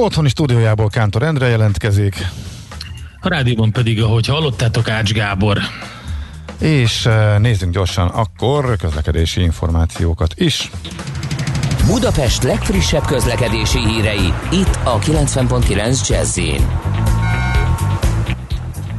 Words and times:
Otthoni 0.00 0.28
stúdiójából 0.28 0.88
Kántor 0.88 1.22
Endre 1.22 1.46
jelentkezik. 1.48 2.26
A 3.20 3.28
rádióban 3.28 3.72
pedig, 3.72 4.02
ahogy 4.02 4.26
hallottátok, 4.26 4.88
Ács 4.88 5.12
Gábor. 5.12 5.58
És 6.60 7.06
eh, 7.06 7.38
nézzünk 7.38 7.72
gyorsan 7.72 8.08
akkor 8.08 8.76
közlekedési 8.76 9.40
információkat 9.40 10.34
is. 10.36 10.70
Budapest 11.86 12.42
legfrissebb 12.42 13.04
közlekedési 13.04 13.78
hírei, 13.78 14.32
itt 14.50 14.78
a 14.84 14.98
90.9 14.98 16.08
jazz 16.08 16.38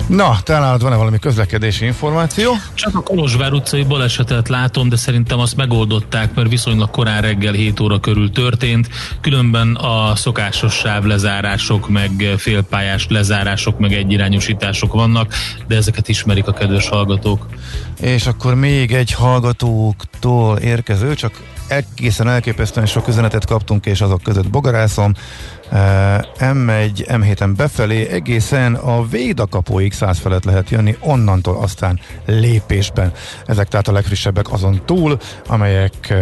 Na, 0.10 0.38
te 0.44 0.60
nálad 0.60 0.82
van-e 0.82 0.96
valami 0.96 1.20
közlekedési 1.20 1.86
információ? 1.86 2.54
Csak 2.74 2.96
a 2.96 3.02
Kolozsvár 3.02 3.54
utcai 3.54 3.84
balesetet 3.84 4.50
látom, 4.50 4.90
de 4.90 4.96
szerintem 4.96 5.40
azt 5.40 5.56
megoldották, 5.56 6.34
mert 6.36 6.50
viszonylag 6.50 6.90
korán 6.90 7.22
reggel 7.22 7.54
7 7.54 7.80
óra 7.80 8.00
körül 8.00 8.32
történt. 8.32 8.90
Különben 9.22 9.76
a 9.76 10.16
szokásos 10.16 10.74
sávlezárások, 10.74 11.90
meg 11.90 12.12
félpályás 12.38 13.08
lezárások, 13.10 13.80
meg 13.80 13.94
egyirányosítások 13.94 14.94
vannak, 14.94 15.34
de 15.68 15.76
ezeket 15.76 16.08
ismerik 16.08 16.48
a 16.48 16.54
kedves 16.54 16.88
hallgatók. 16.88 17.46
És 18.02 18.26
akkor 18.26 18.56
még 18.56 18.94
egy 18.94 19.12
hallgatóktól 19.12 20.58
érkező, 20.58 21.14
csak 21.14 21.42
egészen 21.68 22.28
elképesztően 22.28 22.86
sok 22.86 23.08
üzenetet 23.08 23.46
kaptunk, 23.46 23.86
és 23.86 24.02
azok 24.02 24.22
között 24.24 24.50
bogarászom. 24.50 25.14
M1, 26.40 27.06
M7-en 27.08 27.54
befelé 27.56 28.08
egészen 28.08 28.74
a 28.76 29.08
Védakapóig 29.08 29.94
száz 29.94 30.20
felett 30.20 30.44
lehet 30.44 30.70
jönni, 30.70 30.96
onnantól 31.00 31.58
aztán 31.58 32.00
lépésben. 32.26 33.12
Ezek 33.46 33.68
tehát 33.68 33.88
a 33.88 33.92
legfrissebbek 33.92 34.52
azon 34.52 34.82
túl, 34.86 35.18
amelyek 35.48 36.14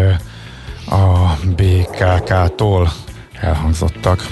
a 0.90 1.34
BKK-tól 1.56 2.92
elhangzottak. 3.42 4.28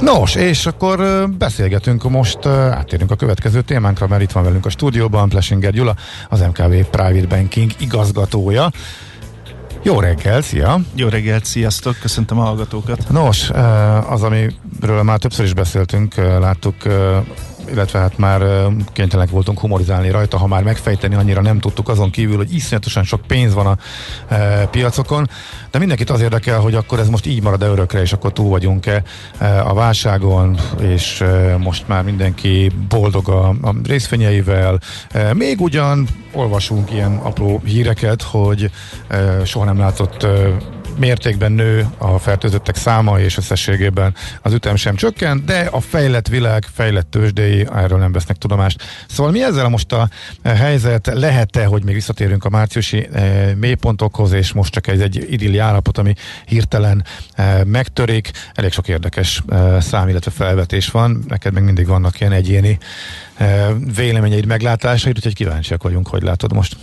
Nos, 0.00 0.34
és 0.34 0.66
akkor 0.66 1.28
beszélgetünk 1.38 2.10
most, 2.10 2.46
átérünk 2.46 3.10
a 3.10 3.16
következő 3.16 3.62
témánkra, 3.62 4.06
mert 4.06 4.22
itt 4.22 4.32
van 4.32 4.42
velünk 4.42 4.66
a 4.66 4.70
stúdióban 4.70 5.28
Plesinger 5.28 5.72
Gyula, 5.72 5.94
az 6.28 6.40
MKV 6.40 6.72
Private 6.90 7.26
Banking 7.26 7.70
igazgatója. 7.78 8.70
Jó 9.88 10.00
reggel, 10.00 10.40
szia! 10.40 10.80
Jó 10.94 11.08
reggelt, 11.08 11.44
sziasztok, 11.44 11.96
köszöntöm 12.00 12.38
a 12.38 12.42
hallgatókat. 12.42 13.08
Nos, 13.10 13.50
az, 14.08 14.22
amiről 14.22 15.02
már 15.02 15.18
többször 15.18 15.44
is 15.44 15.54
beszéltünk, 15.54 16.14
láttuk 16.14 16.74
illetve 17.72 17.98
hát 17.98 18.18
már 18.18 18.42
kénytelenek 18.92 19.30
voltunk 19.30 19.60
humorizálni 19.60 20.10
rajta, 20.10 20.38
ha 20.38 20.46
már 20.46 20.62
megfejteni 20.62 21.14
annyira 21.14 21.40
nem 21.40 21.58
tudtuk, 21.58 21.88
azon 21.88 22.10
kívül, 22.10 22.36
hogy 22.36 22.54
iszonyatosan 22.54 23.04
sok 23.04 23.20
pénz 23.26 23.54
van 23.54 23.66
a 23.66 23.76
e, 24.34 24.66
piacokon, 24.66 25.28
de 25.70 25.78
mindenkit 25.78 26.10
az 26.10 26.20
érdekel, 26.20 26.60
hogy 26.60 26.74
akkor 26.74 26.98
ez 26.98 27.08
most 27.08 27.26
így 27.26 27.42
marad-e 27.42 27.66
örökre, 27.66 28.00
és 28.00 28.12
akkor 28.12 28.32
túl 28.32 28.48
vagyunk-e 28.48 29.02
a 29.64 29.74
válságon, 29.74 30.58
és 30.80 31.20
e, 31.20 31.56
most 31.56 31.88
már 31.88 32.04
mindenki 32.04 32.70
boldog 32.88 33.28
a, 33.28 33.48
a 33.48 33.74
részfényeivel. 33.84 34.78
E, 35.10 35.34
még 35.34 35.60
ugyan 35.60 36.08
olvasunk 36.32 36.92
ilyen 36.92 37.16
apró 37.16 37.60
híreket, 37.64 38.22
hogy 38.22 38.70
e, 39.08 39.44
soha 39.44 39.64
nem 39.64 39.78
látott 39.78 40.22
e, 40.22 40.28
mértékben 40.98 41.52
nő 41.52 41.86
a 41.98 42.18
fertőzöttek 42.18 42.76
száma, 42.76 43.20
és 43.20 43.36
összességében 43.36 44.14
az 44.42 44.52
ütem 44.52 44.76
sem 44.76 44.94
csökken, 44.94 45.42
de 45.46 45.68
a 45.70 45.80
fejlett 45.80 46.28
világ, 46.28 46.66
fejlett 46.72 47.10
tőzsdei 47.10 47.66
erről 47.74 47.98
nem 47.98 48.12
vesznek 48.12 48.36
tudomást. 48.36 48.82
Szóval 49.08 49.32
mi 49.32 49.42
ezzel 49.42 49.68
most 49.68 49.92
a 49.92 50.08
helyzet? 50.44 51.06
Lehet-e, 51.06 51.64
hogy 51.64 51.84
még 51.84 51.94
visszatérünk 51.94 52.44
a 52.44 52.48
márciusi 52.48 53.08
e, 53.12 53.54
mélypontokhoz, 53.54 54.32
és 54.32 54.52
most 54.52 54.72
csak 54.72 54.86
egy, 54.86 55.00
egy 55.00 55.26
idilli 55.30 55.58
állapot, 55.58 55.98
ami 55.98 56.14
hirtelen 56.46 57.04
e, 57.34 57.64
megtörik. 57.64 58.30
Elég 58.54 58.72
sok 58.72 58.88
érdekes 58.88 59.42
e, 59.48 59.80
szám, 59.80 60.08
illetve 60.08 60.30
felvetés 60.30 60.90
van. 60.90 61.24
Neked 61.28 61.52
még 61.52 61.62
mindig 61.62 61.86
vannak 61.86 62.20
ilyen 62.20 62.32
egyéni 62.32 62.78
e, 63.36 63.72
véleményeid, 63.94 64.46
meglátásaid, 64.46 65.16
úgyhogy 65.16 65.34
kíváncsiak 65.34 65.82
vagyunk, 65.82 66.08
hogy 66.08 66.22
látod 66.22 66.52
most. 66.52 66.76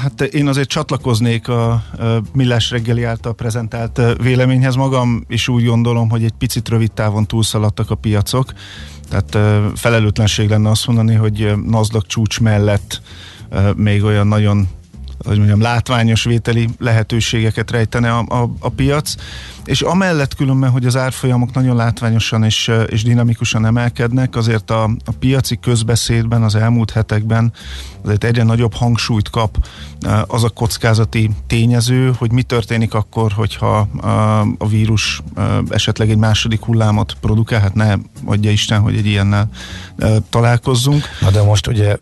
Hát 0.00 0.20
én 0.20 0.46
azért 0.46 0.68
csatlakoznék 0.68 1.48
a 1.48 1.84
Millás 2.32 2.70
reggeli 2.70 3.04
által 3.04 3.34
prezentált 3.34 4.00
véleményhez. 4.22 4.74
Magam 4.74 5.24
is 5.28 5.48
úgy 5.48 5.64
gondolom, 5.64 6.10
hogy 6.10 6.24
egy 6.24 6.32
picit 6.38 6.68
rövid 6.68 6.92
távon 6.92 7.26
túlszaladtak 7.26 7.90
a 7.90 7.94
piacok. 7.94 8.52
Tehát 9.08 9.38
felelőtlenség 9.78 10.48
lenne 10.48 10.70
azt 10.70 10.86
mondani, 10.86 11.14
hogy 11.14 11.52
NASDAQ 11.66 12.06
csúcs 12.06 12.40
mellett 12.40 13.02
még 13.76 14.04
olyan 14.04 14.26
nagyon 14.26 14.68
hogy 15.24 15.36
mondjam, 15.36 15.60
látványos 15.60 16.24
vételi 16.24 16.68
lehetőségeket 16.78 17.70
rejtene 17.70 18.12
a, 18.12 18.24
a, 18.28 18.50
a 18.58 18.68
piac, 18.68 19.14
és 19.64 19.82
amellett 19.82 20.34
különben, 20.34 20.70
hogy 20.70 20.86
az 20.86 20.96
árfolyamok 20.96 21.52
nagyon 21.52 21.76
látványosan 21.76 22.44
és, 22.44 22.70
és 22.86 23.02
dinamikusan 23.02 23.66
emelkednek, 23.66 24.36
azért 24.36 24.70
a, 24.70 24.82
a 24.84 25.12
piaci 25.18 25.58
közbeszédben 25.60 26.42
az 26.42 26.54
elmúlt 26.54 26.90
hetekben 26.90 27.52
azért 28.02 28.24
egyre 28.24 28.42
nagyobb 28.42 28.74
hangsúlyt 28.74 29.30
kap 29.30 29.66
az 30.26 30.44
a 30.44 30.48
kockázati 30.48 31.30
tényező, 31.46 32.12
hogy 32.18 32.32
mi 32.32 32.42
történik 32.42 32.94
akkor, 32.94 33.32
hogyha 33.32 33.88
a, 34.00 34.08
a 34.58 34.68
vírus 34.68 35.22
esetleg 35.68 36.10
egy 36.10 36.16
második 36.16 36.64
hullámot 36.64 37.16
produkál, 37.20 37.60
hát 37.60 37.74
ne 37.74 37.94
adja 38.24 38.50
Isten, 38.50 38.80
hogy 38.80 38.96
egy 38.96 39.06
ilyennel 39.06 39.48
találkozzunk. 40.30 41.04
Na 41.20 41.30
de 41.30 41.42
most 41.42 41.66
ugye 41.66 41.96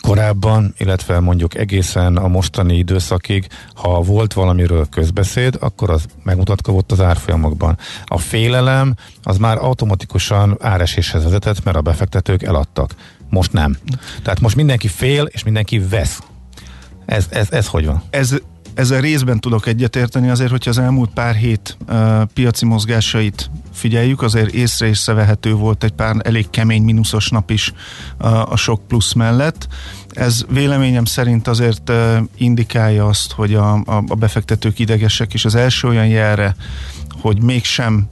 korábban, 0.00 0.74
illetve 0.78 1.20
mondjuk 1.20 1.54
egészen 1.54 2.16
a 2.16 2.28
mostani 2.28 2.76
időszakig, 2.76 3.46
ha 3.74 4.00
volt 4.00 4.32
valamiről 4.32 4.88
közbeszéd, 4.88 5.56
akkor 5.60 5.90
az 5.90 6.06
megmutatkozott 6.22 6.92
az 6.92 7.00
árfolyamokban. 7.00 7.78
A 8.04 8.18
félelem 8.18 8.94
az 9.22 9.36
már 9.36 9.58
automatikusan 9.58 10.56
áreséshez 10.60 11.22
vezetett, 11.22 11.64
mert 11.64 11.76
a 11.76 11.80
befektetők 11.80 12.42
eladtak. 12.42 12.94
Most 13.30 13.52
nem. 13.52 13.76
Tehát 14.22 14.40
most 14.40 14.56
mindenki 14.56 14.88
fél, 14.88 15.24
és 15.24 15.44
mindenki 15.44 15.78
vesz. 15.78 16.20
Ez, 17.06 17.26
ez, 17.30 17.50
ez 17.50 17.66
hogy 17.66 17.86
van? 17.86 18.02
Ez, 18.10 18.34
ezzel 18.80 19.00
részben 19.00 19.40
tudok 19.40 19.66
egyetérteni, 19.66 20.30
azért, 20.30 20.50
hogyha 20.50 20.70
az 20.70 20.78
elmúlt 20.78 21.10
pár 21.10 21.34
hét 21.34 21.76
uh, 21.88 22.22
piaci 22.34 22.64
mozgásait 22.64 23.50
figyeljük, 23.72 24.22
azért 24.22 24.52
észre 24.52 24.86
és 24.86 24.98
szevehető 24.98 25.52
volt 25.52 25.84
egy 25.84 25.92
pár 25.92 26.16
elég 26.22 26.50
kemény 26.50 26.82
mínuszos 26.82 27.28
nap 27.28 27.50
is 27.50 27.72
uh, 28.20 28.52
a 28.52 28.56
sok 28.56 28.88
plusz 28.88 29.12
mellett. 29.12 29.68
Ez 30.08 30.44
véleményem 30.48 31.04
szerint 31.04 31.48
azért 31.48 31.90
uh, 31.90 32.16
indikálja 32.36 33.06
azt, 33.06 33.32
hogy 33.32 33.54
a, 33.54 33.74
a, 33.74 34.04
a 34.08 34.14
befektetők 34.14 34.78
idegesek, 34.78 35.34
és 35.34 35.44
az 35.44 35.54
első 35.54 35.88
olyan 35.88 36.06
jelre, 36.06 36.56
hogy 37.20 37.42
mégsem 37.42 38.08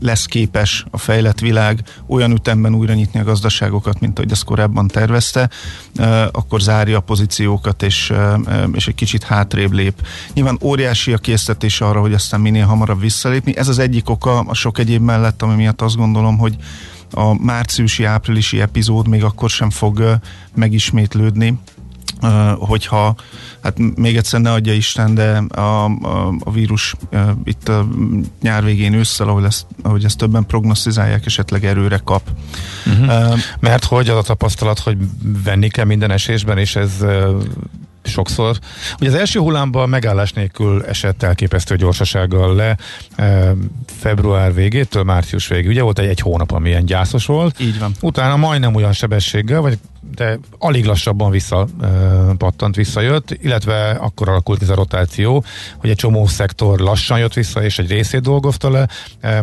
lesz 0.00 0.26
képes 0.26 0.84
a 0.90 0.98
fejlett 0.98 1.40
világ 1.40 1.82
olyan 2.06 2.30
ütemben 2.30 2.74
újra 2.74 2.94
nyitni 2.94 3.20
a 3.20 3.24
gazdaságokat, 3.24 4.00
mint 4.00 4.18
ahogy 4.18 4.30
ezt 4.30 4.44
korábban 4.44 4.86
tervezte, 4.86 5.50
akkor 6.32 6.60
zárja 6.60 6.96
a 6.96 7.00
pozíciókat, 7.00 7.82
és, 7.82 8.12
és 8.72 8.88
egy 8.88 8.94
kicsit 8.94 9.24
hátrébb 9.24 9.72
lép. 9.72 10.06
Nyilván 10.34 10.58
óriási 10.62 11.12
a 11.12 11.18
késztetés 11.18 11.80
arra, 11.80 12.00
hogy 12.00 12.12
aztán 12.12 12.40
minél 12.40 12.66
hamarabb 12.66 13.00
visszalépni. 13.00 13.56
Ez 13.56 13.68
az 13.68 13.78
egyik 13.78 14.10
oka 14.10 14.38
a 14.38 14.54
sok 14.54 14.78
egyéb 14.78 15.02
mellett, 15.02 15.42
ami 15.42 15.54
miatt 15.54 15.82
azt 15.82 15.96
gondolom, 15.96 16.38
hogy 16.38 16.56
a 17.10 17.44
márciusi-áprilisi 17.44 18.60
epizód 18.60 19.08
még 19.08 19.24
akkor 19.24 19.50
sem 19.50 19.70
fog 19.70 20.18
megismétlődni, 20.54 21.58
hogyha, 22.58 23.14
hát 23.62 23.78
még 23.96 24.16
egyszer 24.16 24.40
ne 24.40 24.52
adja 24.52 24.72
Isten, 24.72 25.14
de 25.14 25.42
a, 25.48 25.84
a, 25.84 26.34
a 26.44 26.50
vírus 26.50 26.94
itt 27.44 27.68
a 27.68 27.88
nyár 28.42 28.64
végén 28.64 28.92
ősszel, 28.92 29.28
ahogy 29.28 29.44
ezt, 29.44 29.66
ahogy 29.82 30.04
ezt 30.04 30.18
többen 30.18 30.46
prognosztizálják, 30.46 31.26
esetleg 31.26 31.64
erőre 31.64 32.00
kap. 32.04 32.22
Uh-huh. 32.86 33.32
Uh, 33.32 33.38
Mert 33.60 33.84
hogy 33.84 34.08
az 34.08 34.16
a 34.16 34.22
tapasztalat, 34.22 34.78
hogy 34.78 34.96
venni 35.44 35.68
kell 35.68 35.84
minden 35.84 36.10
esésben, 36.10 36.58
és 36.58 36.76
ez 36.76 37.04
sokszor. 38.08 38.58
Ugye 39.00 39.08
az 39.08 39.14
első 39.14 39.40
hullámban 39.40 39.88
megállás 39.88 40.32
nélkül 40.32 40.84
esett 40.84 41.22
elképesztő 41.22 41.76
gyorsasággal 41.76 42.54
le 42.54 42.76
e, 43.16 43.54
február 43.86 44.54
végétől 44.54 45.02
március 45.02 45.48
végig. 45.48 45.68
Ugye 45.68 45.82
volt 45.82 45.98
egy, 45.98 46.08
egy 46.08 46.20
hónap, 46.20 46.50
ami 46.50 46.68
ilyen 46.68 46.84
gyászos 46.84 47.26
volt. 47.26 47.60
Így 47.60 47.78
van. 47.78 47.92
Utána 48.00 48.36
majdnem 48.36 48.74
olyan 48.74 48.92
sebességgel, 48.92 49.60
vagy 49.60 49.78
de 50.18 50.38
alig 50.58 50.84
lassabban 50.84 51.30
vissza 51.30 51.66
pattant, 52.36 52.76
visszajött, 52.76 53.30
illetve 53.42 53.90
akkor 53.90 54.28
alakult 54.28 54.62
ez 54.62 54.68
a 54.68 54.74
rotáció, 54.74 55.44
hogy 55.76 55.90
egy 55.90 55.96
csomó 55.96 56.26
szektor 56.26 56.78
lassan 56.78 57.18
jött 57.18 57.32
vissza, 57.32 57.62
és 57.62 57.78
egy 57.78 57.90
részét 57.90 58.20
dolgozta 58.20 58.70
le, 58.70 58.88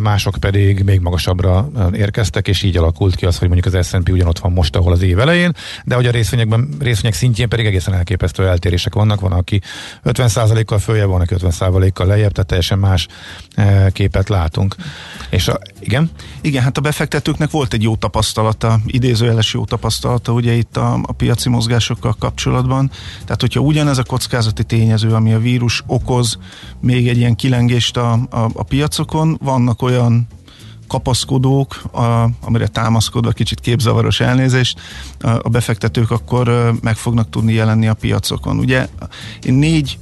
mások 0.00 0.36
pedig 0.40 0.82
még 0.84 1.00
magasabbra 1.00 1.68
érkeztek, 1.92 2.48
és 2.48 2.62
így 2.62 2.76
alakult 2.76 3.14
ki 3.14 3.26
az, 3.26 3.38
hogy 3.38 3.48
mondjuk 3.48 3.74
az 3.74 3.86
S&P 3.86 4.08
ugyanott 4.08 4.38
van 4.38 4.52
most, 4.52 4.76
ahol 4.76 4.92
az 4.92 5.02
év 5.02 5.18
elején, 5.18 5.52
de 5.84 5.94
hogy 5.94 6.06
a 6.06 6.10
részvényekben, 6.10 6.68
részvények 6.78 7.14
szintjén 7.14 7.48
pedig 7.48 7.66
egészen 7.66 7.94
elképesztő 7.94 8.48
eltérések 8.48 8.94
vannak, 8.94 9.20
van, 9.20 9.32
aki 9.32 9.60
50%-kal 10.04 10.78
följebb, 10.78 11.08
van, 11.08 11.20
aki 11.20 11.34
50%-kal 11.38 12.06
lejjebb, 12.06 12.32
tehát 12.32 12.48
teljesen 12.48 12.78
más 12.78 13.06
képet 13.92 14.28
látunk. 14.28 14.74
És 15.30 15.48
a, 15.48 15.58
igen? 15.80 16.10
Igen, 16.40 16.62
hát 16.62 16.78
a 16.78 16.80
befektetőknek 16.80 17.50
volt 17.50 17.72
egy 17.72 17.82
jó 17.82 17.96
tapasztalata, 17.96 18.78
idézőjeles 18.86 19.54
jó 19.54 19.64
tapasztalata, 19.64 20.32
ugye 20.32 20.52
itt 20.52 20.65
a, 20.72 20.98
a 21.02 21.12
piaci 21.12 21.48
mozgásokkal 21.48 22.16
kapcsolatban. 22.18 22.90
Tehát, 23.24 23.40
hogyha 23.40 23.60
ugyanez 23.60 23.98
a 23.98 24.02
kockázati 24.02 24.64
tényező, 24.64 25.14
ami 25.14 25.32
a 25.32 25.38
vírus 25.38 25.82
okoz 25.86 26.38
még 26.80 27.08
egy 27.08 27.16
ilyen 27.16 27.36
kilengést 27.36 27.96
a, 27.96 28.12
a, 28.12 28.48
a 28.54 28.62
piacokon, 28.62 29.38
vannak 29.42 29.82
olyan 29.82 30.26
kapaszkodók, 30.86 31.82
a, 31.92 32.28
amire 32.40 32.66
támaszkodva 32.66 33.30
kicsit 33.30 33.60
képzavaros 33.60 34.20
elnézést, 34.20 34.80
a, 35.20 35.28
a 35.28 35.48
befektetők 35.48 36.10
akkor 36.10 36.72
meg 36.80 36.96
fognak 36.96 37.30
tudni 37.30 37.52
jelenni 37.52 37.88
a 37.88 37.94
piacokon. 37.94 38.58
Ugye 38.58 38.88
én 39.42 39.54
négy 39.54 39.98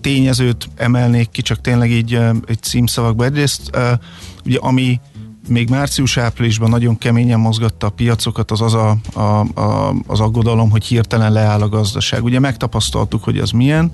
tényezőt 0.00 0.68
emelnék 0.76 1.30
ki, 1.30 1.42
csak 1.42 1.60
tényleg 1.60 1.90
így 1.90 2.14
egy 2.46 2.62
címszavakba. 2.62 3.24
Egyrészt, 3.24 3.78
ugye 4.44 4.58
ami 4.60 5.00
még 5.48 5.68
március-áprilisban 5.68 6.70
nagyon 6.70 6.98
keményen 6.98 7.40
mozgatta 7.40 7.86
a 7.86 7.90
piacokat, 7.90 8.50
az 8.50 8.60
az 8.60 8.74
a, 8.74 8.96
a, 9.12 9.60
a, 9.60 9.94
az 10.06 10.20
aggodalom, 10.20 10.70
hogy 10.70 10.84
hirtelen 10.84 11.32
leáll 11.32 11.62
a 11.62 11.68
gazdaság. 11.68 12.24
Ugye 12.24 12.38
megtapasztaltuk, 12.38 13.24
hogy 13.24 13.38
ez 13.38 13.50
milyen. 13.50 13.90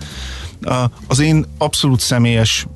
Az 1.07 1.19
én 1.19 1.45
abszolút 1.59 2.01
személyes 2.01 2.67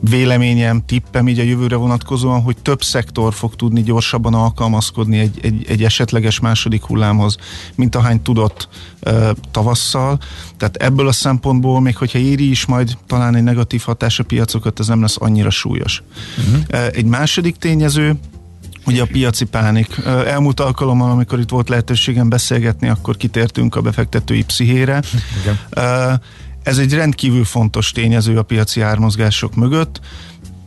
véleményem, 0.00 0.84
tippem 0.86 1.28
így 1.28 1.38
a 1.38 1.42
jövőre 1.42 1.76
vonatkozóan, 1.76 2.42
hogy 2.42 2.56
több 2.62 2.82
szektor 2.82 3.34
fog 3.34 3.56
tudni 3.56 3.82
gyorsabban 3.82 4.34
alkalmazkodni 4.34 5.18
egy, 5.18 5.38
egy, 5.42 5.64
egy 5.68 5.84
esetleges 5.84 6.40
második 6.40 6.82
hullámhoz, 6.82 7.36
mint 7.74 7.94
ahány 7.94 8.22
tudott 8.22 8.68
e, 9.00 9.34
tavasszal. 9.50 10.18
Tehát 10.56 10.76
ebből 10.76 11.08
a 11.08 11.12
szempontból, 11.12 11.80
még 11.80 11.96
hogyha 11.96 12.18
éri 12.18 12.50
is 12.50 12.66
majd 12.66 12.96
talán 13.06 13.34
egy 13.34 13.42
negatív 13.42 13.82
hatás 13.82 14.18
a 14.18 14.24
piacokat, 14.24 14.80
ez 14.80 14.86
nem 14.86 15.00
lesz 15.00 15.16
annyira 15.20 15.50
súlyos. 15.50 16.02
Uh-huh. 16.38 16.86
Egy 16.92 17.04
második 17.04 17.56
tényező, 17.56 18.18
Ugye 18.86 19.02
a 19.02 19.06
piaci 19.06 19.44
pánik. 19.44 19.96
Elmúlt 20.06 20.60
alkalommal, 20.60 21.10
amikor 21.10 21.38
itt 21.38 21.48
volt 21.48 21.68
lehetőségem 21.68 22.28
beszélgetni, 22.28 22.88
akkor 22.88 23.16
kitértünk 23.16 23.74
a 23.74 23.80
befektetői 23.80 24.44
pszichére. 24.44 25.02
Igen. 25.40 25.58
Ez 26.62 26.78
egy 26.78 26.94
rendkívül 26.94 27.44
fontos 27.44 27.90
tényező 27.90 28.38
a 28.38 28.42
piaci 28.42 28.80
ármozgások 28.80 29.54
mögött. 29.54 30.00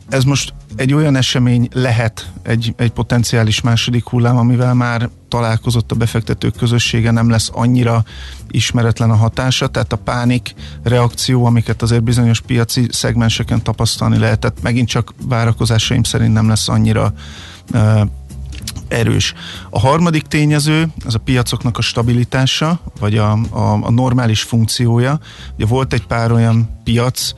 Ez 0.08 0.24
most 0.24 0.54
egy 0.76 0.94
olyan 0.94 1.16
esemény 1.16 1.68
lehet 1.72 2.30
egy, 2.42 2.74
egy 2.76 2.90
potenciális 2.90 3.60
második 3.60 4.08
hullám, 4.08 4.36
amivel 4.36 4.74
már 4.74 5.08
találkozott 5.28 5.92
a 5.92 5.94
befektetők 5.94 6.56
közössége, 6.56 7.10
nem 7.10 7.30
lesz 7.30 7.50
annyira 7.52 8.04
ismeretlen 8.50 9.10
a 9.10 9.14
hatása, 9.14 9.66
tehát 9.66 9.92
a 9.92 9.96
pánik 9.96 10.54
reakció, 10.82 11.44
amiket 11.44 11.82
azért 11.82 12.02
bizonyos 12.02 12.40
piaci 12.40 12.86
szegmenseken 12.90 13.62
tapasztalni 13.62 14.18
lehetett, 14.18 14.62
megint 14.62 14.88
csak 14.88 15.14
várakozásaim 15.28 16.02
szerint 16.02 16.32
nem 16.32 16.48
lesz 16.48 16.68
annyira 16.68 17.12
uh, 17.72 18.00
erős. 18.92 19.34
A 19.70 19.78
harmadik 19.78 20.22
tényező, 20.22 20.88
az 21.04 21.14
a 21.14 21.18
piacoknak 21.18 21.78
a 21.78 21.82
stabilitása, 21.82 22.80
vagy 23.00 23.16
a, 23.16 23.32
a, 23.32 23.78
a 23.82 23.90
normális 23.90 24.42
funkciója. 24.42 25.20
Ugye 25.54 25.66
volt 25.66 25.92
egy 25.92 26.06
pár 26.06 26.32
olyan 26.32 26.80
piac, 26.84 27.34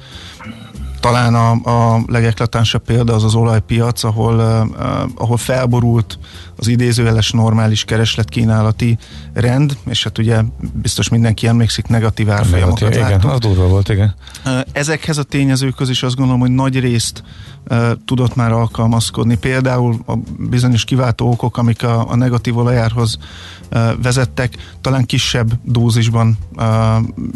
talán 1.05 1.35
a, 1.35 1.51
a 1.51 2.03
legeklatánsabb 2.07 2.83
példa 2.83 3.15
az 3.15 3.25
az 3.25 3.35
olajpiac, 3.35 4.05
ahol, 4.05 4.41
ahol 5.15 5.37
felborult 5.37 6.19
az 6.57 6.69
idézőjeles 6.69 7.31
normális 7.31 7.85
keresletkínálati 7.85 8.99
rend, 9.33 9.77
és 9.87 10.05
hát 10.05 10.19
ugye 10.19 10.41
biztos 10.73 11.09
mindenki 11.09 11.47
emlékszik, 11.47 11.87
negatív 11.87 12.31
árfolyamokat 12.31 12.95
Igen, 12.95 13.21
az 13.21 13.39
durva 13.39 13.67
volt, 13.67 13.89
igen. 13.89 14.15
Ezekhez 14.73 15.19
a 15.19 15.23
tényezőkhöz 15.23 15.89
is 15.89 16.03
azt 16.03 16.17
gondolom, 16.17 16.41
hogy 16.41 16.51
nagy 16.51 16.81
részt 16.81 17.23
tudott 18.05 18.35
már 18.35 18.53
alkalmazkodni. 18.53 19.37
Például 19.37 19.97
a 20.07 20.15
bizonyos 20.39 20.85
kiváltó 20.85 21.31
okok, 21.31 21.57
amik 21.57 21.83
a, 21.83 22.11
a 22.11 22.17
negatív 22.17 22.57
olajárhoz 22.57 23.19
vezettek, 24.03 24.77
talán 24.81 25.05
kisebb 25.05 25.53
dózisban 25.63 26.39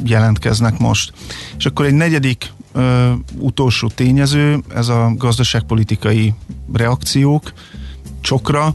jelentkeznek 0.05 0.79
most. 0.79 1.13
És 1.59 1.67
akkor 1.67 1.87
egy 1.87 1.95
negyedik 1.95 2.57
ö, 2.79 3.13
utolsó 3.39 3.89
tényező, 3.89 4.63
ez 4.75 4.89
a 4.89 5.13
gazdaságpolitikai 5.17 6.35
reakciók 6.73 7.53
csokra. 8.21 8.75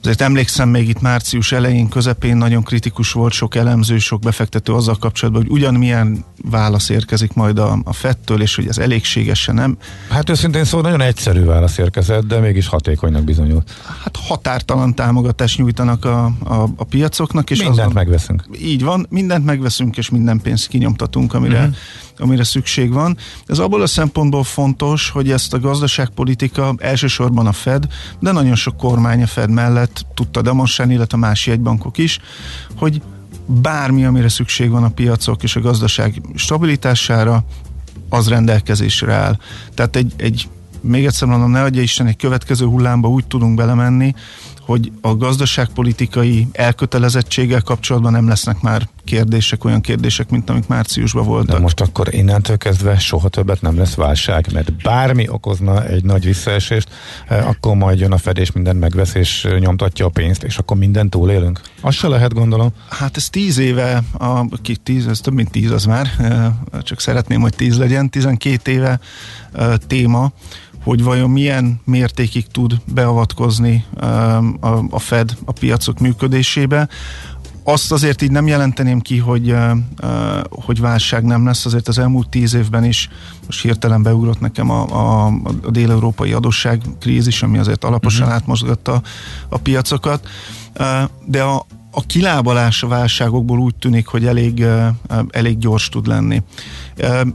Azért 0.00 0.20
emlékszem 0.20 0.68
még 0.68 0.88
itt 0.88 1.00
március 1.00 1.52
elején, 1.52 1.88
közepén 1.88 2.36
nagyon 2.36 2.62
kritikus 2.62 3.12
volt 3.12 3.32
sok 3.32 3.54
elemző, 3.54 3.98
sok 3.98 4.20
befektető 4.20 4.72
azzal 4.72 4.96
kapcsolatban, 4.96 5.42
hogy 5.42 5.52
ugyanmilyen 5.52 6.24
válasz 6.42 6.88
érkezik 6.88 7.32
majd 7.32 7.58
a, 7.58 7.78
a 7.84 7.92
fettől, 7.92 8.42
és 8.42 8.54
hogy 8.54 8.66
ez 8.66 8.78
elégségesen 8.78 9.54
nem. 9.54 9.76
Hát 10.08 10.30
őszintén 10.30 10.64
szóval 10.64 10.90
nagyon 10.90 11.06
egyszerű 11.06 11.44
válasz 11.44 11.78
érkezett, 11.78 12.26
de 12.26 12.38
mégis 12.38 12.66
hatékonynak 12.66 13.24
bizonyult. 13.24 13.70
Hát 14.02 14.16
határtalan 14.16 14.94
támogatást 14.94 15.58
nyújtanak 15.58 16.04
a, 16.04 16.24
a, 16.24 16.68
a 16.76 16.84
piacoknak. 16.84 17.50
És 17.50 17.58
mindent 17.58 17.78
azon, 17.78 17.92
megveszünk. 17.92 18.44
Így 18.62 18.82
van, 18.84 19.06
mindent 19.08 19.44
megveszünk, 19.44 19.96
és 19.96 20.10
minden 20.10 20.40
pénzt 20.40 20.66
kinyomtatunk, 20.68 21.34
amire, 21.34 21.58
uh-huh. 21.58 21.74
amire 22.18 22.44
szükség 22.44 22.92
van. 22.92 23.16
Ez 23.46 23.58
abból 23.58 23.82
a 23.82 23.86
szempontból 23.86 24.44
fontos, 24.44 25.10
hogy 25.10 25.30
ezt 25.30 25.54
a 25.54 25.60
gazdaságpolitika 25.60 26.74
elsősorban 26.78 27.46
a 27.46 27.52
Fed, 27.52 27.86
de 28.18 28.32
nagyon 28.32 28.54
sok 28.54 28.76
kormány 28.76 29.22
a 29.22 29.26
Fed 29.26 29.50
mellett 29.50 30.06
tudta 30.14 30.42
demonstrálni, 30.42 30.94
illetve 30.94 31.18
más 31.18 31.46
jegybankok 31.46 31.98
is, 31.98 32.18
hogy 32.76 33.02
bármi, 33.50 34.04
amire 34.04 34.28
szükség 34.28 34.70
van 34.70 34.84
a 34.84 34.88
piacok 34.88 35.42
és 35.42 35.56
a 35.56 35.60
gazdaság 35.60 36.22
stabilitására, 36.34 37.44
az 38.08 38.28
rendelkezésre 38.28 39.12
áll. 39.12 39.36
Tehát 39.74 39.96
egy, 39.96 40.12
egy 40.16 40.48
még 40.80 41.06
egyszer 41.06 41.28
mondom, 41.28 41.50
ne 41.50 41.62
adja 41.62 41.82
Isten, 41.82 42.06
egy 42.06 42.16
következő 42.16 42.66
hullámba 42.66 43.08
úgy 43.08 43.26
tudunk 43.26 43.54
belemenni, 43.54 44.14
hogy 44.70 44.92
a 45.00 45.16
gazdaságpolitikai 45.16 46.48
elkötelezettséggel 46.52 47.62
kapcsolatban 47.62 48.12
nem 48.12 48.28
lesznek 48.28 48.60
már 48.60 48.88
kérdések, 49.04 49.64
olyan 49.64 49.80
kérdések, 49.80 50.30
mint 50.30 50.50
amik 50.50 50.66
márciusban 50.66 51.24
voltak. 51.24 51.56
De 51.56 51.62
most 51.62 51.80
akkor 51.80 52.14
innentől 52.14 52.56
kezdve 52.56 52.98
soha 52.98 53.28
többet 53.28 53.60
nem 53.60 53.78
lesz 53.78 53.94
válság, 53.94 54.46
mert 54.52 54.82
bármi 54.82 55.28
okozna 55.28 55.86
egy 55.86 56.04
nagy 56.04 56.24
visszaesést, 56.24 56.88
eh, 57.28 57.48
akkor 57.48 57.76
majd 57.76 57.98
jön 57.98 58.12
a 58.12 58.18
fedés, 58.18 58.52
minden 58.52 58.76
megvesz 58.76 59.14
és 59.14 59.48
nyomtatja 59.58 60.06
a 60.06 60.08
pénzt, 60.08 60.42
és 60.42 60.58
akkor 60.58 60.76
minden 60.76 61.08
túlélünk. 61.08 61.60
Azt 61.80 61.96
se 61.96 62.08
lehet, 62.08 62.34
gondolom. 62.34 62.70
Hát 62.88 63.16
ez 63.16 63.28
tíz 63.30 63.58
éve, 63.58 64.02
a, 64.18 64.58
ki 64.62 64.76
tíz, 64.76 65.06
ez 65.06 65.20
több 65.20 65.34
mint 65.34 65.50
tíz 65.50 65.70
az 65.70 65.84
már, 65.84 66.10
eh, 66.18 66.46
csak 66.82 67.00
szeretném, 67.00 67.40
hogy 67.40 67.54
tíz 67.56 67.78
legyen, 67.78 68.10
tizenkét 68.10 68.68
éve 68.68 69.00
eh, 69.52 69.74
téma, 69.86 70.32
hogy 70.82 71.02
vajon 71.02 71.30
milyen 71.30 71.80
mértékig 71.84 72.46
tud 72.46 72.80
beavatkozni 72.84 73.84
um, 74.02 74.58
a, 74.90 74.98
Fed 74.98 75.36
a 75.44 75.52
piacok 75.52 75.98
működésébe. 75.98 76.88
Azt 77.64 77.92
azért 77.92 78.22
így 78.22 78.30
nem 78.30 78.46
jelenteném 78.46 79.00
ki, 79.00 79.18
hogy, 79.18 79.50
uh, 79.50 79.70
uh, 80.02 80.08
hogy 80.50 80.80
válság 80.80 81.24
nem 81.24 81.46
lesz, 81.46 81.66
azért 81.66 81.88
az 81.88 81.98
elmúlt 81.98 82.28
tíz 82.28 82.54
évben 82.54 82.84
is 82.84 83.08
most 83.46 83.62
hirtelen 83.62 84.02
beugrott 84.02 84.40
nekem 84.40 84.70
a, 84.70 84.82
a, 84.82 85.26
a 85.62 85.70
dél-európai 85.70 86.32
adósságkrízis, 86.32 87.42
ami 87.42 87.58
azért 87.58 87.84
alaposan 87.84 88.22
uh-huh. 88.22 88.36
átmozgatta 88.36 89.02
a 89.48 89.58
piacokat, 89.58 90.28
uh, 90.78 90.86
de 91.26 91.42
a, 91.42 91.66
a 91.90 92.06
kilábalás 92.06 92.82
a 92.82 92.86
válságokból 92.88 93.58
úgy 93.58 93.74
tűnik, 93.74 94.06
hogy 94.06 94.26
elég, 94.26 94.64
elég 95.30 95.58
gyors 95.58 95.88
tud 95.88 96.06
lenni. 96.06 96.42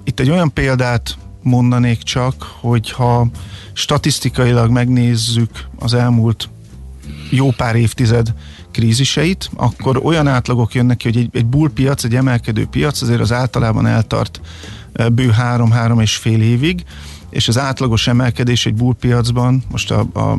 Itt 0.04 0.20
egy 0.20 0.30
olyan 0.30 0.54
példát 0.54 1.18
mondanék 1.46 2.04
csak, 2.04 2.36
hogyha 2.60 3.28
statisztikailag 3.74 4.70
megnézzük 4.70 5.50
az 5.80 5.94
elmúlt 5.94 6.50
jó 7.30 7.52
pár 7.52 7.76
évtized 7.76 8.34
kríziseit, 8.72 9.50
akkor 9.56 10.00
olyan 10.04 10.28
átlagok 10.28 10.74
jönnek 10.74 10.98
ki, 10.98 11.08
hogy 11.08 11.18
egy, 11.18 11.30
egy 11.32 11.46
bullpiac, 11.46 12.04
egy 12.04 12.16
emelkedő 12.16 12.66
piac 12.66 13.02
azért 13.02 13.20
az 13.20 13.32
általában 13.32 13.86
eltart 13.86 14.42
bő 15.14 15.30
három-három 15.30 16.00
és 16.00 16.16
fél 16.16 16.42
évig, 16.42 16.84
és 17.30 17.48
az 17.48 17.58
átlagos 17.58 18.08
emelkedés 18.08 18.66
egy 18.66 18.74
bullpiacban, 18.74 19.64
most 19.72 19.92
a, 19.92 20.00
a 20.00 20.38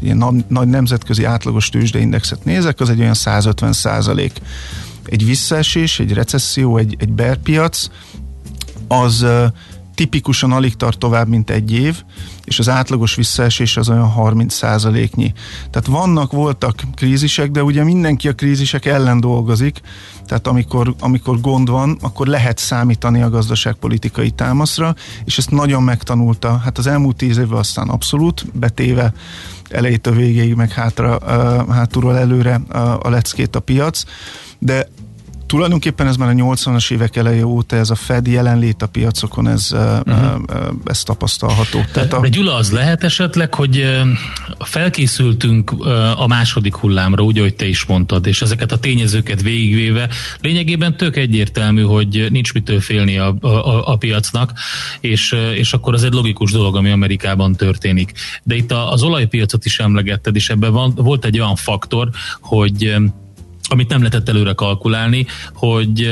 ilyen 0.00 0.44
nagy 0.48 0.68
nemzetközi 0.68 1.24
átlagos 1.24 1.68
tőzsdeindexet 1.68 2.44
nézek, 2.44 2.80
az 2.80 2.90
egy 2.90 3.00
olyan 3.00 3.14
150 3.14 3.72
százalék. 3.72 4.32
Egy 5.04 5.24
visszaesés, 5.24 5.98
egy 5.98 6.12
recesszió, 6.12 6.76
egy, 6.76 6.96
egy 6.98 7.12
bear 7.12 7.36
piac, 7.36 7.88
az 8.88 9.26
tipikusan 9.98 10.52
alig 10.52 10.76
tart 10.76 10.98
tovább, 10.98 11.28
mint 11.28 11.50
egy 11.50 11.72
év, 11.72 12.02
és 12.44 12.58
az 12.58 12.68
átlagos 12.68 13.14
visszaesés 13.14 13.76
az 13.76 13.88
olyan 13.88 14.08
30 14.08 14.54
százaléknyi. 14.54 15.32
Tehát 15.70 15.86
vannak, 15.86 16.32
voltak 16.32 16.82
krízisek, 16.94 17.50
de 17.50 17.62
ugye 17.62 17.84
mindenki 17.84 18.28
a 18.28 18.34
krízisek 18.34 18.86
ellen 18.86 19.20
dolgozik, 19.20 19.80
tehát 20.26 20.46
amikor, 20.46 20.94
amikor 21.00 21.40
gond 21.40 21.70
van, 21.70 21.98
akkor 22.00 22.26
lehet 22.26 22.58
számítani 22.58 23.22
a 23.22 23.30
gazdaságpolitikai 23.30 24.30
támaszra, 24.30 24.94
és 25.24 25.38
ezt 25.38 25.50
nagyon 25.50 25.82
megtanulta, 25.82 26.56
hát 26.56 26.78
az 26.78 26.86
elmúlt 26.86 27.16
tíz 27.16 27.38
évben 27.38 27.58
aztán 27.58 27.88
abszolút, 27.88 28.46
betéve 28.52 29.12
elejét 29.68 30.06
a 30.06 30.10
végéig, 30.10 30.54
meg 30.54 30.72
hátra, 30.72 31.18
hátulról 31.72 32.18
előre 32.18 32.54
a 33.00 33.08
leckét 33.08 33.56
a 33.56 33.60
piac, 33.60 34.02
de 34.58 34.88
tulajdonképpen 35.48 36.06
ez 36.06 36.16
már 36.16 36.28
a 36.28 36.32
80-as 36.32 36.92
évek 36.92 37.16
eleje 37.16 37.46
óta 37.46 37.76
ez 37.76 37.90
a 37.90 37.94
Fed 37.94 38.26
jelenlét 38.26 38.82
a 38.82 38.86
piacokon, 38.86 39.48
ez, 39.48 39.68
uh-huh. 39.72 40.40
ez 40.84 41.02
tapasztalható. 41.02 41.84
Tehát 41.92 42.12
a... 42.12 42.20
De 42.20 42.28
Gyula, 42.28 42.54
az 42.54 42.70
lehet 42.70 43.04
esetleg, 43.04 43.54
hogy 43.54 44.00
felkészültünk 44.58 45.72
a 46.16 46.26
második 46.26 46.76
hullámra, 46.76 47.22
úgy, 47.22 47.38
ahogy 47.38 47.54
te 47.54 47.66
is 47.66 47.84
mondtad, 47.84 48.26
és 48.26 48.42
ezeket 48.42 48.72
a 48.72 48.78
tényezőket 48.78 49.42
végigvéve 49.42 50.08
lényegében 50.40 50.96
tök 50.96 51.16
egyértelmű, 51.16 51.82
hogy 51.82 52.26
nincs 52.30 52.52
mitől 52.52 52.80
félni 52.80 53.18
a, 53.18 53.36
a, 53.40 53.92
a 53.92 53.96
piacnak, 53.96 54.52
és, 55.00 55.36
és 55.54 55.72
akkor 55.72 55.94
az 55.94 56.04
egy 56.04 56.12
logikus 56.12 56.52
dolog, 56.52 56.76
ami 56.76 56.90
Amerikában 56.90 57.54
történik. 57.54 58.12
De 58.42 58.54
itt 58.54 58.72
az 58.72 59.02
olajpiacot 59.02 59.64
is 59.64 59.78
emlegetted, 59.78 60.36
és 60.36 60.48
ebben 60.48 60.72
van, 60.72 60.92
volt 60.94 61.24
egy 61.24 61.38
olyan 61.40 61.56
faktor, 61.56 62.08
hogy 62.40 62.96
amit 63.68 63.88
nem 63.88 63.98
lehetett 63.98 64.28
előre 64.28 64.52
kalkulálni, 64.52 65.26
hogy 65.54 66.06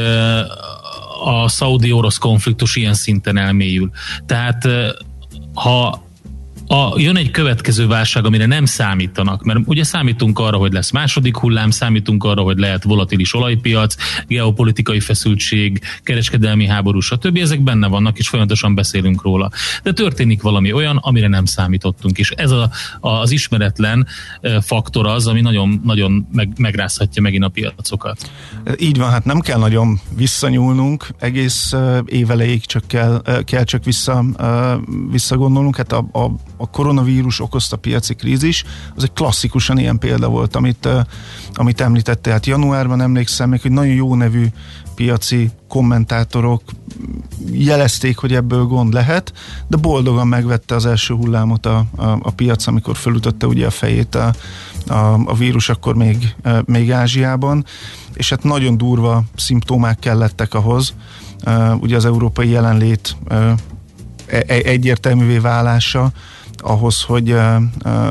a 1.25 1.49
szaudi-orosz 1.49 2.19
konfliktus 2.19 2.77
ilyen 2.77 2.95
szinten 2.95 3.37
elmélyül. 3.37 3.91
Tehát 4.27 4.69
ha 5.55 6.06
a, 6.69 6.93
jön 6.97 7.17
egy 7.17 7.31
következő 7.31 7.87
válság, 7.87 8.25
amire 8.25 8.47
nem 8.47 8.65
számítanak, 8.65 9.45
mert 9.45 9.59
ugye 9.65 9.85
számítunk 9.85 10.39
arra, 10.39 10.57
hogy 10.57 10.73
lesz 10.73 10.91
második 10.91 11.37
hullám, 11.37 11.71
számítunk 11.71 12.25
arra, 12.25 12.43
hogy 12.43 12.59
lehet 12.59 12.83
volatilis 12.83 13.35
olajpiac, 13.35 13.95
geopolitikai 14.27 15.01
feszültség, 15.01 15.81
kereskedelmi 16.03 16.67
háború, 16.67 17.01
stb. 17.01 17.37
Ezek 17.37 17.61
benne 17.61 17.87
vannak, 17.87 18.19
és 18.19 18.29
folyamatosan 18.29 18.75
beszélünk 18.75 19.23
róla. 19.23 19.51
De 19.83 19.93
történik 19.93 20.43
valami 20.43 20.73
olyan, 20.73 20.97
amire 20.97 21.29
nem 21.29 21.45
számítottunk, 21.45 22.19
és 22.19 22.31
ez 22.31 22.51
a, 22.51 22.71
a, 23.01 23.09
az 23.09 23.31
ismeretlen 23.31 24.07
faktor 24.61 25.07
az, 25.07 25.27
ami 25.27 25.41
nagyon, 25.41 25.81
nagyon 25.85 26.29
meg, 26.33 26.53
megrázhatja 26.59 27.23
megint 27.23 27.45
a 27.45 27.49
piacokat. 27.49 28.31
Így 28.79 28.99
van, 28.99 29.11
hát 29.11 29.25
nem 29.25 29.41
kell 29.41 29.59
nagyon 29.59 30.01
visszanyúlnunk, 30.17 31.07
egész 31.19 31.75
évelejéig 32.07 32.65
csak 32.65 32.87
kell, 32.87 33.23
kell 33.45 33.65
csak 33.65 33.85
vissza, 33.85 34.25
visszagondolnunk, 35.11 35.77
hát 35.77 35.93
a, 35.93 35.99
a 35.99 36.31
a 36.57 36.71
koronavírus 36.71 37.41
okozta 37.41 37.77
piaci 37.77 38.15
krízis, 38.15 38.65
az 38.95 39.03
egy 39.03 39.13
klasszikusan 39.13 39.79
ilyen 39.79 39.99
példa 39.99 40.29
volt, 40.29 40.57
amit, 40.57 40.89
amit 41.55 41.81
említette. 41.81 42.31
Hát 42.31 42.47
januárban 42.47 43.01
emlékszem 43.01 43.49
még, 43.49 43.61
hogy 43.61 43.73
nagyon 43.73 43.95
jó 43.95 44.15
nevű 44.15 44.47
piaci 44.95 45.51
kommentátorok 45.69 46.63
jelezték, 47.53 48.17
hogy 48.17 48.35
ebből 48.35 48.65
gond 48.65 48.93
lehet, 48.93 49.33
de 49.69 49.77
boldogan 49.77 50.29
megvette 50.29 50.75
az 50.75 50.87
első 50.87 51.15
hullámot 51.15 51.67
a, 51.67 51.85
a, 51.97 52.05
a 52.05 52.31
piac, 52.31 52.67
amikor 52.67 52.97
fölütötte 52.97 53.47
ugye 53.47 53.67
a 53.67 53.71
fejét 53.71 54.15
a, 54.15 54.33
a, 54.87 55.21
a 55.25 55.35
vírus 55.35 55.69
akkor 55.69 55.95
még, 55.95 56.35
még 56.65 56.93
Ázsiában, 56.93 57.65
és 58.15 58.31
hát 58.31 58.43
nagyon 58.43 58.77
durva 58.77 59.23
szimptomák 59.37 59.99
kellettek 59.99 60.55
ahhoz, 60.55 60.95
ugye 61.81 61.97
az 61.97 62.05
európai 62.05 62.49
jelenlét 62.49 63.17
e, 63.29 63.55
e, 64.27 64.45
egyértelművé 64.47 65.39
válása, 65.39 66.13
ahhoz, 66.67 67.03
hogy, 67.03 67.37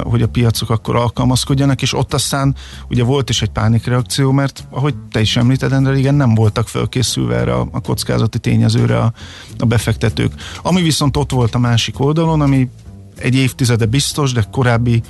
hogy 0.04 0.22
a 0.22 0.28
piacok 0.28 0.70
akkor 0.70 0.96
alkalmazkodjanak, 0.96 1.82
és 1.82 1.94
ott 1.94 2.14
aztán 2.14 2.56
ugye 2.90 3.04
volt 3.04 3.30
is 3.30 3.42
egy 3.42 3.50
pánikreakció, 3.50 4.32
mert 4.32 4.68
ahogy 4.70 4.96
te 5.12 5.22
is 5.22 5.38
említed, 5.38 5.72
Endre, 5.72 5.98
igen, 5.98 6.16
nem 6.16 6.36
voltak 6.36 6.68
felkészülve 6.68 7.36
erre 7.36 7.54
a, 7.54 7.68
a 7.72 7.82
kockázati 7.82 8.40
tényezőre 8.40 9.00
a, 9.00 9.14
a 9.58 9.66
befektetők. 9.66 10.34
Ami 10.62 10.82
viszont 10.82 11.18
ott 11.18 11.32
volt 11.32 11.56
a 11.56 11.60
másik 11.60 12.00
oldalon, 12.00 12.42
ami 12.42 12.70
egy 13.18 13.36
évtizede 13.36 13.86
biztos, 13.86 14.32
de 14.32 14.46
korábbi 14.52 15.02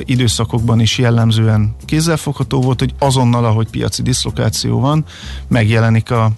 időszakokban 0.00 0.80
is 0.80 0.98
jellemzően 0.98 1.76
kézzelfogható 1.84 2.60
volt, 2.60 2.78
hogy 2.78 2.94
azonnal, 2.98 3.44
ahogy 3.44 3.68
piaci 3.68 4.02
diszlokáció 4.02 4.80
van, 4.80 5.04
megjelenik 5.48 6.10
a, 6.10 6.30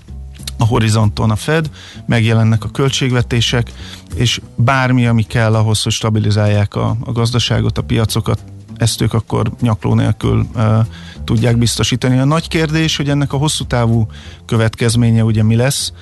a 0.58 0.64
horizonton 0.64 1.30
a 1.30 1.36
Fed, 1.36 1.70
megjelennek 2.06 2.64
a 2.64 2.68
költségvetések, 2.68 3.72
és 4.14 4.40
bármi, 4.56 5.06
ami 5.06 5.22
kell 5.22 5.54
ahhoz, 5.54 5.82
hogy 5.82 5.92
stabilizálják 5.92 6.74
a, 6.74 6.96
a 7.04 7.12
gazdaságot, 7.12 7.78
a 7.78 7.82
piacokat, 7.82 8.44
ezt 8.76 9.00
ők 9.00 9.12
akkor 9.12 9.52
nyakló 9.60 9.94
nélkül 9.94 10.46
uh, 10.54 10.86
tudják 11.24 11.56
biztosítani. 11.56 12.18
A 12.18 12.24
nagy 12.24 12.48
kérdés, 12.48 12.96
hogy 12.96 13.08
ennek 13.08 13.32
a 13.32 13.36
hosszú 13.36 13.64
távú 13.64 14.06
következménye 14.44 15.24
ugye 15.24 15.42
mi 15.42 15.56
lesz, 15.56 15.92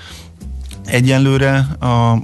Egyenlőre 0.87 1.69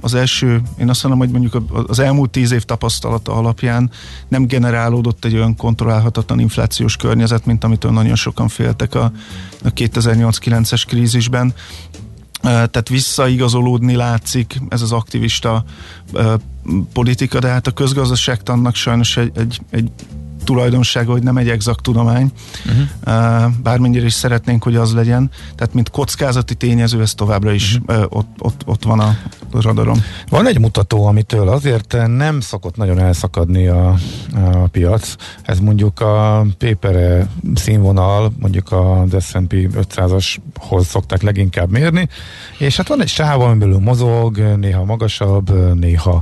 az 0.01 0.13
első, 0.13 0.61
én 0.77 0.89
azt 0.89 1.03
mondom, 1.03 1.21
hogy 1.21 1.29
mondjuk 1.29 1.85
az 1.87 1.99
elmúlt 1.99 2.29
tíz 2.29 2.51
év 2.51 2.63
tapasztalata 2.63 3.33
alapján 3.33 3.91
nem 4.27 4.47
generálódott 4.47 5.25
egy 5.25 5.35
olyan 5.35 5.55
kontrollálhatatlan 5.55 6.39
inflációs 6.39 6.95
környezet, 6.95 7.45
mint 7.45 7.63
amitől 7.63 7.91
nagyon 7.91 8.15
sokan 8.15 8.47
féltek 8.47 8.95
a, 8.95 9.11
a 9.63 9.73
2008-9-es 9.73 10.83
krízisben 10.87 11.53
tehát 12.43 12.89
visszaigazolódni 12.89 13.95
látszik 13.95 14.61
ez 14.69 14.81
az 14.81 14.91
aktivista 14.91 15.63
politika, 16.93 17.39
de 17.39 17.47
hát 17.47 17.67
a 17.67 17.71
közgazdaságtannak 17.71 18.75
sajnos 18.75 19.17
egy, 19.17 19.31
egy, 19.35 19.59
egy 19.69 19.91
tulajdonsága, 20.43 21.11
hogy 21.11 21.23
nem 21.23 21.37
egy 21.37 21.49
exakt 21.49 21.81
tudomány, 21.81 22.31
uh-huh. 22.65 23.51
bármennyire 23.63 24.05
is 24.05 24.13
szeretnénk, 24.13 24.63
hogy 24.63 24.75
az 24.75 24.93
legyen. 24.93 25.29
Tehát, 25.55 25.73
mint 25.73 25.89
kockázati 25.89 26.55
tényező, 26.55 27.01
ez 27.01 27.13
továbbra 27.13 27.51
is 27.51 27.79
uh-huh. 27.85 28.05
ott, 28.09 28.35
ott, 28.39 28.61
ott 28.65 28.83
van 28.83 28.99
a 28.99 29.17
radarom. 29.51 30.03
Van 30.29 30.47
egy 30.47 30.59
mutató, 30.59 31.05
amitől 31.05 31.49
azért 31.49 31.97
nem 32.07 32.39
szokott 32.39 32.75
nagyon 32.75 32.99
elszakadni 32.99 33.67
a, 33.67 33.95
a 34.33 34.67
piac. 34.71 35.15
Ez 35.43 35.59
mondjuk 35.59 35.99
a 35.99 36.45
paper 36.57 37.27
színvonal, 37.55 38.33
mondjuk 38.39 38.71
az 38.71 39.25
S&P 39.25 39.53
500-ashoz 39.53 40.83
szokták 40.83 41.21
leginkább 41.21 41.71
mérni, 41.71 42.09
és 42.57 42.77
hát 42.77 42.87
van 42.87 43.01
egy 43.01 43.07
sáv, 43.07 43.41
amiből 43.41 43.79
mozog, 43.79 44.37
néha 44.37 44.83
magasabb, 44.85 45.75
néha 45.79 46.21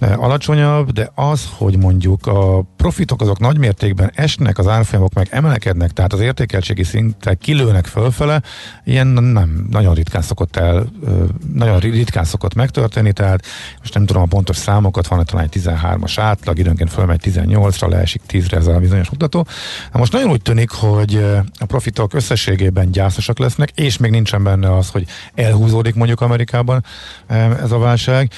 alacsonyabb, 0.00 0.90
de 0.90 1.10
az, 1.14 1.48
hogy 1.56 1.78
mondjuk 1.78 2.26
a 2.26 2.62
profitok 2.76 3.20
azok 3.20 3.38
nagy 3.38 3.58
mértékben 3.58 4.10
esnek, 4.14 4.58
az 4.58 4.66
árfolyamok 4.66 5.14
meg 5.14 5.28
emelkednek, 5.30 5.90
tehát 5.90 6.12
az 6.12 6.20
értékeltségi 6.20 6.82
szintek 6.82 7.38
kilőnek 7.38 7.86
fölfele, 7.86 8.42
ilyen 8.84 9.06
nem, 9.06 9.66
nagyon 9.70 9.94
ritkán 9.94 10.22
szokott 10.22 10.56
el, 10.56 10.86
nagyon 11.54 11.78
ritkán 11.78 12.24
szokott 12.24 12.54
megtörténni, 12.54 13.12
tehát 13.12 13.46
most 13.78 13.94
nem 13.94 14.06
tudom 14.06 14.22
a 14.22 14.26
pontos 14.26 14.56
számokat, 14.56 15.06
van 15.06 15.24
talán 15.24 15.48
egy 15.52 15.62
13-as 15.62 16.14
átlag, 16.16 16.58
időnként 16.58 16.90
fölmegy 16.90 17.20
18-ra, 17.24 17.88
leesik 17.88 18.22
10-re 18.30 18.56
ez 18.56 18.66
a 18.66 18.78
bizonyos 18.78 19.10
mutató. 19.10 19.46
Na 19.92 19.98
most 19.98 20.12
nagyon 20.12 20.30
úgy 20.30 20.42
tűnik, 20.42 20.70
hogy 20.70 21.24
a 21.58 21.64
profitok 21.66 22.14
összességében 22.14 22.90
gyászosak 22.90 23.38
lesznek, 23.38 23.70
és 23.74 23.96
még 23.96 24.10
nincsen 24.10 24.42
benne 24.42 24.76
az, 24.76 24.88
hogy 24.88 25.06
elhúzódik 25.34 25.94
mondjuk 25.94 26.20
Amerikában 26.20 26.84
ez 27.62 27.70
a 27.70 27.78
válság, 27.78 28.30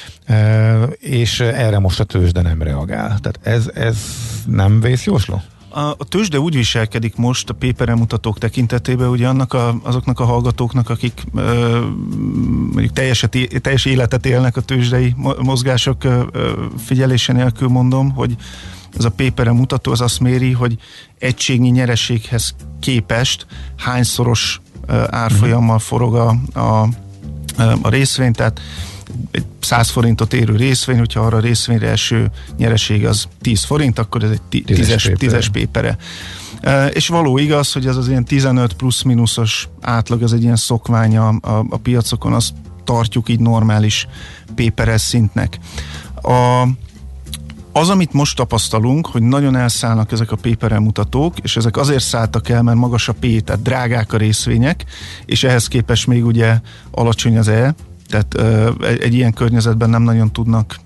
és 0.98 1.44
erre 1.54 1.78
most 1.78 2.00
a 2.00 2.04
tőzsde 2.04 2.42
nem 2.42 2.62
reagál. 2.62 3.18
Tehát 3.18 3.38
ez, 3.42 3.70
ez 3.74 3.96
nem 4.46 4.80
vészjósló? 4.80 5.42
A, 5.76 5.80
a 5.80 6.04
tőzsde 6.08 6.38
úgy 6.38 6.54
viselkedik 6.54 7.16
most 7.16 7.50
a 7.50 7.54
paper 7.54 7.94
mutatók 7.94 8.38
tekintetében, 8.38 9.08
ugye 9.08 9.28
annak 9.28 9.52
a, 9.52 9.78
azoknak 9.82 10.20
a 10.20 10.24
hallgatóknak, 10.24 10.90
akik 10.90 11.22
ö, 11.34 11.80
mondjuk 12.72 12.92
teljes, 12.92 13.26
teljes 13.60 13.84
életet 13.84 14.26
élnek 14.26 14.56
a 14.56 14.60
tőzsdei 14.60 15.14
mozgások 15.38 16.04
ö, 16.04 16.22
figyelése 16.78 17.32
nélkül 17.32 17.68
mondom, 17.68 18.10
hogy 18.10 18.36
ez 18.98 19.04
a 19.04 19.10
paper 19.10 19.50
mutató 19.50 19.92
az 19.92 20.00
azt 20.00 20.20
méri, 20.20 20.52
hogy 20.52 20.76
egységnyi 21.18 21.68
nyereséghez 21.68 22.54
képest 22.80 23.46
hányszoros 23.76 24.60
ö, 24.86 25.04
árfolyammal 25.10 25.78
forog 25.78 26.14
a, 26.14 26.36
a, 26.60 26.88
a 27.82 27.88
részvény, 27.88 28.32
tehát 28.32 28.60
egy 29.30 29.44
100 29.60 29.90
forintot 29.90 30.32
érő 30.32 30.56
részvény, 30.56 30.98
hogyha 30.98 31.20
arra 31.20 31.36
a 31.36 31.40
részvényre 31.40 31.88
első 31.88 32.30
nyereség 32.56 33.06
az 33.06 33.28
10 33.40 33.64
forint, 33.64 33.98
akkor 33.98 34.22
ez 34.22 34.30
egy 34.30 34.64
10-es, 34.66 35.16
10-es 35.18 35.46
pépere. 35.52 35.96
Uh, 36.64 36.86
és 36.92 37.08
való 37.08 37.38
igaz, 37.38 37.72
hogy 37.72 37.86
ez 37.86 37.96
az 37.96 38.08
ilyen 38.08 38.24
15 38.24 38.72
plusz-minuszos 38.72 39.68
átlag, 39.80 40.22
ez 40.22 40.32
egy 40.32 40.42
ilyen 40.42 40.56
szokvány 40.56 41.16
a, 41.16 41.34
a, 41.40 41.76
piacokon, 41.82 42.32
azt 42.32 42.52
tartjuk 42.84 43.28
így 43.28 43.40
normális 43.40 44.08
péperes 44.54 45.00
szintnek. 45.00 45.58
A, 46.22 46.68
az, 47.72 47.88
amit 47.88 48.12
most 48.12 48.36
tapasztalunk, 48.36 49.06
hogy 49.06 49.22
nagyon 49.22 49.56
elszállnak 49.56 50.12
ezek 50.12 50.32
a 50.32 50.36
péperen 50.36 50.82
mutatók, 50.82 51.38
és 51.38 51.56
ezek 51.56 51.76
azért 51.76 52.04
szálltak 52.04 52.48
el, 52.48 52.62
mert 52.62 52.78
magas 52.78 53.08
a 53.08 53.12
P, 53.12 53.44
tehát 53.44 53.62
drágák 53.62 54.12
a 54.12 54.16
részvények, 54.16 54.84
és 55.24 55.44
ehhez 55.44 55.68
képest 55.68 56.06
még 56.06 56.26
ugye 56.26 56.60
alacsony 56.90 57.38
az 57.38 57.48
E, 57.48 57.74
tehát 58.08 58.34
egy, 58.82 59.00
egy 59.00 59.14
ilyen 59.14 59.32
környezetben 59.32 59.90
nem 59.90 60.02
nagyon 60.02 60.32
tudnak 60.32 60.80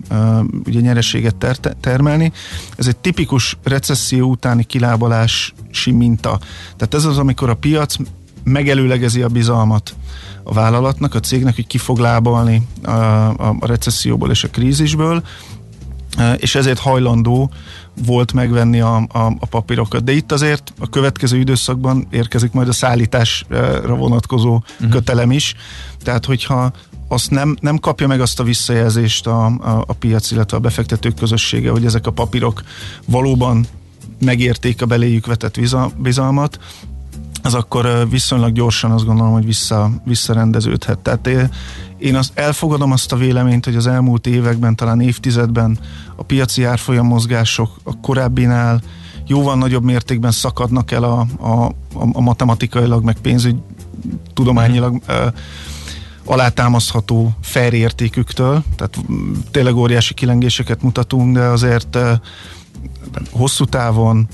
ugye 0.65 0.79
nyereséget 0.79 1.35
ter- 1.35 1.77
termelni. 1.79 2.31
Ez 2.75 2.87
egy 2.87 2.97
tipikus 2.97 3.57
recesszió 3.63 4.29
utáni 4.29 4.63
kilábalási 4.63 5.91
minta. 5.91 6.39
Tehát 6.77 6.93
ez 6.93 7.05
az, 7.05 7.17
amikor 7.17 7.49
a 7.49 7.55
piac 7.55 7.95
megelőlegezi 8.43 9.21
a 9.21 9.27
bizalmat 9.27 9.95
a 10.43 10.53
vállalatnak, 10.53 11.15
a 11.15 11.19
cégnek, 11.19 11.55
hogy 11.55 11.67
ki 11.67 11.77
fog 11.77 11.97
lábalni 11.97 12.67
a, 12.83 12.89
a, 12.91 13.55
a 13.59 13.65
recesszióból 13.65 14.29
és 14.29 14.43
a 14.43 14.49
krízisből, 14.49 15.23
és 16.37 16.55
ezért 16.55 16.79
hajlandó 16.79 17.51
volt 18.05 18.33
megvenni 18.33 18.79
a, 18.79 18.95
a, 18.95 19.19
a 19.39 19.45
papírokat. 19.49 20.03
De 20.03 20.11
itt 20.11 20.31
azért 20.31 20.73
a 20.79 20.89
következő 20.89 21.37
időszakban 21.37 22.07
érkezik 22.09 22.51
majd 22.51 22.67
a 22.67 22.73
szállításra 22.73 23.95
vonatkozó 23.95 24.53
uh-huh. 24.53 24.89
kötelem 24.89 25.31
is. 25.31 25.55
Tehát, 26.03 26.25
hogyha 26.25 26.71
azt 27.11 27.29
nem, 27.29 27.57
nem 27.59 27.77
kapja 27.77 28.07
meg 28.07 28.21
azt 28.21 28.39
a 28.39 28.43
visszajelzést 28.43 29.27
a, 29.27 29.45
a, 29.45 29.83
a 29.87 29.93
piac, 29.93 30.31
illetve 30.31 30.57
a 30.57 30.59
befektetők 30.59 31.15
közössége, 31.15 31.71
hogy 31.71 31.85
ezek 31.85 32.07
a 32.07 32.11
papírok 32.11 32.63
valóban 33.05 33.65
megérték 34.19 34.81
a 34.81 34.85
beléjük 34.85 35.25
vetett 35.25 35.59
bizalmat, 35.97 36.59
az 37.43 37.53
akkor 37.53 38.07
viszonylag 38.09 38.53
gyorsan 38.53 38.91
azt 38.91 39.05
gondolom, 39.05 39.31
hogy 39.31 39.45
vissza, 39.45 39.91
visszarendeződhet. 40.05 40.99
Tehát 40.99 41.29
én 41.97 42.15
azt 42.15 42.31
elfogadom 42.33 42.91
azt 42.91 43.11
a 43.11 43.15
véleményt, 43.15 43.65
hogy 43.65 43.75
az 43.75 43.87
elmúlt 43.87 44.27
években, 44.27 44.75
talán 44.75 45.01
évtizedben 45.01 45.79
a 46.15 46.23
piaci 46.23 46.63
árfolyam 46.63 47.07
mozgások 47.07 47.75
a 47.83 47.99
korábbinál 47.99 48.81
jóval 49.27 49.55
nagyobb 49.55 49.83
mértékben 49.83 50.31
szakadnak 50.31 50.91
el 50.91 51.03
a, 51.03 51.25
a, 51.39 51.71
a 52.13 52.21
matematikailag, 52.21 53.03
meg 53.03 53.17
pénzügy 53.21 53.55
tudományilag 54.33 55.01
uh, 55.07 55.33
alátámasztható 56.25 57.31
fair 57.41 57.73
értéküktől, 57.73 58.63
tehát 58.75 58.97
tényleg 59.51 59.75
óriási 59.75 60.13
kilengéseket 60.13 60.81
mutatunk, 60.81 61.35
de 61.35 61.41
azért 61.41 61.97
hosszú 63.31 63.65
távon 63.65 64.27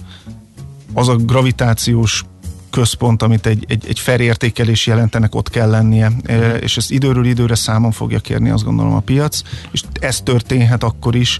az 0.94 1.08
a 1.08 1.16
gravitációs 1.16 2.24
központ, 2.70 3.22
amit 3.22 3.46
egy, 3.46 3.66
egy, 3.68 3.86
egy 3.88 4.00
felértékelés 4.00 4.88
jelentenek, 4.88 5.36
ott 5.36 5.50
kell 5.50 5.70
lennie, 5.70 6.12
és 6.60 6.78
ezt 6.78 6.92
időről 6.92 7.26
időre 7.26 7.56
számon 7.56 7.92
fogja 7.92 8.20
kérni, 8.20 8.50
azt 8.50 8.64
gondolom 8.64 8.94
a 8.94 9.00
piac, 9.00 9.42
és 9.72 9.84
ez 10.00 10.22
történhet 10.22 10.84
akkor 10.84 11.16
is, 11.16 11.40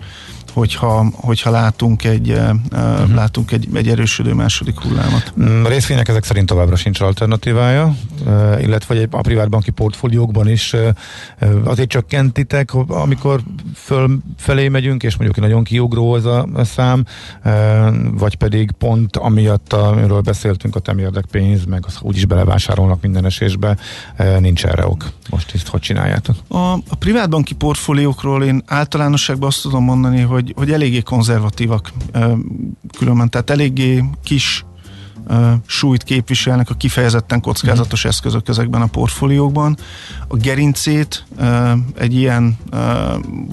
hogyha, 0.58 1.06
hogyha 1.14 1.50
látunk 1.50 2.04
egy, 2.04 2.30
uh-huh. 2.30 3.14
látunk 3.14 3.52
egy, 3.52 3.68
egy 3.74 3.88
erősödő 3.88 4.34
második 4.34 4.80
hullámot. 4.80 5.34
Mm, 5.40 5.66
a 5.66 5.68
részvények 5.68 6.08
ezek 6.08 6.24
szerint 6.24 6.48
továbbra 6.48 6.76
sincs 6.76 7.00
alternatívája, 7.00 7.96
illetve 8.62 9.08
a 9.12 9.22
privátbanki 9.22 9.72
portfóliókban 9.72 10.50
is 10.50 10.76
azért 11.64 11.90
csökkentitek, 11.90 12.74
amikor 12.74 13.42
föl, 13.76 14.18
felé 14.38 14.68
megyünk, 14.68 15.04
és 15.04 15.18
mondjuk 15.18 15.46
nagyon 15.46 15.64
kiugró 15.64 16.14
az 16.14 16.26
a, 16.26 16.48
a 16.54 16.64
szám, 16.64 17.06
vagy 18.12 18.36
pedig 18.36 18.72
pont 18.72 19.18
amiatt, 19.18 19.74
amiről 19.74 20.22
beszéltünk, 20.22 20.76
a 20.76 20.80
temérdek 20.80 21.26
pénz, 21.32 21.66
meg 21.66 21.84
az 21.88 21.98
úgyis 22.02 22.26
belevásárolnak 22.26 23.02
minden 23.02 23.26
esésbe, 23.26 23.78
nincs 24.40 24.66
erre 24.66 24.86
ok. 24.86 25.06
Most 25.30 25.52
ezt 25.54 25.68
hogy 25.68 25.82
csináljátok? 25.82 26.36
A, 26.48 26.74
a 26.74 26.96
privátbanki 27.00 27.54
portfóliókról 27.54 28.44
én 28.44 28.64
általánosságban 28.66 29.48
azt 29.48 29.62
tudom 29.62 29.84
mondani, 29.84 30.22
hogy 30.22 30.47
hogy, 30.48 30.66
hogy 30.66 30.74
eléggé 30.74 31.02
konzervatívak 31.02 31.92
különben, 32.98 33.30
tehát 33.30 33.50
eléggé 33.50 34.04
kis 34.24 34.66
súlyt 35.66 36.04
képviselnek 36.04 36.70
a 36.70 36.74
kifejezetten 36.74 37.42
kockázatos 37.42 38.00
uh-huh. 38.00 38.12
eszközök 38.12 38.48
ezekben 38.48 38.82
a 38.82 38.86
portfóliókban. 38.86 39.78
A 40.28 40.36
gerincét 40.36 41.26
egy 41.98 42.16
ilyen 42.16 42.58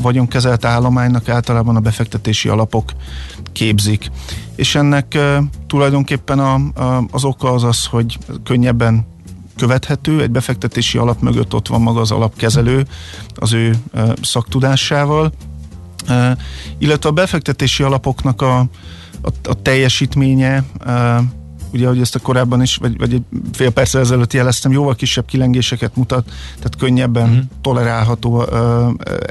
vagyonkezelt 0.02 0.64
állománynak 0.64 1.28
általában 1.28 1.76
a 1.76 1.80
befektetési 1.80 2.48
alapok 2.48 2.92
képzik. 3.52 4.10
És 4.56 4.74
ennek 4.74 5.18
tulajdonképpen 5.66 6.38
a, 6.38 6.54
a, 6.54 7.04
az 7.10 7.24
oka 7.24 7.52
az 7.52 7.64
az, 7.64 7.84
hogy 7.84 8.18
könnyebben 8.44 9.06
követhető, 9.56 10.22
egy 10.22 10.30
befektetési 10.30 10.98
alap 10.98 11.20
mögött 11.20 11.54
ott 11.54 11.68
van 11.68 11.80
maga 11.80 12.00
az 12.00 12.10
alapkezelő 12.10 12.86
az 13.34 13.52
ő 13.52 13.76
szaktudásával, 14.22 15.32
illetve 16.78 17.08
a 17.08 17.12
befektetési 17.12 17.82
alapoknak 17.82 18.42
a, 18.42 18.58
a, 18.58 18.68
a 19.42 19.62
teljesítménye, 19.62 20.64
ugye, 21.72 21.86
ahogy 21.86 22.00
ezt 22.00 22.14
a 22.14 22.18
korábban 22.18 22.62
is, 22.62 22.76
vagy, 22.76 22.98
vagy 22.98 23.14
egy 23.14 23.22
fél 23.52 23.70
perccel 23.70 24.00
ezelőtt 24.00 24.32
jeleztem, 24.32 24.72
jóval 24.72 24.94
kisebb 24.94 25.24
kilengéseket 25.24 25.96
mutat, 25.96 26.24
tehát 26.56 26.76
könnyebben 26.78 27.28
uh-huh. 27.28 27.44
tolerálható 27.60 28.44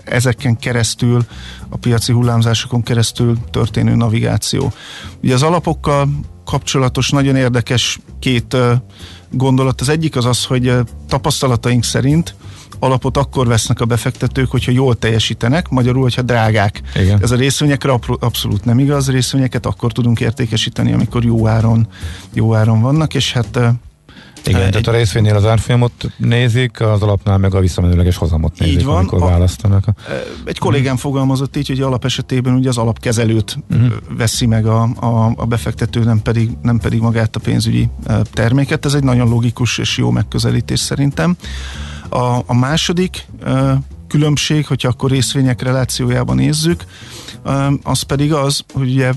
ezeken 0.04 0.58
keresztül, 0.58 1.26
a 1.70 1.78
piaci 1.78 2.12
hullámzásokon 2.12 2.84
keresztül 2.84 3.38
történő 3.52 3.96
navigáció. 3.96 4.74
Ugye 5.24 5.34
az 5.34 5.44
alapokkal 5.44 6.10
kapcsolatos 6.46 7.10
nagyon 7.10 7.36
érdekes 7.36 8.00
két 8.20 8.58
gondolat. 9.32 9.82
Az 9.82 9.90
egyik 9.90 10.16
az 10.16 10.26
az, 10.26 10.46
hogy 10.46 10.74
tapasztalataink 11.08 11.84
szerint 11.84 12.36
alapot 12.80 13.18
akkor 13.18 13.48
vesznek 13.48 13.82
a 13.82 13.86
befektetők, 13.86 14.52
hogyha 14.52 14.72
jól 14.72 14.96
teljesítenek, 14.96 15.70
magyarul, 15.70 16.02
hogyha 16.02 16.22
drágák. 16.22 16.82
Igen. 16.96 17.22
Ez 17.22 17.32
a 17.32 17.36
részvényekre 17.36 18.00
abszolút 18.20 18.66
nem 18.66 18.80
igaz, 18.80 19.10
részvényeket 19.10 19.66
akkor 19.66 19.92
tudunk 19.92 20.20
értékesíteni, 20.20 20.94
amikor 20.94 21.24
jó 21.24 21.48
áron, 21.48 21.88
jó 22.34 22.56
áron 22.56 22.82
vannak, 22.82 23.14
és 23.14 23.34
hát 23.34 23.60
igen, 24.46 24.62
egy, 24.62 24.70
tehát 24.70 24.88
a 24.88 24.92
részvénynél 24.92 25.36
az 25.36 25.46
árfolyamot 25.46 25.92
nézik, 26.18 26.82
az 26.82 27.02
alapnál 27.02 27.38
meg 27.38 27.56
a 27.56 27.60
visszamenőleges 27.60 28.16
hozamot 28.16 28.60
nézik, 28.60 28.80
így 28.80 28.86
van, 28.86 28.98
amikor 28.98 29.22
a, 29.22 29.26
választanak. 29.26 29.86
Egy 30.46 30.58
kollégám 30.58 30.98
fogalmazott 30.98 31.58
így, 31.58 31.68
hogy 31.68 31.82
alap 31.82 32.06
esetében 32.06 32.54
ugye 32.54 32.70
az 32.70 32.78
alapkezelőt 32.78 33.58
uh-huh. 33.70 33.92
veszi 34.18 34.46
meg 34.46 34.66
a, 34.66 34.82
a, 34.82 35.34
a 35.36 35.46
befektető, 35.46 36.04
nem 36.04 36.22
pedig, 36.22 36.50
nem 36.62 36.80
pedig 36.80 37.00
magát 37.00 37.36
a 37.36 37.40
pénzügyi 37.40 37.90
terméket. 38.32 38.86
Ez 38.86 38.94
egy 38.94 39.04
nagyon 39.04 39.30
logikus 39.30 39.78
és 39.78 39.98
jó 39.98 40.12
megközelítés 40.12 40.80
szerintem. 40.80 41.36
A, 42.14 42.44
a 42.46 42.54
második 42.54 43.26
uh, 43.46 43.72
különbség, 44.08 44.68
hogyha 44.68 44.88
akkor 44.88 45.10
részvények 45.10 45.62
relációjában 45.62 46.36
nézzük, 46.36 46.84
uh, 47.46 47.74
az 47.84 48.02
pedig 48.02 48.34
az, 48.34 48.64
hogy 48.74 48.92
ugye 48.92 49.12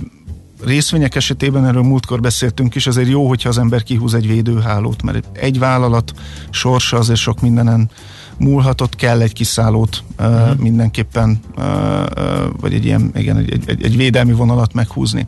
részvények 0.65 1.15
esetében, 1.15 1.67
erről 1.67 1.83
múltkor 1.83 2.21
beszéltünk 2.21 2.75
is, 2.75 2.87
azért 2.87 3.09
jó, 3.09 3.29
hogyha 3.29 3.49
az 3.49 3.59
ember 3.59 3.83
kihúz 3.83 4.15
egy 4.15 4.27
védőhálót, 4.27 5.03
mert 5.03 5.39
egy 5.39 5.59
vállalat 5.59 6.13
sorsa 6.51 6.97
azért 6.97 7.19
sok 7.19 7.41
mindenen 7.41 7.91
múlhatott, 8.39 8.97
kell 8.97 9.21
egy 9.21 9.33
kiszállót 9.33 10.03
uh, 10.19 10.27
uh-huh. 10.27 10.59
mindenképpen, 10.59 11.41
uh, 11.57 11.65
uh, 11.65 12.45
vagy 12.61 12.75
egy 12.75 12.85
ilyen, 12.85 13.11
igen, 13.15 13.37
egy, 13.37 13.63
egy, 13.67 13.83
egy 13.85 13.97
védelmi 13.97 14.33
vonalat 14.33 14.73
meghúzni. 14.73 15.27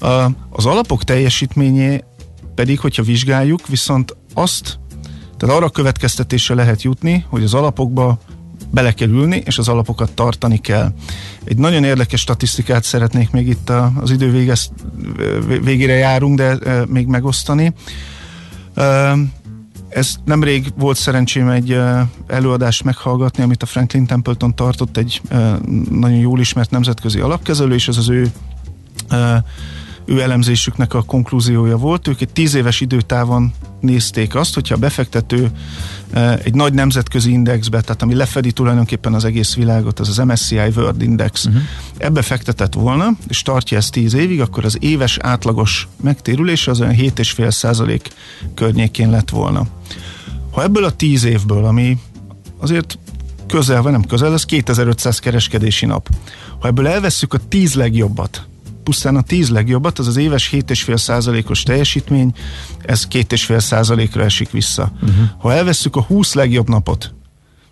Uh, 0.00 0.24
az 0.50 0.66
alapok 0.66 1.04
teljesítményé 1.04 2.04
pedig, 2.54 2.80
hogyha 2.80 3.02
vizsgáljuk, 3.02 3.66
viszont 3.66 4.16
azt 4.34 4.78
tehát 5.38 5.56
arra 5.56 5.68
következtetésre 5.68 6.54
lehet 6.54 6.82
jutni, 6.82 7.24
hogy 7.28 7.42
az 7.42 7.54
alapokba 7.54 8.18
bele 8.70 8.92
kell 8.92 9.08
ülni, 9.08 9.42
és 9.44 9.58
az 9.58 9.68
alapokat 9.68 10.12
tartani 10.12 10.58
kell. 10.58 10.92
Egy 11.44 11.56
nagyon 11.56 11.84
érdekes 11.84 12.20
statisztikát 12.20 12.84
szeretnék 12.84 13.30
még 13.30 13.48
itt 13.48 13.70
az 14.00 14.10
idő 14.10 14.30
végez, 14.30 14.70
végére 15.62 15.94
járunk, 15.94 16.36
de 16.36 16.58
még 16.86 17.06
megosztani. 17.06 17.72
Ez 19.88 20.14
nemrég 20.24 20.72
volt 20.76 20.96
szerencsém 20.96 21.48
egy 21.48 21.80
előadást 22.26 22.84
meghallgatni, 22.84 23.42
amit 23.42 23.62
a 23.62 23.66
Franklin 23.66 24.06
Templeton 24.06 24.54
tartott, 24.54 24.96
egy 24.96 25.20
nagyon 25.90 26.18
jól 26.18 26.40
ismert 26.40 26.70
nemzetközi 26.70 27.20
alapkezelő, 27.20 27.74
és 27.74 27.88
ez 27.88 27.96
az 27.96 28.08
ő 28.08 28.32
ő 30.04 30.20
elemzésüknek 30.20 30.94
a 30.94 31.02
konklúziója 31.02 31.76
volt. 31.76 32.08
Ők 32.08 32.20
egy 32.20 32.28
tíz 32.28 32.54
éves 32.54 32.80
időtávon 32.80 33.52
nézték 33.80 34.34
azt, 34.34 34.54
hogyha 34.54 34.74
a 34.74 34.78
befektető 34.78 35.50
e, 36.12 36.40
egy 36.42 36.54
nagy 36.54 36.72
nemzetközi 36.72 37.30
indexbe, 37.30 37.80
tehát 37.80 38.02
ami 38.02 38.14
lefedi 38.14 38.52
tulajdonképpen 38.52 39.14
az 39.14 39.24
egész 39.24 39.54
világot, 39.54 40.00
az 40.00 40.08
az 40.08 40.16
MSCI 40.16 40.56
World 40.56 41.02
Index, 41.02 41.44
uh-huh. 41.44 41.62
ebbe 41.96 42.22
fektetett 42.22 42.74
volna, 42.74 43.08
és 43.28 43.42
tartja 43.42 43.76
ezt 43.76 43.92
10 43.92 44.14
évig, 44.14 44.40
akkor 44.40 44.64
az 44.64 44.76
éves 44.80 45.18
átlagos 45.20 45.88
megtérülés 46.02 46.68
az 46.68 46.80
olyan 46.80 46.94
7,5 46.94 47.50
százalék 47.50 48.08
környékén 48.54 49.10
lett 49.10 49.30
volna. 49.30 49.66
Ha 50.50 50.62
ebből 50.62 50.84
a 50.84 50.90
10 50.90 51.24
évből, 51.24 51.64
ami 51.64 51.98
azért 52.58 52.98
közel, 53.46 53.82
vagy 53.82 53.92
nem 53.92 54.04
közel, 54.04 54.32
ez 54.32 54.44
2500 54.44 55.18
kereskedési 55.18 55.86
nap. 55.86 56.08
Ha 56.58 56.68
ebből 56.68 56.86
elvesszük 56.88 57.34
a 57.34 57.38
10 57.48 57.74
legjobbat, 57.74 58.46
pusztán 58.88 59.16
a 59.16 59.22
10 59.22 59.50
legjobbat, 59.50 59.98
az 59.98 60.06
az 60.06 60.16
éves 60.16 60.50
7,5 60.50 60.96
százalékos 60.96 61.62
teljesítmény, 61.62 62.32
ez 62.82 63.06
2,5 63.10 63.58
százalékra 63.58 64.22
esik 64.22 64.50
vissza. 64.50 64.92
Uh-huh. 65.02 65.28
Ha 65.38 65.52
elvesszük 65.52 65.96
a 65.96 66.02
20 66.02 66.34
legjobb 66.34 66.68
napot, 66.68 67.14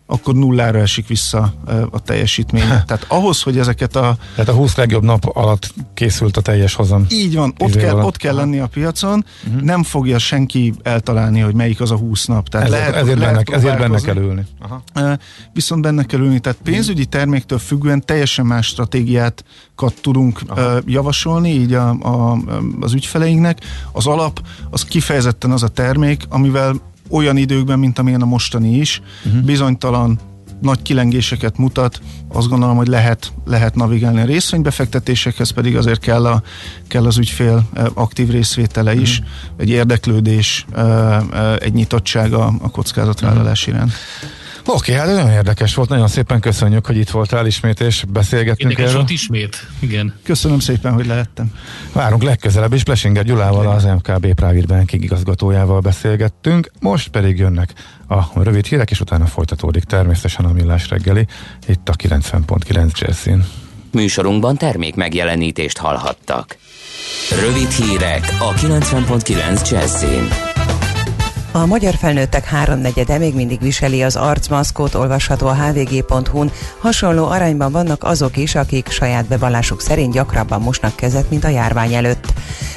akkor 0.07 0.35
nullára 0.35 0.79
esik 0.79 1.07
vissza 1.07 1.55
a 1.91 2.01
teljesítmény. 2.01 2.63
Tehát 2.87 3.05
ahhoz, 3.09 3.43
hogy 3.43 3.59
ezeket 3.59 3.97
a... 3.97 4.17
Tehát 4.35 4.51
a 4.51 4.55
20 4.55 4.77
legjobb 4.77 5.03
nap 5.03 5.37
alatt 5.37 5.75
készült 5.95 6.37
a 6.37 6.41
teljes 6.41 6.75
hozam. 6.75 7.07
Így 7.09 7.35
van, 7.35 7.55
ott 7.59 7.77
kell, 7.77 8.01
ott 8.01 8.17
kell 8.17 8.35
lenni 8.35 8.59
a 8.59 8.67
piacon, 8.67 9.25
uh-huh. 9.47 9.63
nem 9.63 9.83
fogja 9.83 10.19
senki 10.19 10.75
eltalálni, 10.83 11.41
hogy 11.41 11.55
melyik 11.55 11.81
az 11.81 11.91
a 11.91 11.97
20 11.97 12.27
nap. 12.27 12.49
Tehát 12.49 12.67
ezért, 12.67 12.81
lehet, 12.81 12.97
ezért, 13.03 13.19
lehet 13.19 13.45
benne, 13.45 13.57
ezért 13.57 13.79
benne 13.79 14.01
kell 14.01 14.17
ülni. 14.17 14.43
Aha. 14.61 15.19
Viszont 15.53 15.83
benne 15.83 16.05
kell 16.05 16.21
ülni, 16.21 16.39
tehát 16.39 16.59
pénzügyi 16.63 17.05
terméktől 17.05 17.59
függően 17.59 18.05
teljesen 18.05 18.47
más 18.47 18.67
stratégiát 18.67 19.45
tudunk 20.01 20.41
Aha. 20.47 20.79
javasolni 20.87 21.51
így 21.51 21.73
a, 21.73 21.89
a, 21.91 22.39
az 22.81 22.93
ügyfeleinknek. 22.93 23.59
Az 23.93 24.07
alap 24.07 24.41
az 24.71 24.85
kifejezetten 24.85 25.51
az 25.51 25.63
a 25.63 25.69
termék, 25.69 26.23
amivel 26.29 26.81
olyan 27.11 27.37
időkben, 27.37 27.79
mint 27.79 27.99
amilyen 27.99 28.23
a 28.23 28.27
mostani 28.27 28.77
is, 28.77 29.01
uh-huh. 29.25 29.43
bizonytalan 29.43 30.19
nagy 30.61 30.83
kilengéseket 30.83 31.59
mutat, 31.59 32.01
azt 32.29 32.49
gondolom, 32.49 32.77
hogy 32.77 32.87
lehet, 32.87 33.33
lehet 33.45 33.75
navigálni 33.75 34.21
a 34.21 34.25
részvénybefektetésekhez, 34.25 35.51
pedig 35.51 35.77
azért 35.77 36.01
kell, 36.01 36.27
a, 36.27 36.43
kell 36.89 37.07
az 37.07 37.19
ügyfél 37.19 37.69
aktív 37.95 38.31
részvétele 38.31 38.95
is, 38.95 39.19
uh-huh. 39.19 39.35
egy 39.57 39.69
érdeklődés, 39.69 40.67
egy 41.59 41.73
nyitottság 41.73 42.33
a, 42.33 42.55
a 42.61 42.71
kockázatvállalás 42.71 43.67
iránt. 43.67 43.93
Oké, 44.69 44.93
hát 44.93 45.07
nagyon 45.07 45.31
érdekes 45.31 45.75
volt, 45.75 45.89
nagyon 45.89 46.09
szépen 46.09 46.41
köszönjük, 46.41 46.87
hogy 46.87 46.97
itt 46.97 47.11
voltál 47.11 47.47
ismét, 47.47 47.81
és 47.81 48.05
beszélgettünk 48.09 48.71
érdekes 48.71 48.85
erről. 48.85 48.97
volt 48.97 49.11
ismét, 49.11 49.67
igen. 49.79 50.15
Köszönöm 50.23 50.59
szépen, 50.59 50.93
hogy 50.93 51.07
lehettem. 51.07 51.53
Várunk 51.93 52.23
legközelebb 52.23 52.73
is, 52.73 52.83
Plesinger 52.83 53.25
Gyulával, 53.25 53.67
az 53.67 53.85
MKB 53.85 54.35
Private 54.35 54.67
Banking 54.67 55.03
igazgatójával 55.05 55.81
beszélgettünk, 55.81 56.71
most 56.81 57.09
pedig 57.09 57.39
jönnek 57.39 57.73
a 58.09 58.43
rövid 58.43 58.67
hírek, 58.67 58.91
és 58.91 59.01
utána 59.01 59.27
folytatódik 59.27 59.85
természetesen 59.85 60.45
a 60.45 60.53
millás 60.53 60.89
reggeli, 60.89 61.27
itt 61.67 61.89
a 61.89 61.93
90.9 61.93 62.99
Jazzin. 62.99 63.45
Műsorunkban 63.93 64.57
termék 64.57 64.95
megjelenítést 64.95 65.79
hallhattak. 65.79 66.57
Rövid 67.41 67.71
hírek 67.71 68.37
a 68.39 68.53
90.9 68.53 69.71
Jazzin. 69.71 70.46
A 71.57 71.67
magyar 71.67 71.95
felnőttek 71.95 72.45
háromnegyede 72.45 73.19
még 73.19 73.35
mindig 73.35 73.61
viseli 73.61 74.03
az 74.03 74.17
arcmaszkot, 74.17 74.95
olvasható 74.95 75.47
a 75.47 75.55
hvg.hu-n. 75.55 76.53
Hasonló 76.79 77.27
arányban 77.27 77.73
vannak 77.73 78.05
azok 78.05 78.37
is, 78.37 78.55
akik 78.55 78.89
saját 78.89 79.27
bevallásuk 79.27 79.81
szerint 79.81 80.13
gyakrabban 80.13 80.61
mosnak 80.61 80.97
kezet, 80.97 81.31
mint 81.31 81.45
a 81.45 81.49
járvány 81.49 81.95
előtt. 81.95 82.33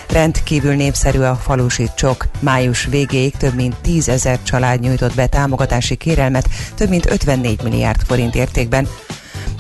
Rendkívül 0.10 0.76
népszerű 0.76 1.20
a 1.20 1.36
falusi 1.36 1.88
csok. 1.96 2.26
Május 2.40 2.86
végéig 2.86 3.36
több 3.38 3.56
mint 3.56 3.76
10 3.82 4.10
ezer 4.10 4.44
család 4.44 4.80
nyújtott 4.80 5.16
be 5.16 5.28
támogatási 5.28 5.96
kérelmet, 5.96 6.50
több 6.76 6.90
mint 6.90 7.12
54 7.12 7.62
milliárd 7.64 8.02
forint 8.06 8.36
értékben. 8.36 8.88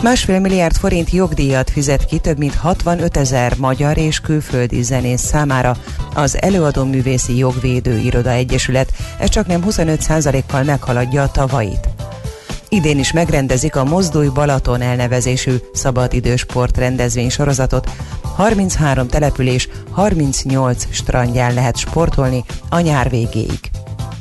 Másfél 0.02 0.40
milliárd 0.40 0.76
forint 0.76 1.12
jogdíjat 1.12 1.70
fizet 1.70 2.06
ki 2.06 2.20
több 2.20 2.38
mint 2.38 2.56
65 2.56 3.18
ezer 3.18 3.54
magyar 3.58 3.98
és 3.98 4.20
külföldi 4.20 4.82
zenész 4.82 5.22
számára 5.22 5.76
az 6.14 6.42
Előadó 6.42 6.84
Művészi 6.84 7.38
Jogvédő 7.38 7.98
Iroda 7.98 8.30
Egyesület, 8.30 8.92
ez 9.20 9.30
csak 9.30 9.48
nem 9.48 9.64
25%-kal 9.68 10.64
meghaladja 10.64 11.22
a 11.22 11.32
tavait. 11.32 11.90
Idén 12.70 13.00
is 13.00 13.12
megrendezik 13.12 13.76
a 13.76 13.84
Mozdulj 13.84 14.28
Balaton 14.28 14.82
elnevezésű 14.82 15.56
szabadidősport 15.74 16.78
rendezvény 16.78 17.30
sorozatot. 17.30 17.90
33 18.36 19.08
település, 19.08 19.70
38 19.92 20.88
strandján 20.90 21.54
lehet 21.54 21.78
sportolni 21.78 22.44
a 22.70 22.80
nyár 22.80 23.10
végéig. 23.10 23.60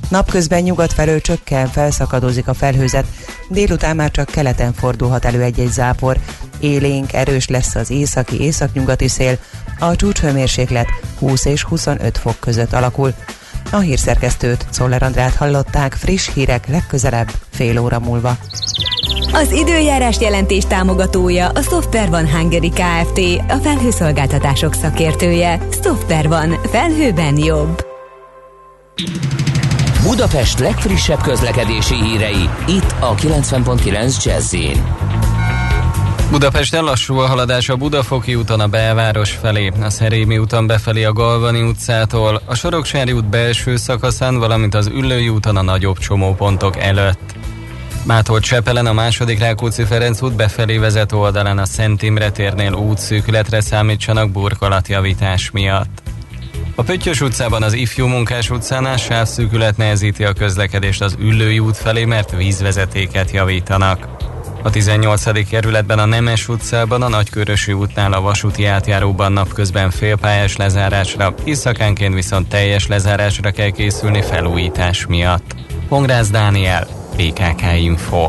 Napközben 0.09 0.63
nyugat 0.63 0.93
felől 0.93 1.21
csökken, 1.21 1.67
felszakadozik 1.67 2.49
a 2.49 2.55
felhőzet, 2.55 3.07
délután 3.49 3.97
már 3.97 4.11
csak 4.11 4.27
keleten 4.27 4.73
fordulhat 4.73 5.25
elő 5.25 5.43
egy-egy 5.43 5.73
zápor. 5.73 6.17
Élénk, 6.61 7.13
erős 7.13 7.49
lesz 7.49 7.75
az 7.75 7.91
északi 7.91 8.41
északnyugati 8.41 9.09
szél, 9.09 9.39
a 9.79 9.97
csúcshőmérséklet 9.97 10.89
20 11.19 11.45
és 11.45 11.63
25 11.63 12.19
fok 12.19 12.41
között 12.41 12.73
alakul. 12.73 13.15
A 13.71 13.79
hírszerkesztőt, 13.79 14.67
Szoller 14.71 15.03
Andrát 15.03 15.35
hallották, 15.35 15.93
friss 15.93 16.31
hírek 16.35 16.69
legközelebb 16.69 17.31
fél 17.51 17.79
óra 17.79 17.99
múlva. 17.99 18.37
Az 19.33 19.53
időjárás 19.53 20.21
jelentés 20.21 20.65
támogatója 20.65 21.49
a 21.49 21.63
Software 21.63 22.11
van 22.11 22.31
Hungary 22.31 22.71
Kft. 22.71 23.21
A 23.49 23.57
felhőszolgáltatások 23.63 24.75
szakértője. 24.75 25.61
Software 25.83 26.29
van. 26.29 26.61
Felhőben 26.71 27.37
jobb. 27.37 27.87
Budapest 30.03 30.59
legfrissebb 30.59 31.23
közlekedési 31.23 31.95
hírei, 31.95 32.49
itt 32.67 32.95
a 33.01 33.15
90.9 33.15 34.25
jazz 34.25 34.55
Budapesten 36.31 36.85
lassú 36.85 37.19
a 37.19 37.27
haladás 37.27 37.69
a 37.69 37.77
Budafoki 37.77 38.35
úton 38.35 38.61
a 38.61 38.67
belváros 38.67 39.31
felé, 39.31 39.73
a 39.81 39.91
Szerémi 39.91 40.39
úton 40.39 40.67
befelé 40.67 41.05
a 41.05 41.13
Galvani 41.13 41.63
utcától, 41.63 42.43
a 42.45 42.55
Soroksári 42.55 43.13
út 43.13 43.29
belső 43.29 43.77
szakaszán, 43.77 44.39
valamint 44.39 44.75
az 44.75 44.87
Üllői 44.87 45.29
úton 45.29 45.57
a 45.57 45.63
nagyobb 45.63 45.99
csomópontok 45.99 46.79
előtt. 46.79 47.35
Mától 48.05 48.41
Csepelen 48.41 48.87
a 48.87 48.93
második 48.93 49.39
Rákóczi 49.39 49.85
Ferenc 49.85 50.23
út 50.23 50.37
befelé 50.37 50.77
vezető 50.77 51.17
oldalán 51.17 51.59
a 51.59 51.67
Szent 51.67 52.03
Imre 52.03 52.31
térnél 52.31 52.73
útszűkületre 52.73 53.61
számítsanak 53.61 54.31
burkolatjavítás 54.31 55.51
miatt. 55.51 56.08
A 56.79 56.83
Pöttyös 56.83 57.21
utcában 57.21 57.63
az 57.63 57.73
Ifjú 57.73 58.07
Munkás 58.07 58.51
utcánál 58.51 58.97
sávszűkület 58.97 59.77
nehezíti 59.77 60.25
a 60.25 60.33
közlekedést 60.33 61.03
az 61.03 61.17
Üllői 61.19 61.59
út 61.59 61.77
felé, 61.77 62.05
mert 62.05 62.37
vízvezetéket 62.37 63.31
javítanak. 63.31 64.09
A 64.63 64.71
18. 64.71 65.49
kerületben 65.49 65.99
a 65.99 66.05
Nemes 66.05 66.49
utcában, 66.49 67.03
a 67.03 67.09
Nagykörösi 67.09 67.73
útnál 67.73 68.13
a 68.13 68.21
vasúti 68.21 68.65
átjáróban 68.65 69.33
napközben 69.33 69.91
félpályás 69.91 70.57
lezárásra, 70.57 71.35
éjszakánként 71.45 72.15
viszont 72.15 72.49
teljes 72.49 72.87
lezárásra 72.87 73.51
kell 73.51 73.71
készülni 73.71 74.23
felújítás 74.23 75.07
miatt. 75.07 75.55
Pongrász 75.89 76.31
Dániel, 76.31 76.87
PKK 77.17 77.63
Info. 77.81 78.29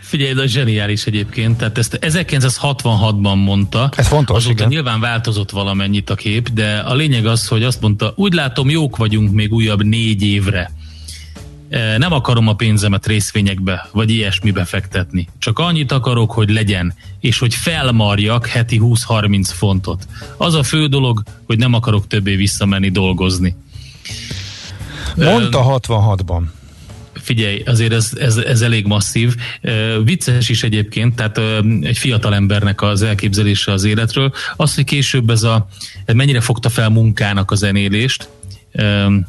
Figyelj, 0.00 0.32
de 0.32 0.46
zseniális 0.46 1.04
egyébként. 1.04 1.56
Tehát 1.56 1.78
ezt 1.78 1.98
1966-ban 2.00 3.44
mondta. 3.44 3.90
Ez 3.96 4.06
fontos, 4.06 4.36
Azóta 4.36 4.52
igen. 4.52 4.68
nyilván 4.68 5.00
változott 5.00 5.50
valamennyit 5.50 6.10
a 6.10 6.14
kép, 6.14 6.48
de 6.48 6.78
a 6.78 6.94
lényeg 6.94 7.26
az, 7.26 7.46
hogy 7.48 7.62
azt 7.62 7.80
mondta, 7.80 8.12
úgy 8.16 8.32
látom, 8.32 8.70
jók 8.70 8.96
vagyunk 8.96 9.32
még 9.32 9.52
újabb 9.52 9.84
négy 9.84 10.22
évre. 10.22 10.70
E, 11.68 11.98
Nem 11.98 12.12
akarom 12.12 12.48
a 12.48 12.54
pénzemet 12.54 13.06
részvényekbe, 13.06 13.88
vagy 13.92 14.10
ilyesmibe 14.10 14.64
fektetni. 14.64 15.28
Csak 15.38 15.58
annyit 15.58 15.92
akarok, 15.92 16.32
hogy 16.32 16.50
legyen, 16.50 16.94
és 17.20 17.38
hogy 17.38 17.54
felmarjak 17.54 18.46
heti 18.46 18.80
20-30 18.82 19.48
fontot. 19.52 20.06
Az 20.36 20.54
a 20.54 20.62
fő 20.62 20.86
dolog, 20.86 21.22
hogy 21.46 21.58
nem 21.58 21.74
akarok 21.74 22.06
többé 22.06 22.34
visszamenni 22.34 22.90
dolgozni. 22.90 23.56
Mondta 25.16 25.80
66-ban. 25.86 26.42
Figyelj, 27.26 27.62
azért 27.66 27.92
ez, 27.92 28.10
ez, 28.20 28.36
ez 28.36 28.60
elég 28.60 28.86
masszív. 28.86 29.34
Vicces 30.04 30.48
is 30.48 30.62
egyébként, 30.62 31.14
tehát 31.14 31.40
egy 31.80 31.98
fiatal 31.98 32.34
embernek 32.34 32.82
az 32.82 33.02
elképzelése 33.02 33.72
az 33.72 33.84
életről. 33.84 34.32
Az, 34.56 34.74
hogy 34.74 34.84
később 34.84 35.30
ez 35.30 35.42
a, 35.42 35.68
mennyire 36.12 36.40
fogta 36.40 36.68
fel 36.68 36.88
munkának 36.88 37.50
a 37.50 37.54
zenélést, 37.54 38.28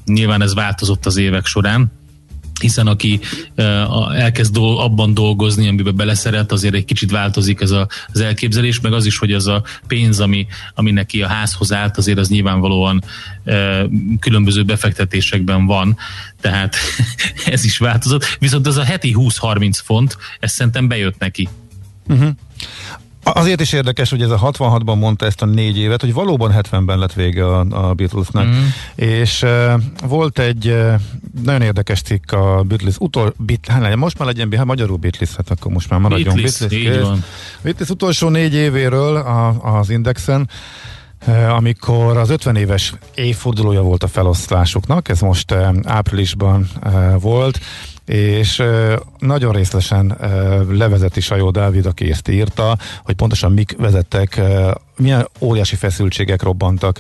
nyilván 0.06 0.42
ez 0.42 0.54
változott 0.54 1.06
az 1.06 1.18
évek 1.18 1.46
során, 1.46 1.92
hiszen 2.62 2.88
aki 2.88 3.20
elkezd 4.16 4.58
abban 4.58 5.14
dolgozni, 5.14 5.68
amiben 5.68 5.96
beleszeret, 5.96 6.52
azért 6.52 6.74
egy 6.74 6.86
kicsit 6.86 7.12
változik 7.12 7.62
ez 7.62 7.72
a, 7.72 7.88
az 8.14 8.20
elképzelés, 8.20 8.80
meg 8.80 8.94
az 8.94 9.06
is, 9.06 9.18
hogy 9.18 9.34
az 9.34 9.48
a 9.48 9.64
pénz, 9.88 10.20
ami, 10.20 10.48
ami 10.74 10.92
neki 10.92 11.22
a 11.22 11.28
házhoz 11.28 11.74
állt, 11.74 11.98
azért 11.98 12.18
az 12.18 12.30
nyilvánvalóan 12.30 13.04
különböző 14.20 14.64
befektetésekben 14.64 15.66
van, 15.66 15.98
tehát 16.42 16.76
ez 17.46 17.64
is 17.64 17.78
változott. 17.78 18.38
Viszont 18.40 18.68
ez 18.68 18.78
a 18.78 18.84
heti 18.84 19.16
20-30 19.18 19.80
font, 19.84 20.18
ez 20.40 20.52
szerintem 20.52 20.88
bejött 20.88 21.20
neki. 21.20 21.50
Uh-huh. 22.08 22.30
Azért 23.34 23.62
is 23.62 23.74
érdekes, 23.74 24.10
hogy 24.10 24.22
ez 24.22 24.30
a 24.30 24.40
66-ban 24.40 25.00
mondta 25.00 25.26
ezt 25.26 25.42
a 25.42 25.46
négy 25.46 25.78
évet, 25.78 26.02
hogy 26.02 26.14
valóban 26.14 26.54
70-ben 26.56 27.00
lett 27.00 27.14
vége 27.14 27.46
a, 27.46 27.60
a 27.60 27.94
Beatlesnek. 27.94 28.46
Mm. 28.46 28.66
És 28.96 29.42
uh, 29.42 29.74
volt 30.08 30.40
egy 30.40 30.68
uh, 30.68 30.94
nagyon 31.44 31.62
érdekes 31.62 32.02
cikk 32.02 32.32
a 32.32 32.64
Beatles 32.64 32.96
utol, 33.00 33.34
Beat, 33.38 33.68
hát 33.68 33.96
most 33.96 34.18
már 34.18 34.28
legyen 34.28 34.54
hát 34.58 34.66
magyarul 34.66 34.98
Beatles, 34.98 35.36
hát 35.36 35.50
akkor 35.50 35.72
most 35.72 35.90
már 35.90 36.00
maradjon 36.00 36.36
Beatles. 36.36 36.60
Beatles. 36.60 36.96
így 36.96 37.02
van. 37.02 37.24
Beatles 37.62 37.90
utolsó 37.90 38.30
négy 38.30 38.54
évéről 38.54 39.16
a, 39.16 39.78
az 39.78 39.90
Indexen, 39.90 40.50
amikor 41.50 42.18
az 42.18 42.30
50 42.30 42.56
éves 42.56 42.94
évfordulója 43.16 43.82
volt 43.82 44.04
a 44.04 44.08
felosztásoknak, 44.08 45.10
ez 45.10 45.20
most 45.20 45.54
áprilisban 45.84 46.70
volt, 47.20 47.60
és 48.08 48.64
nagyon 49.20 49.54
részletesen 49.54 50.12
uh, 50.12 50.72
levezeti 50.72 51.22
Sajó 51.22 51.50
Dávid, 51.50 51.86
aki 51.86 52.12
ezt 52.12 52.28
írta, 52.28 52.78
hogy 53.04 53.16
pontosan 53.16 53.52
mik 53.52 53.76
vezettek, 53.78 54.42
milyen 54.98 55.28
óriási 55.40 55.76
feszültségek 55.76 56.42
robbantak 56.42 57.00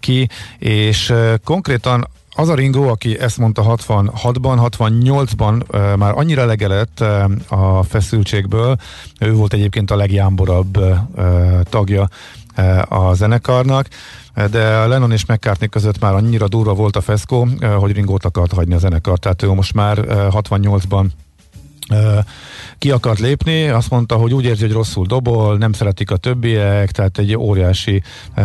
ki, 0.00 0.28
és 0.58 1.12
konkrétan 1.44 2.08
az 2.36 2.48
a 2.48 2.54
Ringo, 2.54 2.88
aki 2.88 3.18
ezt 3.18 3.38
mondta 3.38 3.76
66-ban, 3.76 4.68
68-ban 4.78 5.62
uh, 5.74 5.96
már 5.96 6.12
annyira 6.18 6.44
legelett 6.44 7.00
uh, 7.00 7.78
a 7.78 7.82
feszültségből, 7.82 8.76
ő 9.20 9.32
volt 9.32 9.52
egyébként 9.52 9.90
a 9.90 9.96
legjámborabb 9.96 10.76
uh, 10.76 10.96
tagja 11.62 12.08
a 12.88 13.14
zenekarnak, 13.14 13.88
de 14.50 14.86
Lennon 14.86 15.12
és 15.12 15.26
McCartney 15.26 15.68
között 15.68 16.00
már 16.00 16.14
annyira 16.14 16.48
durva 16.48 16.74
volt 16.74 16.96
a 16.96 17.00
feszkó, 17.00 17.48
hogy 17.78 17.92
Ringót 17.92 18.24
akart 18.24 18.52
hagyni 18.52 18.74
a 18.74 18.78
zenekar, 18.78 19.18
tehát 19.18 19.42
ő 19.42 19.52
most 19.52 19.74
már 19.74 19.98
68-ban 20.08 21.06
ki 22.78 22.90
akart 22.90 23.18
lépni, 23.18 23.68
azt 23.68 23.90
mondta, 23.90 24.16
hogy 24.16 24.34
úgy 24.34 24.44
érzi, 24.44 24.62
hogy 24.62 24.72
rosszul 24.72 25.06
dobol, 25.06 25.56
nem 25.58 25.72
szeretik 25.72 26.10
a 26.10 26.16
többiek, 26.16 26.90
tehát 26.90 27.18
egy 27.18 27.36
óriási 27.36 28.02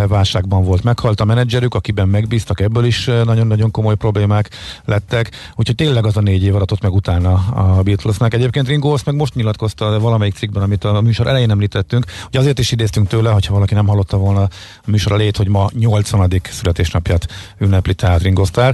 válságban 0.07 0.63
volt. 0.63 0.83
Meghalt 0.83 1.21
a 1.21 1.25
menedzserük, 1.25 1.75
akiben 1.75 2.09
megbíztak, 2.09 2.59
ebből 2.59 2.85
is 2.85 3.05
nagyon-nagyon 3.05 3.71
komoly 3.71 3.95
problémák 3.95 4.49
lettek, 4.85 5.31
úgyhogy 5.55 5.75
tényleg 5.75 6.05
az 6.05 6.17
a 6.17 6.21
négy 6.21 6.43
év 6.43 6.55
aratott 6.55 6.81
meg 6.81 6.93
utána 6.93 7.33
a 7.33 7.81
Beatlesnek. 7.83 8.33
Egyébként 8.33 8.67
Ringo 8.67 8.93
azt 8.93 9.05
meg 9.05 9.15
most 9.15 9.35
nyilatkozta 9.35 9.99
valamelyik 9.99 10.35
cikkben, 10.35 10.63
amit 10.63 10.83
a 10.83 11.01
műsor 11.01 11.27
elején 11.27 11.51
említettünk, 11.51 12.05
hogy 12.23 12.37
azért 12.39 12.59
is 12.59 12.71
idéztünk 12.71 13.07
tőle, 13.07 13.29
hogyha 13.29 13.53
valaki 13.53 13.73
nem 13.73 13.87
hallotta 13.87 14.17
volna 14.17 14.41
a 14.41 14.49
műsor 14.85 15.11
elejét, 15.11 15.37
hogy 15.37 15.47
ma 15.47 15.69
80. 15.73 16.41
születésnapját 16.43 17.27
ünnepli, 17.57 17.93
tehát 17.93 18.21
Ringo 18.21 18.45
Starr. 18.45 18.73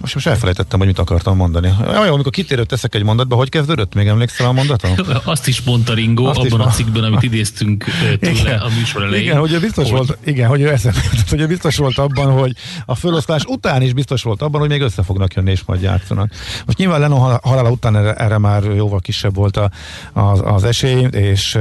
Most 0.00 0.14
most 0.14 0.26
elfelejtettem, 0.26 0.78
hogy 0.78 0.88
mit 0.88 0.98
akartam 0.98 1.36
mondani. 1.36 1.74
Olyan, 1.86 2.12
amikor 2.12 2.32
kitérőt 2.32 2.68
teszek 2.68 2.94
egy 2.94 3.02
mondatba, 3.02 3.36
hogy 3.36 3.48
kezdődött? 3.48 3.94
Még 3.94 4.06
emlékszel 4.06 4.46
a 4.46 4.52
mondatom? 4.52 4.94
Azt 5.24 5.46
is 5.48 5.62
mondta 5.62 5.94
Ringo 5.94 6.24
Azt 6.24 6.38
abban 6.38 6.60
a 6.60 6.70
cikkben, 6.70 7.04
amit 7.04 7.22
idéztünk 7.22 7.84
tőle 8.20 8.40
igen, 8.40 8.58
a 8.58 8.68
műsor 8.78 9.02
elején. 9.02 9.24
Igen, 9.24 9.38
hogy 9.38 9.52
ő 9.52 9.60
biztos 9.60 9.90
hogy... 9.90 10.06
volt, 10.06 10.18
igen, 10.24 10.48
hogy 10.48 10.60
ő 10.60 10.70
eszembe 10.70 11.00
hogy 11.28 11.40
ő 11.40 11.46
biztos 11.46 11.76
volt 11.76 11.98
abban, 11.98 12.32
hogy 12.32 12.56
a 12.86 12.94
fölosztás 12.94 13.44
után 13.44 13.82
is 13.82 13.92
biztos 13.92 14.22
volt 14.22 14.42
abban, 14.42 14.60
hogy 14.60 14.68
még 14.68 14.80
össze 14.80 15.02
fognak 15.02 15.34
jönni 15.34 15.50
és 15.50 15.62
majd 15.66 15.82
játszanak. 15.82 16.30
Most 16.66 16.78
nyilván 16.78 17.00
Lennon 17.00 17.38
halála 17.42 17.70
után 17.70 17.96
erre, 17.96 18.14
erre 18.14 18.38
már 18.38 18.62
jóval 18.62 19.00
kisebb 19.00 19.34
volt 19.34 19.56
a, 19.56 19.70
az, 20.12 20.40
az 20.44 20.64
esély, 20.64 21.06
és 21.10 21.58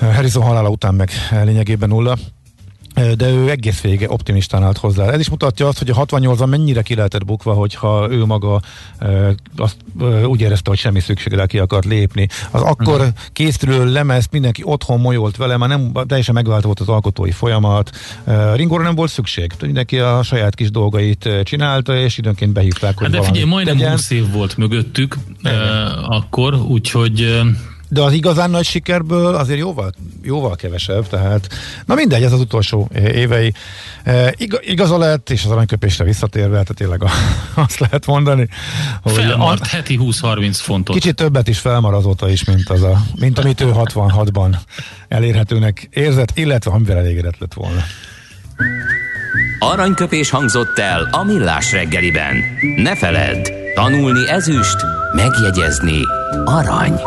Harrison 0.00 0.42
halála 0.42 0.68
után 0.68 0.94
meg 0.94 1.10
lényegében 1.44 1.88
nulla 1.88 2.16
de 2.94 3.30
ő 3.30 3.50
egész 3.50 3.80
vége 3.80 4.06
optimistán 4.10 4.62
állt 4.62 4.78
hozzá. 4.78 5.10
Ez 5.10 5.20
is 5.20 5.28
mutatja 5.28 5.66
azt, 5.68 5.78
hogy 5.78 5.90
a 5.90 5.94
68-ban 5.94 6.48
mennyire 6.48 6.82
ki 6.82 6.94
lehetett 6.94 7.24
bukva, 7.24 7.52
hogyha 7.52 8.06
ő 8.10 8.24
maga 8.24 8.60
e, 8.98 9.34
azt 9.56 9.76
e, 10.00 10.04
úgy 10.26 10.40
érezte, 10.40 10.70
hogy 10.70 10.78
semmi 10.78 11.00
szüksége 11.00 11.46
ki 11.46 11.58
akart 11.58 11.84
lépni. 11.84 12.28
Az 12.50 12.62
akkor 12.62 12.94
uh-huh. 12.94 13.14
készülő 13.32 13.92
lemezt 13.92 14.32
mindenki 14.32 14.62
otthon 14.64 15.00
molyolt 15.00 15.36
vele, 15.36 15.56
már 15.56 15.68
nem 15.68 15.92
teljesen 16.06 16.34
megvált 16.34 16.64
volt 16.64 16.80
az 16.80 16.88
alkotói 16.88 17.30
folyamat. 17.30 17.90
E, 18.24 18.54
Ringóra 18.54 18.82
nem 18.82 18.94
volt 18.94 19.10
szükség. 19.10 19.52
Mindenki 19.60 19.98
a 19.98 20.22
saját 20.22 20.54
kis 20.54 20.70
dolgait 20.70 21.28
csinálta, 21.42 21.96
és 21.96 22.18
időnként 22.18 22.52
behívták, 22.52 22.98
hogy 22.98 23.06
hát 23.06 23.20
De 23.20 23.26
figyelj, 23.26 23.44
majdnem 23.44 23.76
tegyen. 23.76 23.92
20 23.92 24.10
év 24.10 24.30
volt 24.32 24.56
mögöttük 24.56 25.16
e, 25.42 25.50
akkor, 26.02 26.54
úgyhogy 26.54 27.42
de 27.88 28.00
az 28.00 28.12
igazán 28.12 28.50
nagy 28.50 28.64
sikerből 28.64 29.34
azért 29.34 29.58
jóval, 29.58 29.92
jóval 30.22 30.56
kevesebb, 30.56 31.06
tehát 31.06 31.48
na 31.86 31.94
mindegy, 31.94 32.22
ez 32.22 32.32
az 32.32 32.40
utolsó 32.40 32.90
évei. 32.94 33.52
E, 34.04 34.34
igaza 34.60 34.98
lett, 34.98 35.30
és 35.30 35.44
az 35.44 35.50
aranyköpésre 35.50 36.04
visszatérve, 36.04 36.50
tehát 36.50 36.74
tényleg 36.74 37.02
a, 37.02 37.10
azt 37.64 37.78
lehet 37.78 38.06
mondani, 38.06 38.48
hogy 39.02 39.12
Felmart 39.12 39.60
a, 39.60 39.66
heti 39.66 39.98
20-30 40.02 40.50
fontot. 40.52 40.94
Kicsit 40.94 41.14
többet 41.14 41.48
is 41.48 41.58
felmar 41.58 41.94
azóta 41.94 42.30
is, 42.30 42.44
mint, 42.44 42.70
az 42.70 42.82
a, 42.82 43.02
mint 43.20 43.38
amit 43.38 43.60
ő 43.60 43.72
66-ban 43.74 44.56
elérhetőnek 45.08 45.88
érzett, 45.90 46.30
illetve 46.34 46.70
amivel 46.70 46.96
elégedett 46.96 47.38
lett 47.38 47.54
volna. 47.54 47.82
Aranyköpés 49.58 50.30
hangzott 50.30 50.78
el 50.78 51.08
a 51.10 51.24
millás 51.24 51.72
reggeliben. 51.72 52.36
Ne 52.76 52.96
feledd, 52.96 53.48
tanulni 53.74 54.28
ezüst, 54.28 54.76
megjegyezni 55.14 56.00
arany. 56.44 57.00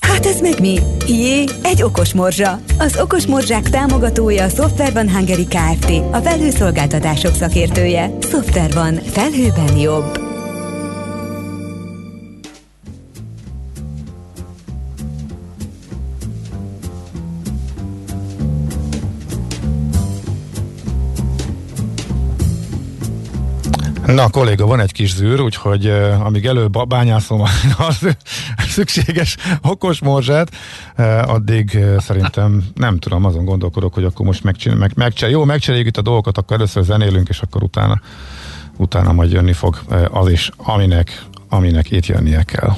Hát 0.00 0.26
ez 0.26 0.40
meg 0.40 0.60
mi? 0.60 0.78
Jé, 1.06 1.44
egy 1.62 1.82
okos 1.82 2.14
morzsa. 2.14 2.60
Az 2.78 2.98
okos 3.00 3.26
morzsák 3.26 3.70
támogatója 3.70 4.44
a 4.44 4.48
Software 4.48 4.90
van 4.90 5.10
Hungary 5.10 5.46
Kft. 5.46 5.90
A 6.12 6.18
felhőszolgáltatások 6.18 7.34
szakértője. 7.34 8.10
Software 8.20 8.74
van. 8.74 8.94
Felhőben 8.94 9.76
jobb. 9.76 10.25
Na, 24.16 24.28
kolléga, 24.28 24.66
van 24.66 24.80
egy 24.80 24.92
kis 24.92 25.14
zűr, 25.14 25.40
úgyhogy 25.40 25.86
uh, 25.86 26.26
amíg 26.26 26.46
előbb 26.46 26.86
bányászom 26.88 27.42
az 27.88 28.16
szükséges 28.58 29.36
okos 29.62 30.00
morzsát, 30.00 30.50
uh, 30.98 31.30
addig 31.30 31.70
uh, 31.74 31.98
szerintem 31.98 32.64
nem 32.74 32.98
tudom, 32.98 33.24
azon 33.24 33.44
gondolkodok, 33.44 33.94
hogy 33.94 34.04
akkor 34.04 34.26
most 34.26 34.44
megcsinál, 34.44 34.78
meg, 34.78 34.92
megcsinál, 34.94 35.32
jó, 35.32 35.44
megcsináljük 35.44 35.88
itt 35.88 35.96
a 35.96 36.02
dolgokat, 36.02 36.38
akkor 36.38 36.56
először 36.56 36.84
zenélünk, 36.84 37.28
és 37.28 37.40
akkor 37.40 37.62
utána, 37.62 38.00
utána 38.76 39.12
majd 39.12 39.32
jönni 39.32 39.52
fog 39.52 39.78
uh, 39.88 40.04
az 40.10 40.28
is, 40.28 40.50
aminek, 40.56 41.24
aminek 41.48 41.90
itt 41.90 42.06
jönnie 42.06 42.42
kell. 42.42 42.76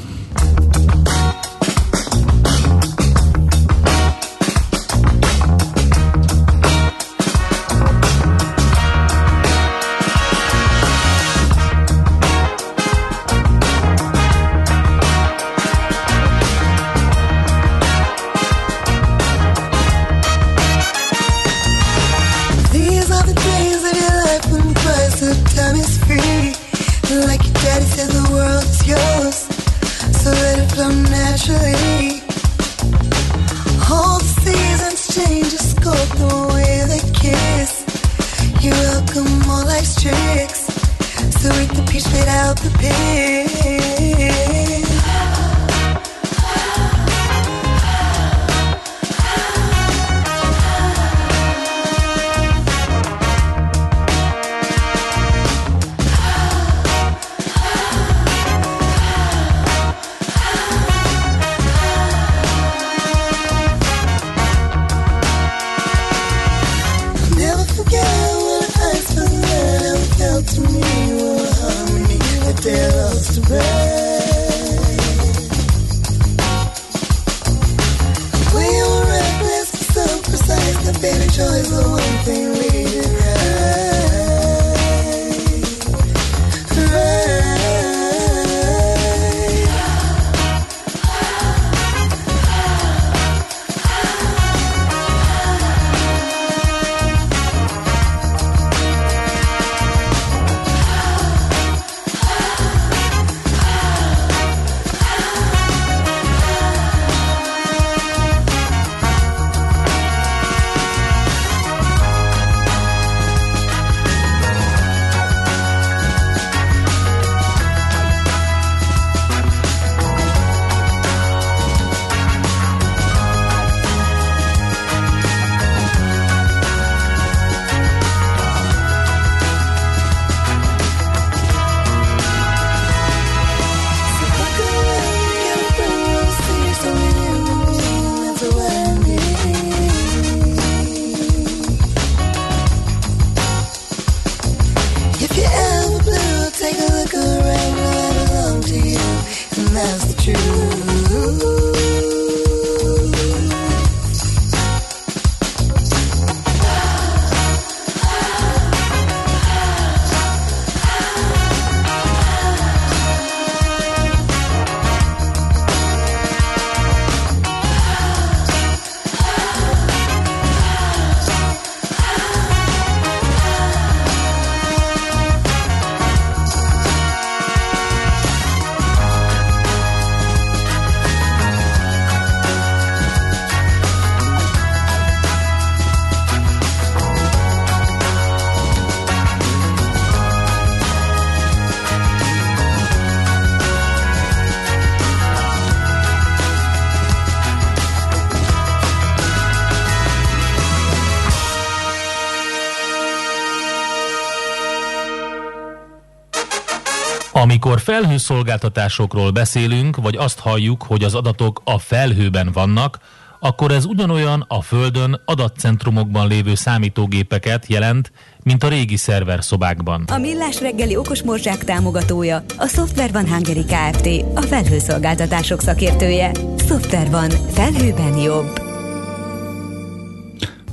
Amikor 208.18 208.36
felhőszolgáltatásokról 208.36 209.30
beszélünk, 209.30 209.96
vagy 209.96 210.16
azt 210.16 210.38
halljuk, 210.38 210.82
hogy 210.82 211.02
az 211.02 211.14
adatok 211.14 211.60
a 211.64 211.78
felhőben 211.78 212.50
vannak, 212.52 212.98
akkor 213.40 213.70
ez 213.70 213.84
ugyanolyan 213.84 214.44
a 214.48 214.62
Földön 214.62 215.20
adatcentrumokban 215.24 216.28
lévő 216.28 216.54
számítógépeket 216.54 217.66
jelent, 217.66 218.12
mint 218.42 218.64
a 218.64 218.68
régi 218.68 218.96
szerverszobákban. 218.96 220.04
A 220.06 220.18
Millás 220.18 220.60
reggeli 220.60 220.96
okosmorzsák 220.96 221.64
támogatója 221.64 222.44
a 222.56 222.66
Software 222.66 223.12
van 223.12 223.28
Hungary 223.28 223.64
Kft. 223.64 224.08
A 224.34 224.40
felhőszolgáltatások 224.40 225.60
szakértője. 225.60 226.30
Software 226.68 227.10
van. 227.10 227.30
Felhőben 227.30 228.16
jobb. 228.16 228.60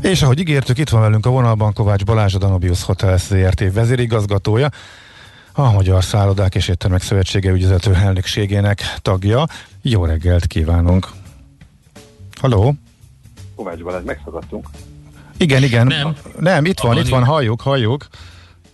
És 0.02 0.22
ahogy 0.22 0.40
ígértük, 0.40 0.78
itt 0.78 0.90
van 0.90 1.02
velünk 1.02 1.26
a 1.26 1.30
vonalban 1.30 1.74
Kovács 1.74 2.04
Balázs, 2.04 2.36
a 2.36 2.38
Danobius 2.38 2.84
Hotel 2.84 3.18
ZRT 3.18 3.74
vezérigazgatója 3.74 4.70
a 5.56 5.72
Magyar 5.72 6.04
Szállodák 6.04 6.56
és 6.56 6.68
Éttermek 6.68 7.02
Szövetsége 7.02 7.52
ügyvezető 7.52 7.94
elnökségének 7.94 8.82
tagja. 9.02 9.46
Jó 9.82 10.06
reggelt 10.06 10.46
kívánunk! 10.46 11.08
Halló! 12.40 12.74
Kovács 13.56 13.80
Balázs, 13.84 14.04
megszakadtunk. 14.06 14.68
Igen, 15.38 15.64
igen. 15.64 15.88
Nem, 15.88 16.16
nem 16.40 16.66
itt 16.66 16.80
van, 16.80 16.98
itt 16.98 17.08
van, 17.08 17.24
halljuk, 17.24 17.62
halljuk. 17.62 18.08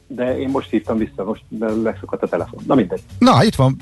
De 0.07 0.39
én 0.39 0.49
most 0.49 0.69
hívtam 0.69 0.97
vissza, 0.97 1.23
most 1.23 1.43
leszakadt 1.83 2.23
a 2.23 2.27
telefon. 2.27 2.63
Na 2.67 2.75
mindegy. 2.75 3.01
Na, 3.17 3.43
itt 3.43 3.55
van. 3.55 3.77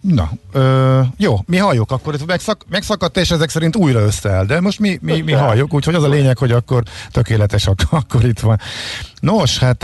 Na, 0.00 0.30
ö, 0.52 1.00
jó, 1.16 1.38
mi 1.46 1.56
halljuk, 1.56 1.90
akkor 1.90 2.16
megszak, 2.26 2.64
megszakadt, 2.68 3.16
és 3.16 3.30
ezek 3.30 3.48
szerint 3.48 3.76
újra 3.76 4.00
összeáll, 4.00 4.44
de 4.44 4.60
most 4.60 4.78
mi, 4.78 4.98
mi, 5.02 5.20
mi 5.20 5.32
halljuk, 5.32 5.74
úgyhogy 5.74 5.94
az 5.94 6.02
a 6.02 6.08
lényeg, 6.08 6.38
hogy 6.38 6.52
akkor 6.52 6.82
tökéletes, 7.10 7.66
akkor, 7.90 8.24
itt 8.24 8.40
van. 8.40 8.60
Nos, 9.20 9.58
hát 9.58 9.82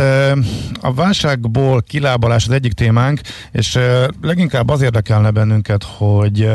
a 0.80 0.94
válságból 0.94 1.82
kilábalás 1.82 2.46
az 2.46 2.52
egyik 2.52 2.72
témánk, 2.72 3.20
és 3.52 3.78
leginkább 4.22 4.68
az 4.68 4.80
érdekelne 4.80 5.30
bennünket, 5.30 5.84
hogy 5.96 6.50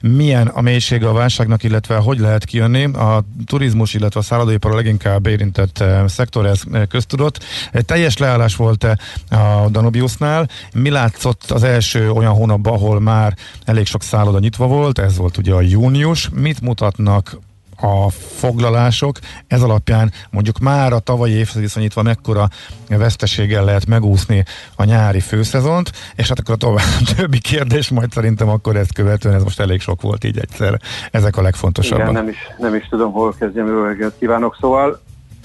milyen 0.00 0.46
a 0.46 0.60
mélysége 0.60 1.08
a 1.08 1.12
válságnak, 1.12 1.62
illetve 1.62 1.96
hogy 1.96 2.18
lehet 2.18 2.44
kijönni. 2.44 2.84
A 2.84 3.24
turizmus, 3.46 3.94
illetve 3.94 4.20
a 4.20 4.22
szállodóipar 4.22 4.72
a 4.72 4.74
leginkább 4.74 5.26
érintett 5.26 5.84
szektor, 6.06 6.46
ez 6.46 6.62
köztudott. 6.88 7.44
Teljes 7.72 8.16
leállás 8.16 8.56
volt 8.56 8.84
a 9.30 9.68
Danubiusnál. 9.70 10.48
Mi 10.72 10.90
látszott 10.90 11.50
az 11.50 11.62
első 11.62 12.10
olyan 12.10 12.32
hónapban, 12.32 12.72
ahol 12.72 12.91
már 12.98 13.34
elég 13.64 13.86
sok 13.86 14.02
szálloda 14.02 14.38
nyitva 14.38 14.66
volt, 14.66 14.98
ez 14.98 15.16
volt 15.16 15.38
ugye 15.38 15.54
a 15.54 15.60
június. 15.60 16.28
Mit 16.28 16.60
mutatnak 16.60 17.38
a 17.82 18.10
foglalások. 18.10 19.18
Ez 19.46 19.62
alapján 19.62 20.12
mondjuk 20.30 20.58
már 20.58 20.92
a 20.92 20.98
tavalyi 20.98 21.32
évhez 21.32 21.54
viszonyítva 21.54 22.02
mekkora 22.02 22.48
veszteséggel 22.88 23.64
lehet 23.64 23.86
megúszni 23.86 24.44
a 24.76 24.84
nyári 24.84 25.20
főszezont, 25.20 25.92
és 26.16 26.28
hát 26.28 26.38
akkor 26.38 26.54
a 26.54 26.56
tovább, 26.56 26.86
többi 27.16 27.38
kérdés 27.38 27.90
majd 27.90 28.12
szerintem 28.12 28.48
akkor 28.48 28.76
ezt 28.76 28.94
követően, 28.94 29.34
ez 29.34 29.42
most 29.42 29.60
elég 29.60 29.80
sok 29.80 30.00
volt 30.00 30.24
így 30.24 30.38
egyszer. 30.38 30.80
Ezek 31.10 31.36
a 31.36 31.42
legfontosabbak. 31.42 32.10
Igen, 32.10 32.12
nem 32.12 32.28
is, 32.28 32.38
nem 32.58 32.74
is 32.74 32.88
tudom, 32.88 33.12
hol 33.12 33.34
kezdjem, 33.38 33.66
jó 33.66 33.82
reggelt 33.82 34.14
kívánok. 34.18 34.56
Szóval 34.60 35.00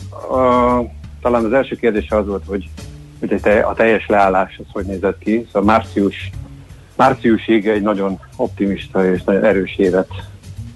a, 0.09 0.81
talán 1.21 1.45
az 1.45 1.53
első 1.53 1.75
kérdés 1.75 2.09
az 2.09 2.25
volt, 2.25 2.43
hogy, 2.45 2.69
hogy 3.19 3.41
a 3.63 3.73
teljes 3.73 4.05
leállás 4.07 4.59
az 4.59 4.65
hogy 4.71 4.85
nézett 4.85 5.17
ki. 5.19 5.45
Szóval 5.45 5.63
március, 5.63 6.29
márciusig 6.97 7.67
egy 7.67 7.81
nagyon 7.81 8.19
optimista 8.35 9.11
és 9.11 9.23
nagyon 9.23 9.43
erős 9.43 9.77
évet 9.77 10.09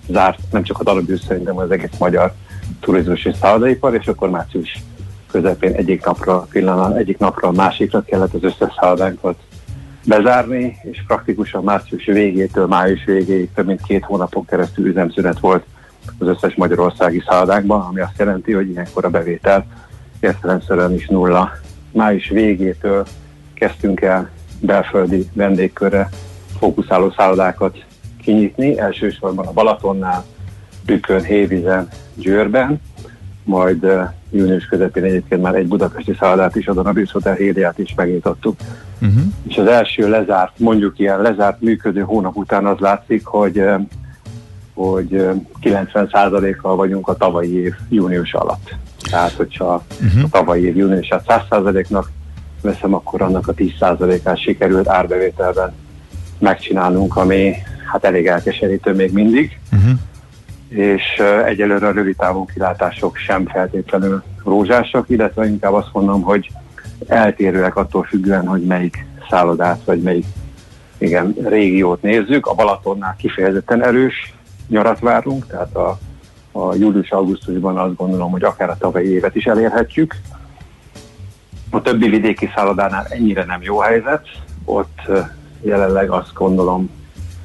zárt 0.08 0.40
nem 0.52 0.64
csak 0.64 0.80
a 0.80 0.84
Dalabius 0.84 1.20
szerintem 1.20 1.58
az 1.58 1.72
egész 1.72 1.98
magyar 2.00 2.34
turizmus 2.80 3.26
és 3.26 3.36
szállodaipar, 3.42 3.94
és 3.94 4.08
akkor 4.08 4.30
március 4.30 4.84
közepén 5.32 5.74
egyik 5.74 6.06
napra, 6.06 6.48
pillanat, 6.50 6.98
egyik 6.98 7.18
napra 7.18 7.48
a 7.48 7.52
másikra 7.52 8.02
kellett 8.02 8.34
az 8.34 8.44
összes 8.44 8.74
szállodánkat 8.80 9.36
bezárni, 10.06 10.78
és 10.92 11.04
praktikusan 11.08 11.64
március 11.64 12.06
végétől 12.06 12.68
május 12.68 13.04
végéig 13.06 13.50
több 13.54 13.66
mint 13.66 13.82
két 13.82 14.04
hónapon 14.04 14.46
keresztül 14.46 14.88
üzemszünet 14.88 15.40
volt 15.40 15.66
az 16.20 16.28
összes 16.28 16.56
magyarországi 16.56 17.24
szállodákban, 17.28 17.82
ami 17.82 18.00
azt 18.00 18.18
jelenti, 18.18 18.52
hogy 18.52 18.70
ilyenkor 18.70 19.06
a 19.06 19.10
bevétel 19.10 19.66
értelemszerűen 20.20 20.94
is 20.94 21.08
nulla. 21.08 21.52
Május 21.92 22.30
végétől 22.30 23.06
kezdtünk 23.54 24.02
el 24.02 24.30
belföldi 24.62 25.30
vendégkörre 25.34 26.10
fókuszáló 26.60 27.12
szállodákat 27.18 27.86
kinyitni, 28.22 28.80
elsősorban 28.80 29.48
a 29.48 29.52
Balatonnál, 29.52 30.26
Bükön, 30.86 31.24
Hévízen, 31.24 31.88
Győrben, 32.16 32.82
majd 33.44 33.88
június 34.32 34.66
közepén 34.66 35.04
egyébként 35.04 35.42
már 35.42 35.56
egy 35.56 35.68
budapesti 35.68 36.16
szállodát 36.20 36.56
is, 36.56 36.68
adon 36.68 36.86
a 36.86 36.92
Bűsz 36.92 37.12
Hotel 37.12 37.34
Héliát 37.34 37.78
is 37.78 37.94
megnyitottuk. 37.96 38.60
Uh-huh. 39.02 39.22
És 39.48 39.58
az 39.58 39.68
első 39.68 40.10
lezárt, 40.10 40.60
mondjuk 40.60 41.00
ilyen 41.00 41.22
lezárt 41.22 41.62
működő 41.62 42.02
hónap 42.02 42.36
után 42.36 42.66
az 42.66 42.78
látszik, 42.80 43.26
hogy 43.26 43.64
hogy 44.74 45.28
90%-kal 45.62 46.76
vagyunk 46.76 47.08
a 47.08 47.16
tavalyi 47.16 47.62
év 47.62 47.74
június 47.90 48.34
alatt. 48.34 48.76
Tehát, 49.10 49.32
hogyha 49.32 49.84
uh-huh. 50.02 50.24
a 50.24 50.28
tavalyi 50.32 50.66
év 50.66 50.78
júniusát 50.78 51.46
100%-nak 51.50 52.12
veszem, 52.62 52.94
akkor 52.94 53.22
annak 53.22 53.48
a 53.48 53.54
10%-át 53.54 54.42
sikerült 54.42 54.88
árbevételben 54.88 55.74
megcsinálnunk, 56.40 57.16
ami 57.16 57.54
hát 57.92 58.04
elég 58.04 58.28
elkeserítő 58.28 58.94
még 58.94 59.14
mindig. 59.14 59.60
Uh-huh 59.72 60.00
és 60.72 61.22
egyelőre 61.46 61.88
a 61.88 61.92
rövid 61.92 62.16
távú 62.16 62.46
kilátások 62.46 63.18
sem 63.18 63.48
feltétlenül 63.48 64.24
rózsásak, 64.44 65.10
illetve 65.10 65.46
inkább 65.46 65.74
azt 65.74 65.90
mondom, 65.94 66.22
hogy 66.22 66.52
eltérőek 67.08 67.76
attól 67.76 68.04
függően, 68.04 68.48
hogy 68.48 68.62
melyik 68.62 69.06
szállodát 69.30 69.84
vagy 69.86 70.02
melyik 70.02 70.26
igen, 70.98 71.36
régiót 71.44 72.02
nézzük. 72.02 72.46
A 72.46 72.54
Balatonnál 72.54 73.16
kifejezetten 73.18 73.84
erős 73.84 74.34
nyarat 74.68 75.00
várunk, 75.00 75.48
tehát 75.48 75.76
a, 75.76 76.00
a 76.52 76.76
július-augusztusban 76.76 77.78
azt 77.78 77.96
gondolom, 77.96 78.32
hogy 78.32 78.44
akár 78.44 78.70
a 78.70 78.78
tavalyi 78.78 79.10
évet 79.10 79.36
is 79.36 79.46
elérhetjük. 79.46 80.16
A 81.74 81.82
többi 81.82 82.10
vidéki 82.10 82.50
szállodánál 82.56 83.06
ennyire 83.10 83.44
nem 83.44 83.62
jó 83.62 83.80
helyzet, 83.80 84.28
ott 84.66 85.00
jelenleg 85.62 86.10
azt 86.10 86.34
gondolom, 86.34 86.90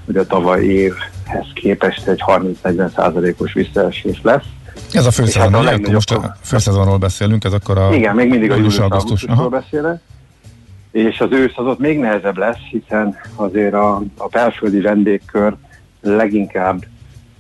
hogy 0.07 0.17
a 0.17 0.27
tavalyi 0.27 0.71
évhez 0.71 1.47
képest 1.55 2.07
egy 2.07 2.23
30-40 2.27 2.95
százalékos 2.95 3.53
visszaesés 3.53 4.21
lesz. 4.23 4.45
Ez 4.93 5.07
a 5.07 5.11
főszezon, 5.11 5.65
hát 5.65 5.87
a 5.87 5.91
most 5.91 6.11
a 6.11 6.37
főszezonról 6.43 6.99
beszélünk, 6.99 7.45
ez 7.45 7.53
akkor 7.53 7.79
a 7.79 7.95
Igen, 7.95 8.15
még 8.15 8.29
mindig 8.29 8.51
a 8.51 8.55
július-augusztusról 8.55 9.49
beszélek. 9.49 10.01
És 10.91 11.21
az 11.21 11.31
ősz 11.31 11.53
az 11.55 11.67
ott 11.67 11.79
még 11.79 11.99
nehezebb 11.99 12.37
lesz, 12.37 12.59
hiszen 12.71 13.17
azért 13.35 13.75
a, 13.75 14.03
a 14.17 14.29
belföldi 14.29 14.81
vendégkör 14.81 15.55
leginkább 16.01 16.85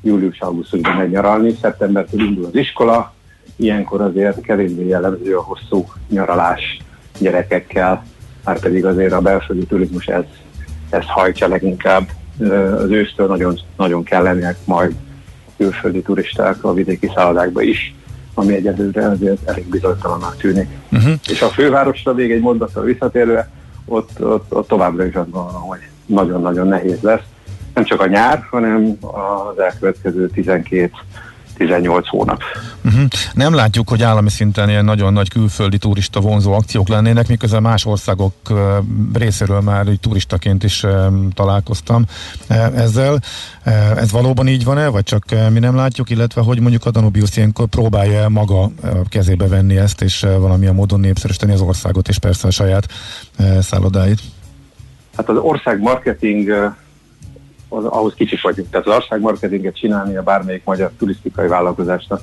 július-augusztusban 0.02 0.96
megy 0.96 1.10
nyaralni, 1.10 1.56
szeptembertől 1.60 2.20
indul 2.20 2.44
az 2.44 2.54
iskola, 2.54 3.14
ilyenkor 3.56 4.00
azért 4.00 4.40
kevésbé 4.40 4.86
jellemző 4.86 5.36
a 5.36 5.42
hosszú 5.42 5.86
nyaralás 6.08 6.78
gyerekekkel, 7.18 8.04
már 8.44 8.60
pedig 8.60 8.84
azért 8.84 9.12
a 9.12 9.20
belföldi 9.20 9.66
turizmus 9.66 10.06
ez, 10.06 10.24
ez 10.90 11.04
hajtja 11.06 11.48
leginkább 11.48 12.08
az 12.78 12.90
ősztől 12.90 13.26
nagyon, 13.26 13.58
nagyon 13.76 14.02
kell 14.02 14.22
lenniek 14.22 14.56
majd 14.64 14.94
külföldi 15.56 16.02
turisták 16.02 16.64
a 16.64 16.72
vidéki 16.72 17.10
szállodákba 17.14 17.62
is, 17.62 17.94
ami 18.34 18.54
egyelőre 18.54 19.06
azért 19.06 19.48
elég 19.48 19.68
bizonytalannak 19.68 20.36
tűnik. 20.36 20.68
Uh-huh. 20.92 21.12
És 21.28 21.42
a 21.42 21.48
fővárosra 21.48 22.12
még 22.12 22.30
egy 22.30 22.40
mondattal 22.40 22.84
visszatérve, 22.84 23.50
ott, 23.84 24.24
ott, 24.24 24.54
ott 24.54 24.68
továbbra 24.68 25.04
is 25.04 25.14
azt 25.14 25.30
gondolom, 25.30 25.62
hogy 25.62 25.78
nagyon-nagyon 26.06 26.68
nehéz 26.68 27.00
lesz. 27.00 27.22
Nem 27.74 27.84
csak 27.84 28.00
a 28.00 28.06
nyár, 28.06 28.46
hanem 28.50 28.98
az 29.00 29.58
elkövetkező 29.58 30.28
12 30.28 30.90
18 31.56 32.08
hónap. 32.08 32.42
Uh-huh. 32.84 33.04
Nem 33.34 33.54
látjuk, 33.54 33.88
hogy 33.88 34.02
állami 34.02 34.30
szinten 34.30 34.68
ilyen 34.68 34.84
nagyon 34.84 35.12
nagy 35.12 35.28
külföldi 35.28 35.78
turista 35.78 36.20
vonzó 36.20 36.52
akciók 36.52 36.88
lennének, 36.88 37.28
miközben 37.28 37.62
más 37.62 37.84
országok 37.86 38.32
részéről 39.12 39.60
már 39.60 39.88
így 39.88 40.00
turistaként 40.00 40.64
is 40.64 40.84
találkoztam 41.34 42.04
ezzel. 42.74 43.22
Ez 43.96 44.10
valóban 44.10 44.48
így 44.48 44.64
van-e, 44.64 44.88
vagy 44.88 45.02
csak 45.02 45.24
mi 45.52 45.58
nem 45.58 45.76
látjuk, 45.76 46.10
illetve 46.10 46.40
hogy 46.40 46.60
mondjuk 46.60 46.86
a 46.86 46.90
Danubius 46.90 47.36
ilyenkor 47.36 47.66
próbálja 47.66 48.28
maga 48.28 48.70
kezébe 49.08 49.48
venni 49.48 49.76
ezt, 49.76 50.02
és 50.02 50.26
valamilyen 50.38 50.74
módon 50.74 51.00
népszerűsíteni 51.00 51.52
az 51.52 51.60
országot, 51.60 52.08
és 52.08 52.18
persze 52.18 52.48
a 52.48 52.50
saját 52.50 52.86
szállodáit? 53.60 54.20
Hát 55.16 55.28
az 55.28 55.36
ország 55.36 55.80
marketing 55.80 56.48
az, 57.68 57.84
ahhoz 57.84 58.14
kicsik 58.14 58.42
vagyunk. 58.42 58.70
Tehát 58.70 58.86
az 58.86 58.94
országmarketinget 58.94 59.76
csinálni 59.76 60.16
a 60.16 60.22
bármelyik 60.22 60.64
magyar 60.64 60.90
turisztikai 60.98 61.48
vállalkozásnak 61.48 62.20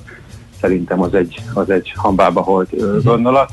szerintem 0.60 1.00
az 1.00 1.14
egy, 1.14 1.42
az 1.54 1.70
egy 1.70 1.92
hambába 1.96 2.40
holt 2.40 2.72
uh, 2.72 3.02
gondolat. 3.02 3.50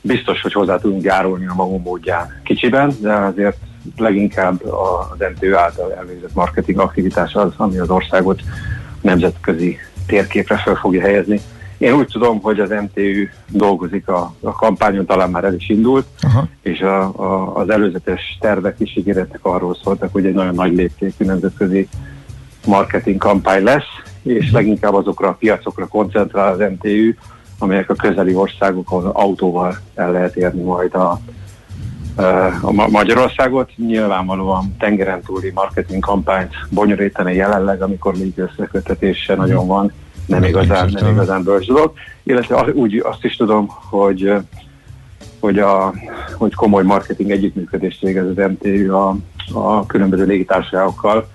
Biztos, 0.00 0.40
hogy 0.40 0.52
hozzá 0.52 0.78
tudunk 0.78 1.02
járulni 1.02 1.46
a 1.46 1.54
magunk 1.54 1.84
módján 1.84 2.40
kicsiben, 2.44 2.92
de 3.00 3.12
azért 3.12 3.56
leginkább 3.96 4.64
az 4.64 5.18
MTÖ 5.34 5.54
által 5.54 5.92
elvégzett 5.94 6.34
marketing 6.34 6.78
aktivitás 6.78 7.34
az, 7.34 7.52
ami 7.56 7.78
az 7.78 7.90
országot 7.90 8.40
nemzetközi 9.00 9.78
térképre 10.06 10.56
fel 10.56 10.74
fogja 10.74 11.00
helyezni. 11.00 11.40
Én 11.82 11.92
úgy 11.92 12.06
tudom, 12.06 12.40
hogy 12.40 12.60
az 12.60 12.70
MTÜ 12.70 13.28
dolgozik 13.48 14.08
a, 14.08 14.34
a 14.40 14.52
kampányon, 14.52 15.06
talán 15.06 15.30
már 15.30 15.44
el 15.44 15.54
is 15.54 15.68
indult, 15.68 16.06
Aha. 16.20 16.48
és 16.60 16.80
a, 16.80 17.02
a, 17.02 17.56
az 17.56 17.70
előzetes 17.70 18.38
tervek 18.40 18.74
is 18.78 18.96
ígéretek 18.96 19.38
arról 19.42 19.76
szóltak, 19.82 20.12
hogy 20.12 20.26
egy 20.26 20.34
nagyon 20.34 20.54
nagy 20.54 20.74
léptékű 20.74 21.24
nemzetközi 21.24 21.88
marketing 22.66 23.16
kampány 23.16 23.62
lesz, 23.62 23.88
és 24.22 24.46
mhm. 24.46 24.54
leginkább 24.54 24.94
azokra 24.94 25.28
a 25.28 25.32
piacokra 25.32 25.86
koncentrál 25.86 26.52
az 26.52 26.58
MTÜ, 26.58 27.16
amelyek 27.58 27.90
a 27.90 27.94
közeli 27.94 28.34
országokon 28.34 29.06
autóval 29.06 29.76
el 29.94 30.12
lehet 30.12 30.36
érni 30.36 30.62
majd 30.62 30.94
a, 30.94 31.18
a 32.62 32.88
Magyarországot. 32.88 33.70
Nyilvánvalóan 33.76 34.74
tengeren 34.78 35.20
túli 35.20 35.50
marketing 35.54 36.02
kampányt 36.02 36.54
bonyolítani 36.70 37.34
jelenleg, 37.34 37.82
amikor 37.82 38.16
még 38.16 38.32
összekötetése 38.38 39.34
nagyon 39.34 39.66
van, 39.66 39.92
nem 40.26 40.44
igazán, 40.44 40.90
nem 40.92 41.12
igazán 41.12 41.42
bölcs 41.42 41.66
dolog. 41.66 41.92
Illetve 42.22 42.72
úgy 42.72 43.00
azt 43.04 43.24
is 43.24 43.36
tudom, 43.36 43.66
hogy 43.90 44.32
hogy, 45.42 45.58
a, 45.58 45.94
hogy 46.34 46.54
komoly 46.54 46.82
marketing 46.82 47.30
együttműködést 47.30 48.00
végez 48.00 48.26
az 48.26 48.50
MTU 48.50 48.94
a, 48.94 49.16
a 49.52 49.86
különböző 49.86 50.24
légitársaságokkal, 50.24 51.28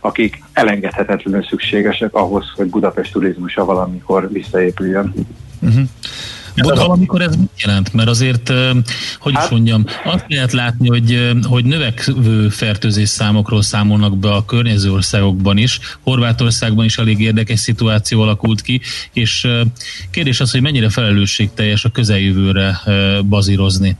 akik 0.00 0.42
elengedhetetlenül 0.52 1.42
szükségesek 1.42 2.14
ahhoz, 2.14 2.44
hogy 2.56 2.66
Budapest 2.66 3.12
turizmusa 3.12 3.64
valamikor 3.64 4.32
visszaépüljön. 4.32 5.14
Uh-huh. 5.60 5.84
Buda. 6.62 6.74
De 6.74 6.80
valamikor 6.80 7.20
ez 7.20 7.36
mit 7.36 7.60
jelent? 7.64 7.92
Mert 7.92 8.08
azért, 8.08 8.52
hogy 9.18 9.34
hát, 9.34 9.44
is 9.44 9.50
mondjam, 9.50 9.84
azt 10.04 10.24
lehet 10.28 10.52
látni, 10.52 10.88
hogy, 10.88 11.30
hogy 11.48 11.64
növekvő 11.64 12.48
fertőzés 12.48 13.08
számokról 13.08 13.62
számolnak 13.62 14.16
be 14.16 14.32
a 14.32 14.44
környező 14.44 14.92
országokban 14.92 15.56
is. 15.56 15.80
Horvátországban 16.02 16.84
is 16.84 16.98
elég 16.98 17.20
érdekes 17.20 17.60
szituáció 17.60 18.20
alakult 18.20 18.60
ki, 18.60 18.80
és 19.12 19.48
kérdés 20.10 20.40
az, 20.40 20.50
hogy 20.50 20.62
mennyire 20.62 20.88
felelősségteljes 20.88 21.84
a 21.84 21.90
közeljövőre 21.90 22.80
bazírozni. 23.28 23.96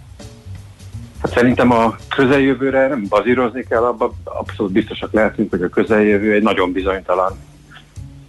Hát 1.23 1.33
szerintem 1.33 1.73
a 1.73 1.97
közeljövőre 2.09 2.89
nem 2.89 3.07
bazírozni 3.09 3.65
kell, 3.69 3.83
abban 3.83 4.13
abszolút 4.25 4.73
biztosak 4.73 5.13
lehetünk, 5.13 5.51
hogy 5.51 5.63
a 5.63 5.69
közeljövő 5.69 6.33
egy 6.33 6.43
nagyon 6.43 6.73
bizonytalan 6.73 7.37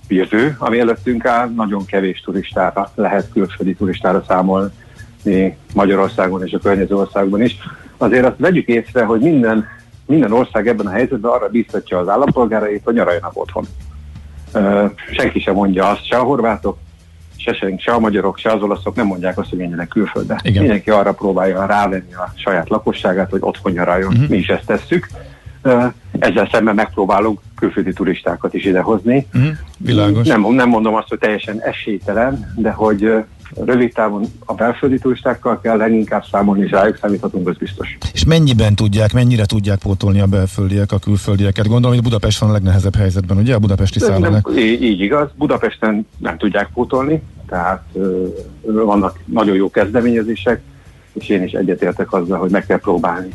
jövő, 0.07 0.55
ami 0.59 0.79
előttünk 0.79 1.25
áll, 1.25 1.49
nagyon 1.55 1.85
kevés 1.85 2.21
turistára 2.21 2.91
lehet 2.95 3.29
külföldi 3.33 3.75
turistára 3.75 4.23
számolni 4.27 5.57
Magyarországon 5.73 6.45
és 6.45 6.53
a 6.53 6.59
környező 6.59 6.95
országban 6.95 7.41
is. 7.41 7.57
Azért 7.97 8.25
azt 8.25 8.37
vegyük 8.37 8.67
észre, 8.67 9.03
hogy 9.03 9.19
minden, 9.19 9.65
minden 10.05 10.31
ország 10.31 10.67
ebben 10.67 10.85
a 10.85 10.91
helyzetben 10.91 11.31
arra 11.31 11.49
biztatja 11.49 11.97
az 11.97 12.07
állampolgárait, 12.07 12.83
hogy 12.83 12.93
nyaraljanak 12.93 13.31
otthon. 13.33 13.65
Senki 15.11 15.39
sem 15.39 15.53
mondja 15.53 15.89
azt, 15.89 16.05
se 16.05 16.17
a 16.17 16.23
horvátok, 16.23 16.77
se, 17.35 17.53
se, 17.53 17.77
se 17.77 17.91
a 17.91 17.99
magyarok, 17.99 18.37
se 18.37 18.51
az 18.51 18.61
olaszok 18.61 18.95
nem 18.95 19.05
mondják 19.05 19.37
azt, 19.37 19.49
hogy 19.49 19.57
menjenek 19.57 19.87
külföldre. 19.87 20.39
Igen. 20.43 20.61
Mindenki 20.61 20.89
arra 20.89 21.13
próbálja 21.13 21.65
rávenni 21.65 22.13
a 22.13 22.33
saját 22.35 22.69
lakosságát, 22.69 23.29
hogy 23.29 23.41
otthon 23.43 23.71
nyaraljon. 23.71 24.13
Uh-huh. 24.13 24.29
Mi 24.29 24.37
is 24.37 24.47
ezt 24.47 24.65
tesszük. 24.65 25.07
Ezzel 26.19 26.49
szemben 26.51 26.75
megpróbálunk 26.75 27.39
külföldi 27.55 27.93
turistákat 27.93 28.53
is 28.53 28.65
idehozni. 28.65 29.27
Mm, 29.37 29.47
világos. 29.77 30.27
Nem, 30.27 30.41
nem 30.41 30.69
mondom 30.69 30.95
azt, 30.95 31.07
hogy 31.07 31.19
teljesen 31.19 31.61
esélytelen, 31.61 32.53
de 32.55 32.71
hogy 32.71 33.11
rövid 33.65 33.93
távon 33.93 34.25
a 34.45 34.53
belföldi 34.53 34.99
turistákkal 34.99 35.61
kell 35.61 35.77
leginkább 35.77 36.23
számolni, 36.31 36.63
és 36.63 36.71
rájuk 36.71 36.97
számíthatunk, 36.97 37.47
az 37.47 37.57
biztos. 37.57 37.97
És 38.13 38.25
mennyiben 38.25 38.75
tudják, 38.75 39.13
mennyire 39.13 39.45
tudják 39.45 39.79
pótolni 39.79 40.19
a 40.19 40.25
belföldiek 40.25 40.91
a 40.91 40.99
külföldieket? 40.99 41.67
Gondolom, 41.67 41.95
hogy 41.95 42.03
Budapest 42.03 42.39
van 42.39 42.49
a 42.49 42.53
legnehezebb 42.53 42.95
helyzetben, 42.95 43.37
ugye 43.37 43.55
a 43.55 43.59
budapesti 43.59 43.99
szállodák? 43.99 44.47
Így, 44.57 44.83
így 44.83 45.01
igaz, 45.01 45.29
Budapesten 45.35 46.07
nem 46.17 46.37
tudják 46.37 46.69
pótolni, 46.73 47.21
tehát 47.47 47.83
ö, 47.93 48.27
vannak 48.61 49.19
nagyon 49.25 49.55
jó 49.55 49.69
kezdeményezések, 49.69 50.61
és 51.13 51.29
én 51.29 51.43
is 51.43 51.51
egyetértek 51.51 52.13
azzal, 52.13 52.37
hogy 52.37 52.51
meg 52.51 52.65
kell 52.65 52.79
próbálni 52.79 53.29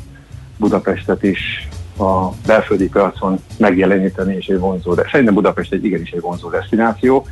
Budapestet 0.56 1.22
is 1.22 1.68
a 2.02 2.32
belföldi 2.46 2.88
piacon 2.88 3.38
megjeleníteni 3.58 4.34
és 4.34 4.46
egy 4.46 4.58
vonzó, 4.58 4.94
de 4.94 5.08
szerintem 5.10 5.34
Budapest 5.34 5.72
egy 5.72 5.84
igenis 5.84 6.10
egy 6.10 6.20
vonzó 6.20 6.50
destináció. 6.50 7.26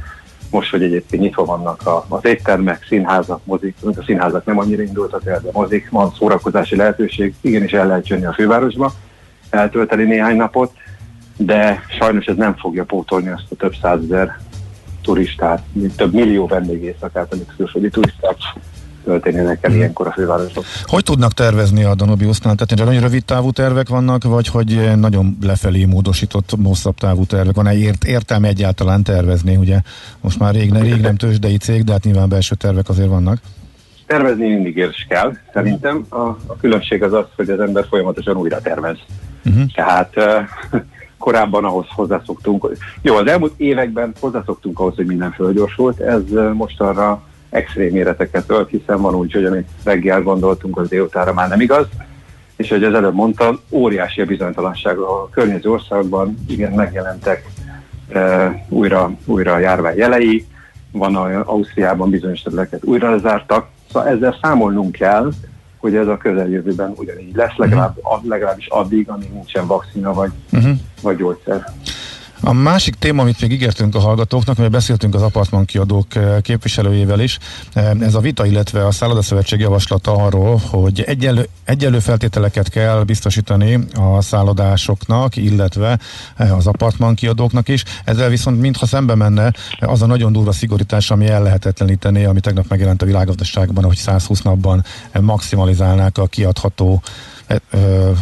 Most, 0.51 0.71
hogy 0.71 0.83
egyébként 0.83 1.23
nyitva 1.23 1.45
vannak 1.45 1.87
a, 1.87 2.05
az 2.09 2.25
éttermek, 2.25 2.85
színházak, 2.89 3.41
mozik, 3.45 3.77
a 3.83 4.03
színházak 4.07 4.45
nem 4.45 4.59
annyira 4.59 4.83
indultak 4.83 5.27
el, 5.27 5.41
de 5.41 5.49
mozik, 5.53 5.91
van 5.91 6.13
szórakozási 6.19 6.77
lehetőség, 6.77 7.35
igenis 7.41 7.73
el 7.73 7.87
lehet 7.87 8.09
jönni 8.09 8.25
a 8.25 8.33
fővárosba, 8.33 8.93
eltölteni 9.51 10.05
néhány 10.05 10.37
napot, 10.37 10.73
de 11.37 11.83
sajnos 11.99 12.27
ez 12.27 12.37
nem 12.37 12.57
fogja 12.57 12.85
pótolni 12.85 13.29
azt 13.29 13.51
a 13.51 13.55
több 13.55 13.75
százezer 13.83 14.39
turistát, 15.03 15.63
több 15.97 16.13
millió 16.13 16.47
vendégészakát, 16.47 17.33
amik 17.33 17.55
külföldi 17.57 17.89
turisták 17.89 18.37
történnének 19.05 19.59
el 19.61 19.71
hmm. 19.71 19.79
ilyenkor 19.79 20.07
a 20.07 20.13
fővárosok. 20.13 20.65
Hogy 20.85 21.03
tudnak 21.03 21.33
tervezni 21.33 21.85
a 21.85 21.95
Danubiusznál? 21.95 22.55
Tehát 22.55 22.85
nagyon 22.85 23.03
rövid 23.03 23.25
távú 23.25 23.51
tervek 23.51 23.89
vannak, 23.89 24.25
vagy 24.25 24.47
hogy 24.47 24.91
nagyon 24.97 25.37
lefelé 25.43 25.85
módosított, 25.85 26.51
hosszabb 26.65 26.95
távú 26.95 27.25
tervek? 27.25 27.55
Van-e 27.55 27.75
ért, 27.75 28.05
értelme 28.05 28.49
egyáltalán 28.49 29.03
tervezni? 29.03 29.57
Ugye 29.57 29.81
most 30.21 30.39
már 30.39 30.55
rég, 30.55 30.73
rég 30.73 31.01
nem 31.01 31.17
tőzsdei 31.17 31.57
cég, 31.57 31.85
de 31.85 31.93
hát 31.93 32.05
nyilván 32.05 32.29
belső 32.29 32.55
tervek 32.55 32.89
azért 32.89 33.09
vannak. 33.09 33.39
Tervezni 34.07 34.49
mindig 34.49 34.77
is 34.77 35.07
kell, 35.09 35.33
szerintem. 35.53 36.07
A, 36.09 36.21
a 36.21 36.57
különbség 36.61 37.03
az 37.03 37.13
az, 37.13 37.25
hogy 37.37 37.51
az 37.51 37.61
ember 37.61 37.87
folyamatosan 37.89 38.37
újra 38.37 38.61
tervez. 38.61 38.99
Uh-huh. 39.45 39.63
Tehát 39.75 40.17
uh, 40.17 40.81
korábban 41.19 41.65
ahhoz 41.65 41.87
hozzászoktunk. 41.89 42.69
Jó, 43.03 43.17
az 43.17 43.27
elmúlt 43.27 43.53
években 43.57 44.13
hozzászoktunk 44.21 44.79
ahhoz, 44.79 44.95
hogy 44.97 45.07
minden 45.07 45.33
fölgyorsult, 45.33 46.01
ez 46.01 46.23
most 46.53 46.81
arra 46.81 47.23
extrém 47.51 47.93
méreteket 47.93 48.45
ölt, 48.47 48.71
hiszen 48.71 49.01
van 49.01 49.15
úgy, 49.15 49.33
hogy 49.33 49.45
amit 49.45 49.69
reggel 49.85 50.23
gondoltunk, 50.23 50.79
az 50.79 50.89
délutára 50.89 51.33
már 51.33 51.49
nem 51.49 51.61
igaz, 51.61 51.87
és 52.57 52.69
hogy 52.69 52.85
az 52.85 52.95
előbb 52.95 53.15
mondtam, 53.15 53.61
óriási 53.71 54.21
a 54.21 54.25
bizonytalanság 54.25 54.99
a 54.99 55.29
környező 55.29 55.71
országban, 55.71 56.39
igen, 56.49 56.73
megjelentek 56.73 57.47
e, 58.09 58.65
újra, 58.69 59.11
újra 59.25 59.53
a 59.53 59.59
járvány 59.59 59.97
jelei, 59.97 60.47
van 60.93 61.17
a, 61.17 61.43
Ausztriában 61.51 62.11
bizonyos 62.11 62.43
területeket 62.43 62.85
újra 62.85 63.11
lezártak, 63.11 63.69
szóval 63.93 64.09
ezzel 64.09 64.39
számolnunk 64.43 64.93
kell, 64.93 65.31
hogy 65.79 65.97
ez 65.97 66.07
a 66.07 66.17
közeljövőben 66.17 66.93
ugyanígy 66.97 67.35
lesz, 67.35 67.57
legalább, 67.57 67.97
uh-huh. 67.97 68.25
legalábbis 68.25 68.67
addig, 68.67 69.09
amíg 69.09 69.33
nincsen 69.33 69.67
vakcina 69.67 70.13
vagy, 70.13 70.31
uh-huh. 70.53 70.73
vagy 71.03 71.17
gyógyszer. 71.17 71.73
A 72.43 72.53
másik 72.53 72.95
téma, 72.95 73.23
amit 73.23 73.41
még 73.41 73.53
ígértünk 73.53 73.95
a 73.95 73.99
hallgatóknak, 73.99 74.57
mert 74.57 74.71
beszéltünk 74.71 75.15
az 75.15 75.23
apartmankiadók 75.23 76.15
eh, 76.15 76.41
képviselőjével 76.41 77.21
is, 77.21 77.39
eh, 77.73 77.91
ez 77.91 78.15
a 78.15 78.21
vita, 78.21 78.47
illetve 78.47 78.87
a 78.87 78.91
szállodaszövetség 78.91 79.61
javaslata 79.61 80.13
arról, 80.13 80.61
hogy 80.71 81.01
egyenlő, 81.01 81.49
egyenlő 81.65 81.99
feltételeket 81.99 82.69
kell 82.69 83.03
biztosítani 83.03 83.79
a 83.95 84.21
szállodásoknak, 84.21 85.37
illetve 85.37 85.99
eh, 86.37 86.57
az 86.57 86.67
apartmankiadóknak 86.67 87.69
is. 87.69 87.85
Ezzel 88.05 88.29
viszont 88.29 88.61
mintha 88.61 88.87
szembe 88.87 89.15
menne 89.15 89.53
az 89.81 90.03
a 90.03 90.07
nagyon 90.07 90.33
durva 90.33 90.53
szigorítás, 90.53 91.11
ami 91.11 91.27
ellehetetlenítené, 91.27 92.25
ami 92.25 92.41
tegnap 92.41 92.69
megjelent 92.69 93.03
a 93.03 93.07
világgazdaságban, 93.07 93.85
hogy 93.85 93.97
120 93.97 94.43
napban 94.43 94.85
maximalizálnák 95.21 96.19
a 96.19 96.27
kiadható 96.27 97.03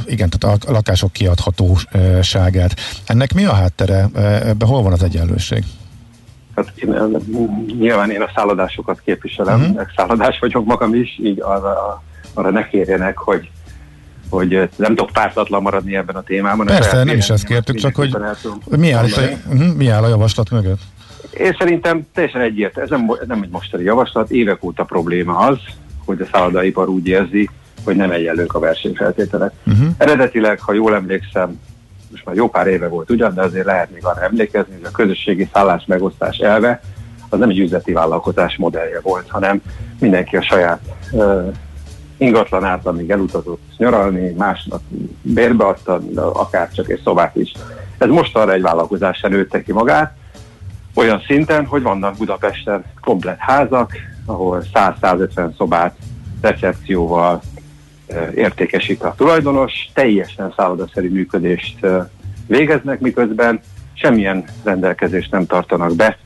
igen, 0.06 0.28
tehát 0.28 0.64
a 0.64 0.72
lakások 0.72 1.12
kiadhatóságát. 1.12 2.74
Ennek 3.06 3.34
mi 3.34 3.44
a 3.44 3.52
háttere? 3.52 4.08
Ebben 4.44 4.68
hol 4.68 4.82
van 4.82 4.92
az 4.92 5.02
egyenlőség? 5.02 5.64
Hát 6.56 6.72
én, 6.74 6.94
nyilván 7.78 8.10
én 8.10 8.22
a 8.22 8.30
szállodásokat 8.34 9.00
képviselem, 9.04 9.60
uh-huh. 9.60 9.80
szállodás 9.96 10.38
vagyok 10.38 10.64
magam 10.64 10.94
is, 10.94 11.18
így 11.22 11.40
arra, 11.40 12.02
arra 12.34 12.50
ne 12.50 12.68
kérjenek, 12.68 13.18
hogy 13.18 13.50
hogy 14.30 14.68
nem 14.76 14.94
tudok 14.94 15.10
pártatlan 15.12 15.62
maradni 15.62 15.96
ebben 15.96 16.16
a 16.16 16.22
témában. 16.22 16.66
Persze, 16.66 17.04
nem 17.04 17.16
is 17.16 17.30
ezt 17.30 17.44
kértük, 17.44 17.76
csak 17.76 17.94
hogy, 17.94 18.16
mi, 18.64 18.92
áll, 18.92 19.04
uh-huh, 19.04 19.74
mi 19.74 19.88
áll 19.88 20.02
a 20.02 20.08
javaslat 20.08 20.50
mögött? 20.50 20.80
Én 21.38 21.56
szerintem 21.58 22.06
teljesen 22.14 22.40
egyért, 22.40 22.78
ez 22.78 22.90
nem, 22.90 23.10
nem 23.26 23.42
egy 23.42 23.50
mostani 23.50 23.82
javaslat, 23.82 24.30
évek 24.30 24.64
óta 24.64 24.84
probléma 24.84 25.36
az, 25.36 25.58
hogy 26.04 26.20
a 26.20 26.26
szállodaipar 26.32 26.88
úgy 26.88 27.06
érzi, 27.06 27.50
hogy 27.84 27.96
nem 27.96 28.10
egyenlők 28.10 28.54
a 28.54 28.58
versenyfeltételek. 28.58 29.52
Uh-huh. 29.66 29.88
Eredetileg, 29.96 30.60
ha 30.60 30.72
jól 30.72 30.94
emlékszem, 30.94 31.60
most 32.10 32.24
már 32.24 32.34
jó 32.34 32.48
pár 32.48 32.66
éve 32.66 32.88
volt 32.88 33.10
ugyan, 33.10 33.34
de 33.34 33.42
azért 33.42 33.64
lehet 33.64 33.90
még 33.90 34.04
arra 34.04 34.22
emlékezni, 34.22 34.74
hogy 34.74 34.84
a 34.84 34.90
közösségi 34.90 35.48
szállás 35.52 35.84
megosztás 35.86 36.38
elve 36.38 36.80
az 37.28 37.38
nem 37.38 37.48
egy 37.48 37.58
üzleti 37.58 37.92
vállalkozás 37.92 38.56
modellje 38.56 39.00
volt, 39.00 39.28
hanem 39.28 39.62
mindenki 39.98 40.36
a 40.36 40.42
saját 40.42 40.80
uh, 41.12 41.54
ingatlanát, 42.16 42.86
amíg 42.86 43.10
elutazott 43.10 43.62
nyaralni, 43.76 44.30
másnak 44.30 44.80
bérbeadta, 45.22 46.00
akár 46.14 46.72
csak 46.72 46.90
egy 46.90 47.00
szobát 47.04 47.36
is. 47.36 47.52
Ez 47.98 48.08
most 48.08 48.36
arra 48.36 48.52
egy 48.52 48.62
vállalkozás 48.62 49.20
nőtte 49.20 49.62
ki 49.62 49.72
magát, 49.72 50.16
olyan 50.94 51.22
szinten, 51.26 51.66
hogy 51.66 51.82
vannak 51.82 52.16
Budapesten 52.16 52.84
komplet 53.00 53.38
házak, 53.38 53.92
ahol 54.26 54.62
100-150 54.74 55.56
szobát 55.56 55.96
recepcióval, 56.40 57.42
értékesít 58.34 59.02
a 59.02 59.14
tulajdonos, 59.16 59.72
teljesen 59.94 60.52
szállodaszerű 60.56 61.10
működést 61.10 61.86
végeznek, 62.46 63.00
miközben 63.00 63.60
semmilyen 63.92 64.44
rendelkezést 64.64 65.30
nem 65.30 65.46
tartanak 65.46 65.96
be, 65.96 66.18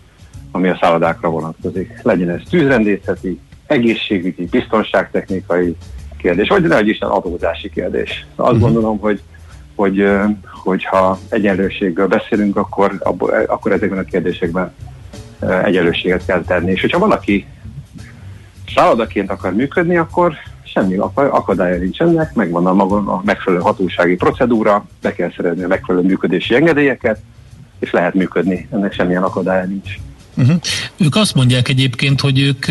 ami 0.50 0.68
a 0.68 0.78
szállodákra 0.80 1.28
vonatkozik. 1.28 2.00
Legyen 2.02 2.30
ez 2.30 2.40
tűzrendészeti, 2.50 3.40
egészségügyi, 3.66 4.46
biztonságtechnikai 4.46 5.76
kérdés, 6.18 6.48
vagy 6.48 6.62
ne 6.62 6.80
Isten 6.80 7.08
adózási 7.08 7.70
kérdés. 7.70 8.26
Azt 8.36 8.52
uh-huh. 8.52 8.60
gondolom, 8.60 8.98
hogy 8.98 9.22
hogy, 9.74 10.08
hogyha 10.62 11.18
egyenlőséggel 11.28 12.06
beszélünk, 12.06 12.56
akkor, 12.56 12.92
abból, 12.98 13.30
akkor 13.30 13.72
ezekben 13.72 13.98
a 13.98 14.04
kérdésekben 14.04 14.74
egyenlőséget 15.64 16.24
kell 16.26 16.42
tenni. 16.42 16.70
És 16.70 16.80
hogyha 16.80 16.98
valaki 16.98 17.46
szállodaként 18.74 19.30
akar 19.30 19.54
működni, 19.54 19.96
akkor 19.96 20.34
semmi 20.72 20.96
akadálya 21.14 21.78
nincs 21.78 22.00
ennek, 22.00 22.34
megvan 22.34 22.66
a 22.66 22.72
maga 22.72 22.96
a 22.96 23.22
megfelelő 23.24 23.62
hatósági 23.62 24.14
procedúra, 24.14 24.86
be 25.02 25.12
kell 25.14 25.32
szerezni 25.36 25.62
a 25.62 25.68
megfelelő 25.68 26.06
működési 26.06 26.54
engedélyeket, 26.54 27.20
és 27.78 27.90
lehet 27.90 28.14
működni, 28.14 28.68
ennek 28.70 28.92
semmilyen 28.92 29.22
akadálya 29.22 29.64
nincs. 29.64 29.94
Uh-huh. 30.36 30.56
Ők 30.96 31.16
azt 31.16 31.34
mondják 31.34 31.68
egyébként, 31.68 32.20
hogy 32.20 32.40
ők 32.40 32.66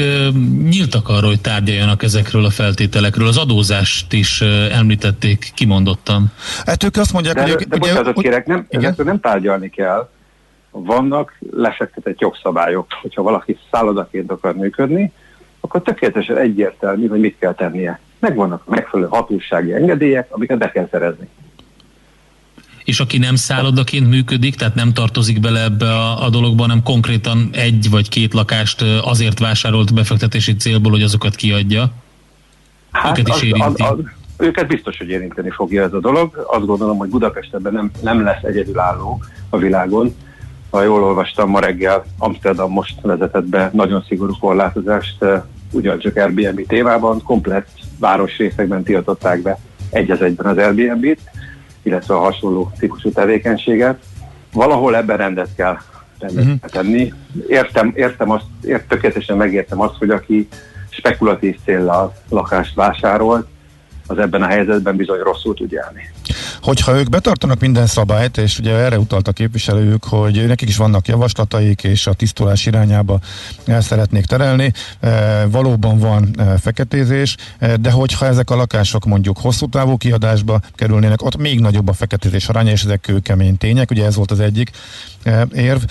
nyíltak 0.69 1.09
arra, 1.09 1.27
hogy 1.27 1.41
tárgyaljanak 1.41 2.03
ezekről 2.03 2.45
a 2.45 2.49
feltételekről. 2.49 3.27
Az 3.27 3.37
adózást 3.37 4.13
is 4.13 4.41
említették 4.71 5.51
kimondottan. 5.55 6.31
Hát 6.65 6.83
ők 6.83 6.97
azt 6.97 7.13
mondják, 7.13 7.35
de, 7.35 7.41
hogy... 7.41 7.67
De 7.67 7.75
ugye, 7.75 8.11
kérek, 8.13 8.45
nem, 8.45 8.65
ezekről 8.69 9.05
nem 9.05 9.19
tárgyalni 9.19 9.69
kell. 9.69 10.09
Vannak 10.71 11.37
lefektetett 11.51 12.19
jogszabályok, 12.19 12.85
hogyha 13.01 13.21
valaki 13.21 13.57
szállodaként 13.71 14.31
akar 14.31 14.55
működni, 14.55 15.11
akkor 15.61 15.81
tökéletesen 15.81 16.37
egyértelmű, 16.37 17.07
hogy 17.07 17.19
mit 17.19 17.35
kell 17.39 17.53
tennie. 17.53 17.99
Megvannak 18.19 18.67
megfelelő 18.67 19.09
hatósági 19.09 19.73
engedélyek, 19.73 20.27
amiket 20.29 20.57
be 20.57 20.71
kell 20.71 20.87
szerezni. 20.91 21.27
És 22.83 22.99
aki 22.99 23.17
nem 23.17 23.35
szállodaként 23.35 24.09
működik, 24.09 24.55
tehát 24.55 24.75
nem 24.75 24.93
tartozik 24.93 25.39
bele 25.39 25.63
ebbe 25.63 25.85
a, 25.85 26.25
a 26.25 26.29
dologba, 26.29 26.61
hanem 26.61 26.83
konkrétan 26.83 27.49
egy 27.51 27.87
vagy 27.89 28.09
két 28.09 28.33
lakást 28.33 28.81
azért 28.81 29.39
vásárolt 29.39 29.93
befektetési 29.93 30.55
célból, 30.55 30.91
hogy 30.91 31.03
azokat 31.03 31.35
kiadja? 31.35 31.91
Hát 32.91 33.17
őket 33.17 33.35
is 33.35 33.41
érinti. 33.41 33.83
Az, 33.83 33.91
az, 33.91 33.99
az, 33.99 34.05
őket 34.37 34.67
biztos, 34.67 34.97
hogy 34.97 35.09
érinteni 35.09 35.49
fogja 35.49 35.83
ez 35.83 35.93
a 35.93 35.99
dolog. 35.99 36.45
Azt 36.47 36.65
gondolom, 36.65 36.97
hogy 36.97 37.09
Budapest 37.09 37.53
ebben 37.53 37.73
nem, 37.73 37.91
nem 38.01 38.23
lesz 38.23 38.43
egyedülálló 38.43 39.23
a 39.49 39.57
világon 39.57 40.15
ha 40.71 40.83
jól 40.83 41.03
olvastam 41.03 41.49
ma 41.49 41.59
reggel, 41.59 42.05
Amsterdam 42.17 42.71
most 42.71 43.01
vezetett 43.01 43.45
be 43.45 43.69
nagyon 43.73 44.03
szigorú 44.07 44.33
korlátozást, 44.39 45.23
eh, 45.23 45.41
ugyancsak 45.71 46.15
Airbnb 46.15 46.67
témában, 46.67 47.23
komplett 47.23 47.67
városrészekben 47.99 48.83
tiltották 48.83 49.41
be 49.41 49.59
egy 49.89 50.11
az 50.11 50.21
egyben 50.21 50.45
az 50.45 50.57
Airbnb-t, 50.57 51.19
illetve 51.83 52.15
a 52.15 52.19
hasonló 52.19 52.71
típusú 52.79 53.11
tevékenységet. 53.11 53.99
Valahol 54.53 54.95
ebben 54.95 55.17
rendet 55.17 55.49
kell, 55.55 55.77
rendet 56.19 56.43
uh-huh. 56.43 56.59
tenni. 56.59 57.13
Értem, 57.47 57.91
értem 57.95 58.29
azt, 58.29 58.45
ért, 58.63 58.87
tökéletesen 58.87 59.37
megértem 59.37 59.81
azt, 59.81 59.95
hogy 59.97 60.09
aki 60.09 60.47
spekulatív 60.89 61.57
célra 61.65 62.13
lakást 62.29 62.75
vásárolt, 62.75 63.47
az 64.07 64.17
ebben 64.17 64.41
a 64.41 64.47
helyzetben 64.47 64.95
bizony 64.95 65.19
rosszul 65.19 65.53
tud 65.53 65.71
járni. 65.71 66.11
Hogyha 66.61 66.97
ők 66.97 67.09
betartanak 67.09 67.59
minden 67.59 67.87
szabályt, 67.87 68.37
és 68.37 68.59
ugye 68.59 68.73
erre 68.75 68.99
utalt 68.99 69.27
a 69.27 69.31
képviselőjük, 69.31 70.03
hogy 70.03 70.47
nekik 70.47 70.69
is 70.69 70.77
vannak 70.77 71.07
javaslataik, 71.07 71.83
és 71.83 72.07
a 72.07 72.13
tisztulás 72.13 72.65
irányába 72.65 73.19
el 73.65 73.81
szeretnék 73.81 74.25
terelni, 74.25 74.73
e, 74.99 75.45
valóban 75.45 75.97
van 75.97 76.35
e, 76.37 76.57
feketézés, 76.57 77.35
e, 77.59 77.77
de 77.77 77.91
hogyha 77.91 78.25
ezek 78.25 78.49
a 78.49 78.55
lakások 78.55 79.05
mondjuk 79.05 79.37
hosszú 79.37 79.69
távú 79.69 79.97
kiadásba 79.97 80.59
kerülnének, 80.75 81.21
ott 81.21 81.37
még 81.37 81.59
nagyobb 81.59 81.87
a 81.87 81.93
feketézés 81.93 82.47
aránya, 82.47 82.71
és 82.71 82.83
ezek 82.83 83.01
kőkemény 83.01 83.57
tények, 83.57 83.91
ugye 83.91 84.05
ez 84.05 84.15
volt 84.15 84.31
az 84.31 84.39
egyik 84.39 84.71
érv, 85.53 85.81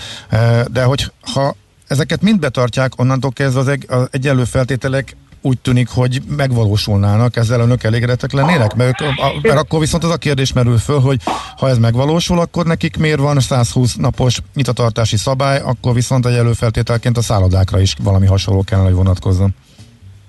de 0.71 0.83
hogy 0.83 1.11
ha 1.21 1.55
ezeket 1.87 2.21
mind 2.21 2.39
betartják, 2.39 2.99
onnantól 2.99 3.31
kezdve 3.31 3.59
az, 3.59 3.67
egy, 3.67 3.85
az 3.87 4.07
egyenlő 4.11 4.43
feltételek 4.43 5.15
úgy 5.41 5.59
tűnik, 5.59 5.89
hogy 5.89 6.21
megvalósulnának, 6.37 7.35
ezzel 7.35 7.59
önök 7.59 7.83
elégedettek 7.83 8.31
lennének? 8.31 8.75
Mert, 8.75 9.01
ők, 9.01 9.17
a, 9.17 9.33
mert 9.41 9.57
akkor 9.57 9.79
viszont 9.79 10.03
az 10.03 10.09
a 10.09 10.17
kérdés 10.17 10.53
merül 10.53 10.77
föl, 10.77 10.99
hogy 10.99 11.21
ha 11.57 11.69
ez 11.69 11.77
megvalósul, 11.77 12.39
akkor 12.39 12.65
nekik 12.65 12.97
miért 12.97 13.19
van 13.19 13.39
120 13.39 13.95
napos 13.95 14.39
nyitatartási 14.53 15.17
szabály, 15.17 15.59
akkor 15.59 15.93
viszont 15.93 16.25
egy 16.25 16.35
előfeltételként 16.35 17.17
a 17.17 17.21
szállodákra 17.21 17.79
is 17.79 17.95
valami 18.03 18.25
hasonló 18.25 18.63
kellene, 18.63 18.87
hogy 18.87 18.97
vonatkozzon. 18.97 19.55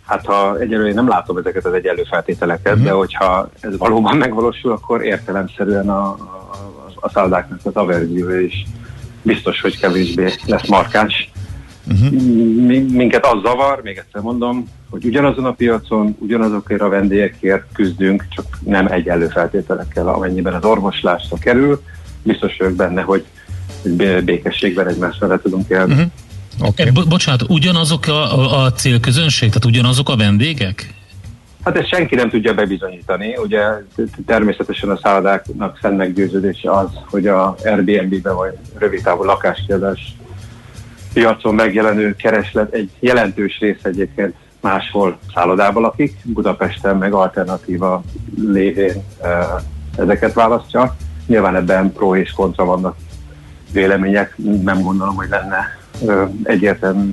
Hát 0.06 0.26
ha 0.26 0.58
egyelőre 0.58 0.92
nem 0.92 1.08
látom 1.08 1.36
ezeket 1.36 1.64
az 1.64 1.72
egyenlő 1.72 2.02
feltételeket, 2.10 2.78
mm. 2.78 2.82
de 2.82 2.90
hogyha 2.90 3.50
ez 3.60 3.76
valóban 3.78 4.16
megvalósul, 4.16 4.72
akkor 4.72 5.04
értelemszerűen 5.04 5.88
a, 5.88 6.02
a, 6.08 6.16
a 6.94 7.08
szállodáknak 7.08 7.60
az 7.62 7.74
averziója 7.74 8.40
is 8.40 8.66
biztos, 9.22 9.60
hogy 9.60 9.78
kevésbé 9.78 10.32
lesz 10.46 10.68
markáns. 10.68 11.30
Uh-huh. 11.90 12.10
Minket 12.90 13.26
az 13.26 13.40
zavar, 13.42 13.80
még 13.82 13.96
egyszer 13.96 14.20
mondom, 14.20 14.68
hogy 14.90 15.04
ugyanazon 15.04 15.44
a 15.44 15.52
piacon, 15.52 16.16
ugyanazokért 16.18 16.80
a 16.80 16.88
vendégekért 16.88 17.64
küzdünk, 17.72 18.24
csak 18.28 18.58
nem 18.64 18.86
egyenlő 18.86 19.28
feltételekkel, 19.28 20.08
amennyiben 20.08 20.54
az 20.54 20.64
orvoslásra 20.64 21.36
kerül. 21.40 21.82
Biztos 22.22 22.56
vagyok 22.58 22.74
benne, 22.74 23.02
hogy 23.02 23.24
békességben 24.24 24.88
egymás 24.88 25.18
mellett 25.18 25.42
tudunk 25.42 25.68
élni. 25.68 25.92
Uh-huh. 25.92 26.10
Okay. 26.68 26.90
Bo- 26.90 27.08
bocsánat, 27.08 27.42
ugyanazok 27.48 28.06
a, 28.06 28.62
a 28.64 28.72
célközönség, 28.72 29.48
tehát 29.48 29.64
ugyanazok 29.64 30.08
a 30.08 30.16
vendégek? 30.16 30.94
Hát 31.64 31.78
ezt 31.78 31.88
senki 31.88 32.14
nem 32.14 32.30
tudja 32.30 32.54
bebizonyítani. 32.54 33.36
Ugye 33.36 33.60
természetesen 34.26 34.90
a 34.90 34.98
szállodáknak 35.02 35.78
szent 35.82 35.96
meggyőződése 35.96 36.70
az, 36.70 36.88
hogy 37.10 37.26
a 37.26 37.54
Airbnb-be 37.64 38.32
vagy 38.32 38.52
rövidtávú 38.78 39.24
lakáskiadás 39.24 40.14
piacon 41.12 41.54
megjelenő 41.54 42.14
kereslet 42.14 42.72
egy 42.72 42.90
jelentős 43.00 43.58
rész 43.58 43.84
egyébként 43.84 44.34
máshol 44.60 45.18
szállodába 45.34 45.80
lakik, 45.80 46.16
Budapesten 46.24 46.96
meg 46.96 47.12
alternatíva 47.12 48.02
lévén 48.36 49.02
ezeket 49.96 50.32
választja. 50.32 50.96
Nyilván 51.26 51.56
ebben 51.56 51.92
pro 51.92 52.16
és 52.16 52.30
kontra 52.30 52.64
vannak 52.64 52.96
vélemények, 53.72 54.36
nem 54.62 54.80
gondolom, 54.82 55.14
hogy 55.14 55.28
lenne 55.28 55.78
egyértelmű 56.42 57.10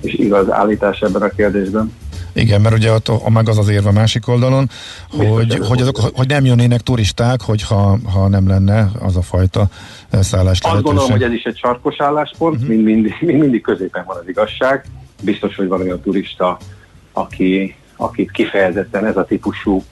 és 0.00 0.14
igaz 0.14 0.50
állítás 0.50 1.00
ebben 1.00 1.22
a 1.22 1.28
kérdésben. 1.28 1.92
Igen, 2.34 2.60
mert 2.60 2.74
ugye 2.74 2.92
ott 2.92 3.08
a, 3.08 3.30
meg 3.30 3.48
az 3.48 3.58
az 3.58 3.68
érve 3.68 3.90
másik 3.90 4.28
oldalon, 4.28 4.70
hogy, 5.10 5.58
hogy, 5.68 5.80
azok, 5.80 5.96
hogy 6.14 6.28
nem 6.28 6.44
jönnének 6.44 6.80
turisták, 6.80 7.42
hogyha 7.42 7.98
ha 8.12 8.28
nem 8.28 8.48
lenne 8.48 8.90
az 8.98 9.16
a 9.16 9.22
fajta 9.22 9.68
szállás 10.10 10.60
Azt 10.60 10.82
gondolom, 10.82 11.10
hogy 11.10 11.22
ez 11.22 11.32
is 11.32 11.42
egy 11.42 11.56
sarkos 11.56 11.94
álláspont, 11.98 12.54
uh-huh. 12.54 12.68
mind, 12.68 12.84
mindig, 12.84 13.16
mind 13.20 13.38
mindig 13.38 13.62
középen 13.62 14.04
van 14.06 14.16
az 14.16 14.28
igazság. 14.28 14.84
Biztos, 15.22 15.56
hogy 15.56 15.68
van 15.68 15.80
olyan 15.80 16.00
turista, 16.00 16.58
aki, 17.12 17.76
akit 17.96 18.30
kifejezetten 18.30 19.06
ez 19.06 19.16
a 19.16 19.24
típusú 19.24 19.84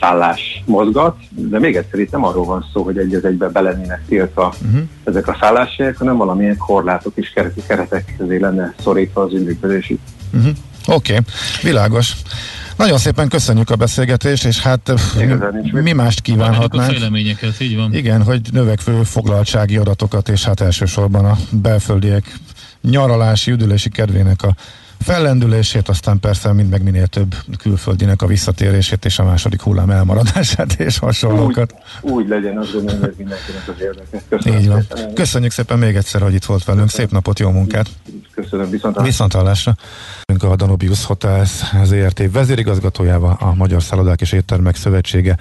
szállás 0.00 0.62
mozgat, 0.66 1.16
de 1.30 1.58
még 1.58 1.76
egyszer 1.76 2.00
itt 2.00 2.10
nem 2.10 2.24
arról 2.24 2.44
van 2.44 2.66
szó, 2.72 2.82
hogy 2.82 2.98
egy 2.98 3.14
az 3.14 3.24
egybe 3.24 3.48
belennének 3.48 4.02
tiltva 4.08 4.54
uh-huh. 4.64 4.80
ezek 5.04 5.28
a 5.28 5.36
szálláshelyek, 5.40 5.96
hanem 5.96 6.16
valamilyen 6.16 6.56
korlátok 6.56 7.12
és 7.14 7.32
keretek 7.66 8.14
közé 8.18 8.38
lenne 8.38 8.74
szorítva 8.80 9.22
az 9.22 9.32
ünnepülésük. 9.32 10.00
Uh-huh. 10.32 10.52
Oké, 10.86 11.12
okay. 11.12 11.24
világos. 11.62 12.12
Nagyon 12.76 12.98
szépen 12.98 13.28
köszönjük 13.28 13.70
a 13.70 13.76
beszélgetést, 13.76 14.44
és 14.44 14.60
hát 14.60 14.92
mi 15.72 15.92
mást 15.92 16.20
kívánhatnánk. 16.20 16.90
A 16.90 17.46
így 17.60 17.76
van. 17.76 17.94
Igen, 17.94 18.22
hogy 18.22 18.40
növekvő 18.52 19.02
foglaltsági 19.02 19.76
adatokat, 19.76 20.28
és 20.28 20.44
hát 20.44 20.60
elsősorban 20.60 21.24
a 21.24 21.38
belföldiek 21.50 22.24
nyaralási, 22.80 23.50
üdülési 23.50 23.88
kedvének 23.88 24.42
a 24.42 24.54
fellendülését, 25.02 25.88
aztán 25.88 26.20
persze 26.20 26.52
mind 26.52 26.70
meg 26.70 26.82
minél 26.82 27.06
több 27.06 27.34
külföldinek 27.58 28.22
a 28.22 28.26
visszatérését 28.26 29.04
és 29.04 29.18
a 29.18 29.24
második 29.24 29.62
hullám 29.62 29.90
elmaradását 29.90 30.72
és 30.72 30.98
hasonlókat. 30.98 31.74
Úgy, 32.00 32.12
úgy 32.12 32.28
legyen, 32.28 32.58
az 32.58 32.72
gondolom, 32.72 33.00
hogy 33.00 33.14
mindenkinek 33.16 33.68
az 33.68 33.74
érdeke. 33.80 34.22
Köszönöm 34.28 34.58
Így 34.58 34.68
van. 34.68 34.80
Szépen. 34.80 35.14
Köszönjük 35.14 35.52
szépen 35.52 35.78
még 35.78 35.96
egyszer, 35.96 36.20
hogy 36.20 36.34
itt 36.34 36.44
volt 36.44 36.64
velünk. 36.64 36.88
Szép 36.88 37.10
napot, 37.10 37.38
jó 37.38 37.50
munkát! 37.50 37.86
Köszönöm, 38.34 38.70
viszont 38.70 39.00
Viszontlátásra. 39.00 39.74
A 40.38 40.56
Danubius 40.56 41.04
Hotels 41.04 41.50
ZRT 41.84 42.32
vezérigazgatójával, 42.32 43.36
a 43.40 43.54
Magyar 43.54 43.82
Szállodák 43.82 44.20
és 44.20 44.32
Éttermek 44.32 44.76
Szövetsége 44.76 45.36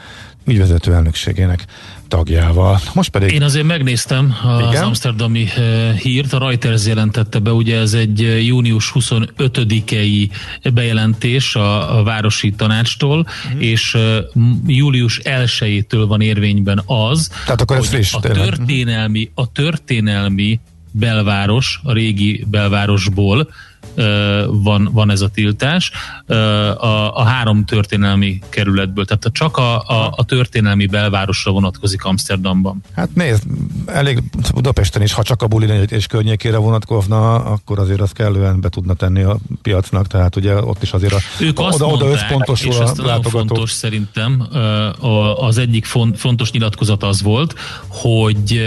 ügyvezető 0.46 0.94
elnökségének 0.94 1.66
tagjával. 2.12 2.80
Most 2.94 3.10
pedig... 3.10 3.32
Én 3.32 3.44
azért 3.44 3.66
megnéztem 3.66 4.36
az 4.44 4.70
Igen? 4.70 4.84
amsterdami 4.84 5.48
uh, 5.58 5.92
hírt, 5.92 6.34
a 6.34 6.40
Reuters 6.40 6.86
jelentette 6.86 7.40
be, 7.40 7.52
ugye 7.52 7.78
ez 7.78 7.94
egy 7.94 8.22
uh, 8.22 8.46
június 8.46 8.92
25-i 8.96 10.30
bejelentés 10.74 11.56
a, 11.56 12.00
a 12.00 12.04
városi 12.04 12.52
tanácstól, 12.52 13.20
uh-huh. 13.20 13.64
és 13.64 13.94
uh, 13.94 14.18
július 14.68 15.20
1-től 15.24 16.06
van 16.08 16.22
érvényben 16.22 16.84
az, 16.86 17.30
Tehát 17.46 17.62
akkor 17.62 17.78
hogy 17.78 17.88
friss, 17.88 18.14
a 18.14 18.20
történelmi, 18.20 19.32
a 19.36 19.52
történelmi 19.52 20.60
belváros, 20.92 21.80
a 21.84 21.94
régi 21.94 22.46
belvárosból 22.50 23.48
van, 24.48 24.90
van 24.92 25.12
ez 25.12 25.22
a 25.22 25.28
tiltás 25.28 25.92
a, 26.28 27.18
a 27.18 27.24
három 27.24 27.66
történelmi 27.66 28.40
kerületből, 28.50 29.06
tehát 29.06 29.24
csak 29.32 29.58
a, 29.58 29.80
a, 29.80 30.14
a 30.16 30.26
történelmi 30.26 30.86
belvárosra 30.86 31.52
vonatkozik 31.52 32.04
Amsterdamban. 32.04 32.84
Hát 32.96 33.10
nézd, 33.14 33.44
elég 33.86 34.24
Budapesten 34.54 35.02
is, 35.02 35.14
ha 35.14 35.24
csak 35.24 35.42
a 35.42 35.48
Buli 35.48 35.70
és 35.88 36.08
környékére 36.08 36.58
vonatkozna, 36.58 37.36
akkor 37.36 37.80
azért 37.80 38.02
az 38.02 38.12
kellően 38.12 38.62
be 38.62 38.70
tudna 38.70 38.94
tenni 38.94 39.22
a 39.22 39.38
piacnak, 39.62 40.08
tehát 40.08 40.36
ugye 40.36 40.62
ott 40.62 40.84
is 40.84 40.92
azért 40.92 41.14
a, 41.14 41.18
ők 41.40 41.60
oda, 41.60 41.68
azt 41.68 41.82
oda 41.82 41.88
mondták, 41.90 42.12
összpontosul 42.12 42.72
és 42.72 42.78
a 42.78 42.94
nagyon 42.96 43.22
fontos 43.22 43.72
szerintem, 43.72 44.48
az 45.36 45.58
egyik 45.58 45.86
fontos 46.16 46.52
nyilatkozat 46.52 47.04
az 47.04 47.22
volt, 47.22 47.56
hogy 47.88 48.62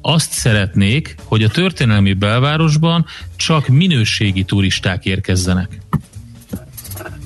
azt 0.00 0.32
szeretnék, 0.32 1.14
hogy 1.24 1.42
a 1.42 1.48
történelmi 1.48 2.12
belvárosban 2.12 3.06
csak 3.36 3.68
minőségi 3.68 4.44
turisták 4.44 5.04
érkezzenek. 5.04 5.78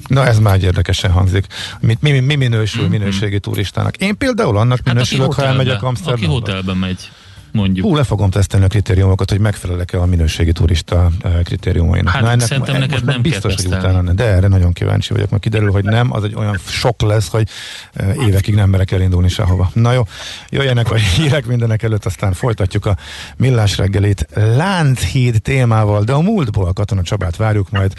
Na 0.06 0.26
ez 0.26 0.38
már 0.38 0.62
érdekesen 0.62 1.10
hangzik. 1.10 1.46
Mi, 1.80 1.96
mi, 2.00 2.20
mi 2.20 2.34
minősül 2.34 2.82
mm-hmm. 2.82 2.90
minőségi 2.90 3.40
turistának? 3.40 3.96
Én 3.96 4.16
például 4.16 4.56
annak 4.56 4.78
hát 4.84 4.94
minősülök, 4.94 5.32
ha 5.32 5.44
elmegyek 5.44 5.82
Amsterdamba. 5.82 6.26
Aki 6.26 6.34
hotelben 6.34 6.76
megy 6.76 7.10
mondjuk. 7.52 7.86
Hú, 7.86 7.94
le 7.94 8.04
fogom 8.04 8.30
tesztelni 8.30 8.64
a 8.64 8.68
kritériumokat, 8.68 9.30
hogy 9.30 9.40
megfelelek-e 9.40 10.00
a 10.00 10.06
minőségi 10.06 10.52
turista 10.52 11.10
eh, 11.22 11.32
kritériumainak. 11.42 12.12
Hát 12.12 12.22
Na, 12.22 12.30
ennek, 12.30 12.46
szerintem 12.46 12.78
neked 12.78 13.04
nem 13.04 13.22
biztos, 13.22 13.54
hogy 13.54 13.66
utána, 13.66 14.12
de 14.12 14.24
erre 14.24 14.48
nagyon 14.48 14.72
kíváncsi 14.72 15.12
vagyok, 15.12 15.30
mert 15.30 15.42
kiderül, 15.42 15.70
hogy 15.70 15.84
nem, 15.84 16.12
az 16.12 16.24
egy 16.24 16.34
olyan 16.34 16.58
sok 16.66 17.02
lesz, 17.02 17.28
hogy 17.28 17.48
eh, 17.92 18.16
évekig 18.26 18.54
nem 18.54 18.70
merek 18.70 18.90
elindulni 18.90 19.28
sehova. 19.28 19.70
Na 19.74 19.92
jó, 19.92 20.02
jöjjenek 20.48 20.90
a 20.90 20.94
hírek 21.16 21.46
mindenek 21.46 21.82
előtt, 21.82 22.04
aztán 22.04 22.32
folytatjuk 22.32 22.86
a 22.86 22.96
millás 23.36 23.76
reggelit 23.76 24.26
Lánchíd 24.34 25.42
témával, 25.42 26.04
de 26.04 26.12
a 26.12 26.20
múltból 26.20 26.72
Katona 26.72 27.02
Csabát 27.02 27.36
várjuk 27.36 27.70
majd. 27.70 27.92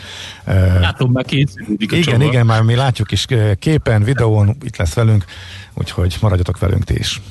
Eh, 0.44 0.80
Látom, 0.80 1.12
már 1.12 1.26
készülődik 1.26 1.92
a 1.92 1.96
Igen, 1.96 2.14
Csaba. 2.14 2.24
igen, 2.24 2.46
már 2.46 2.62
mi 2.62 2.76
látjuk 2.76 3.12
is 3.12 3.26
képen, 3.60 4.04
videón, 4.04 4.58
itt 4.64 4.78
lesz 4.78 4.94
velünk, 4.94 5.26
úgyhogy 5.74 6.18
maradjatok 6.22 6.60
velünk 6.60 6.84
ti 6.84 6.96
is. 6.98 7.22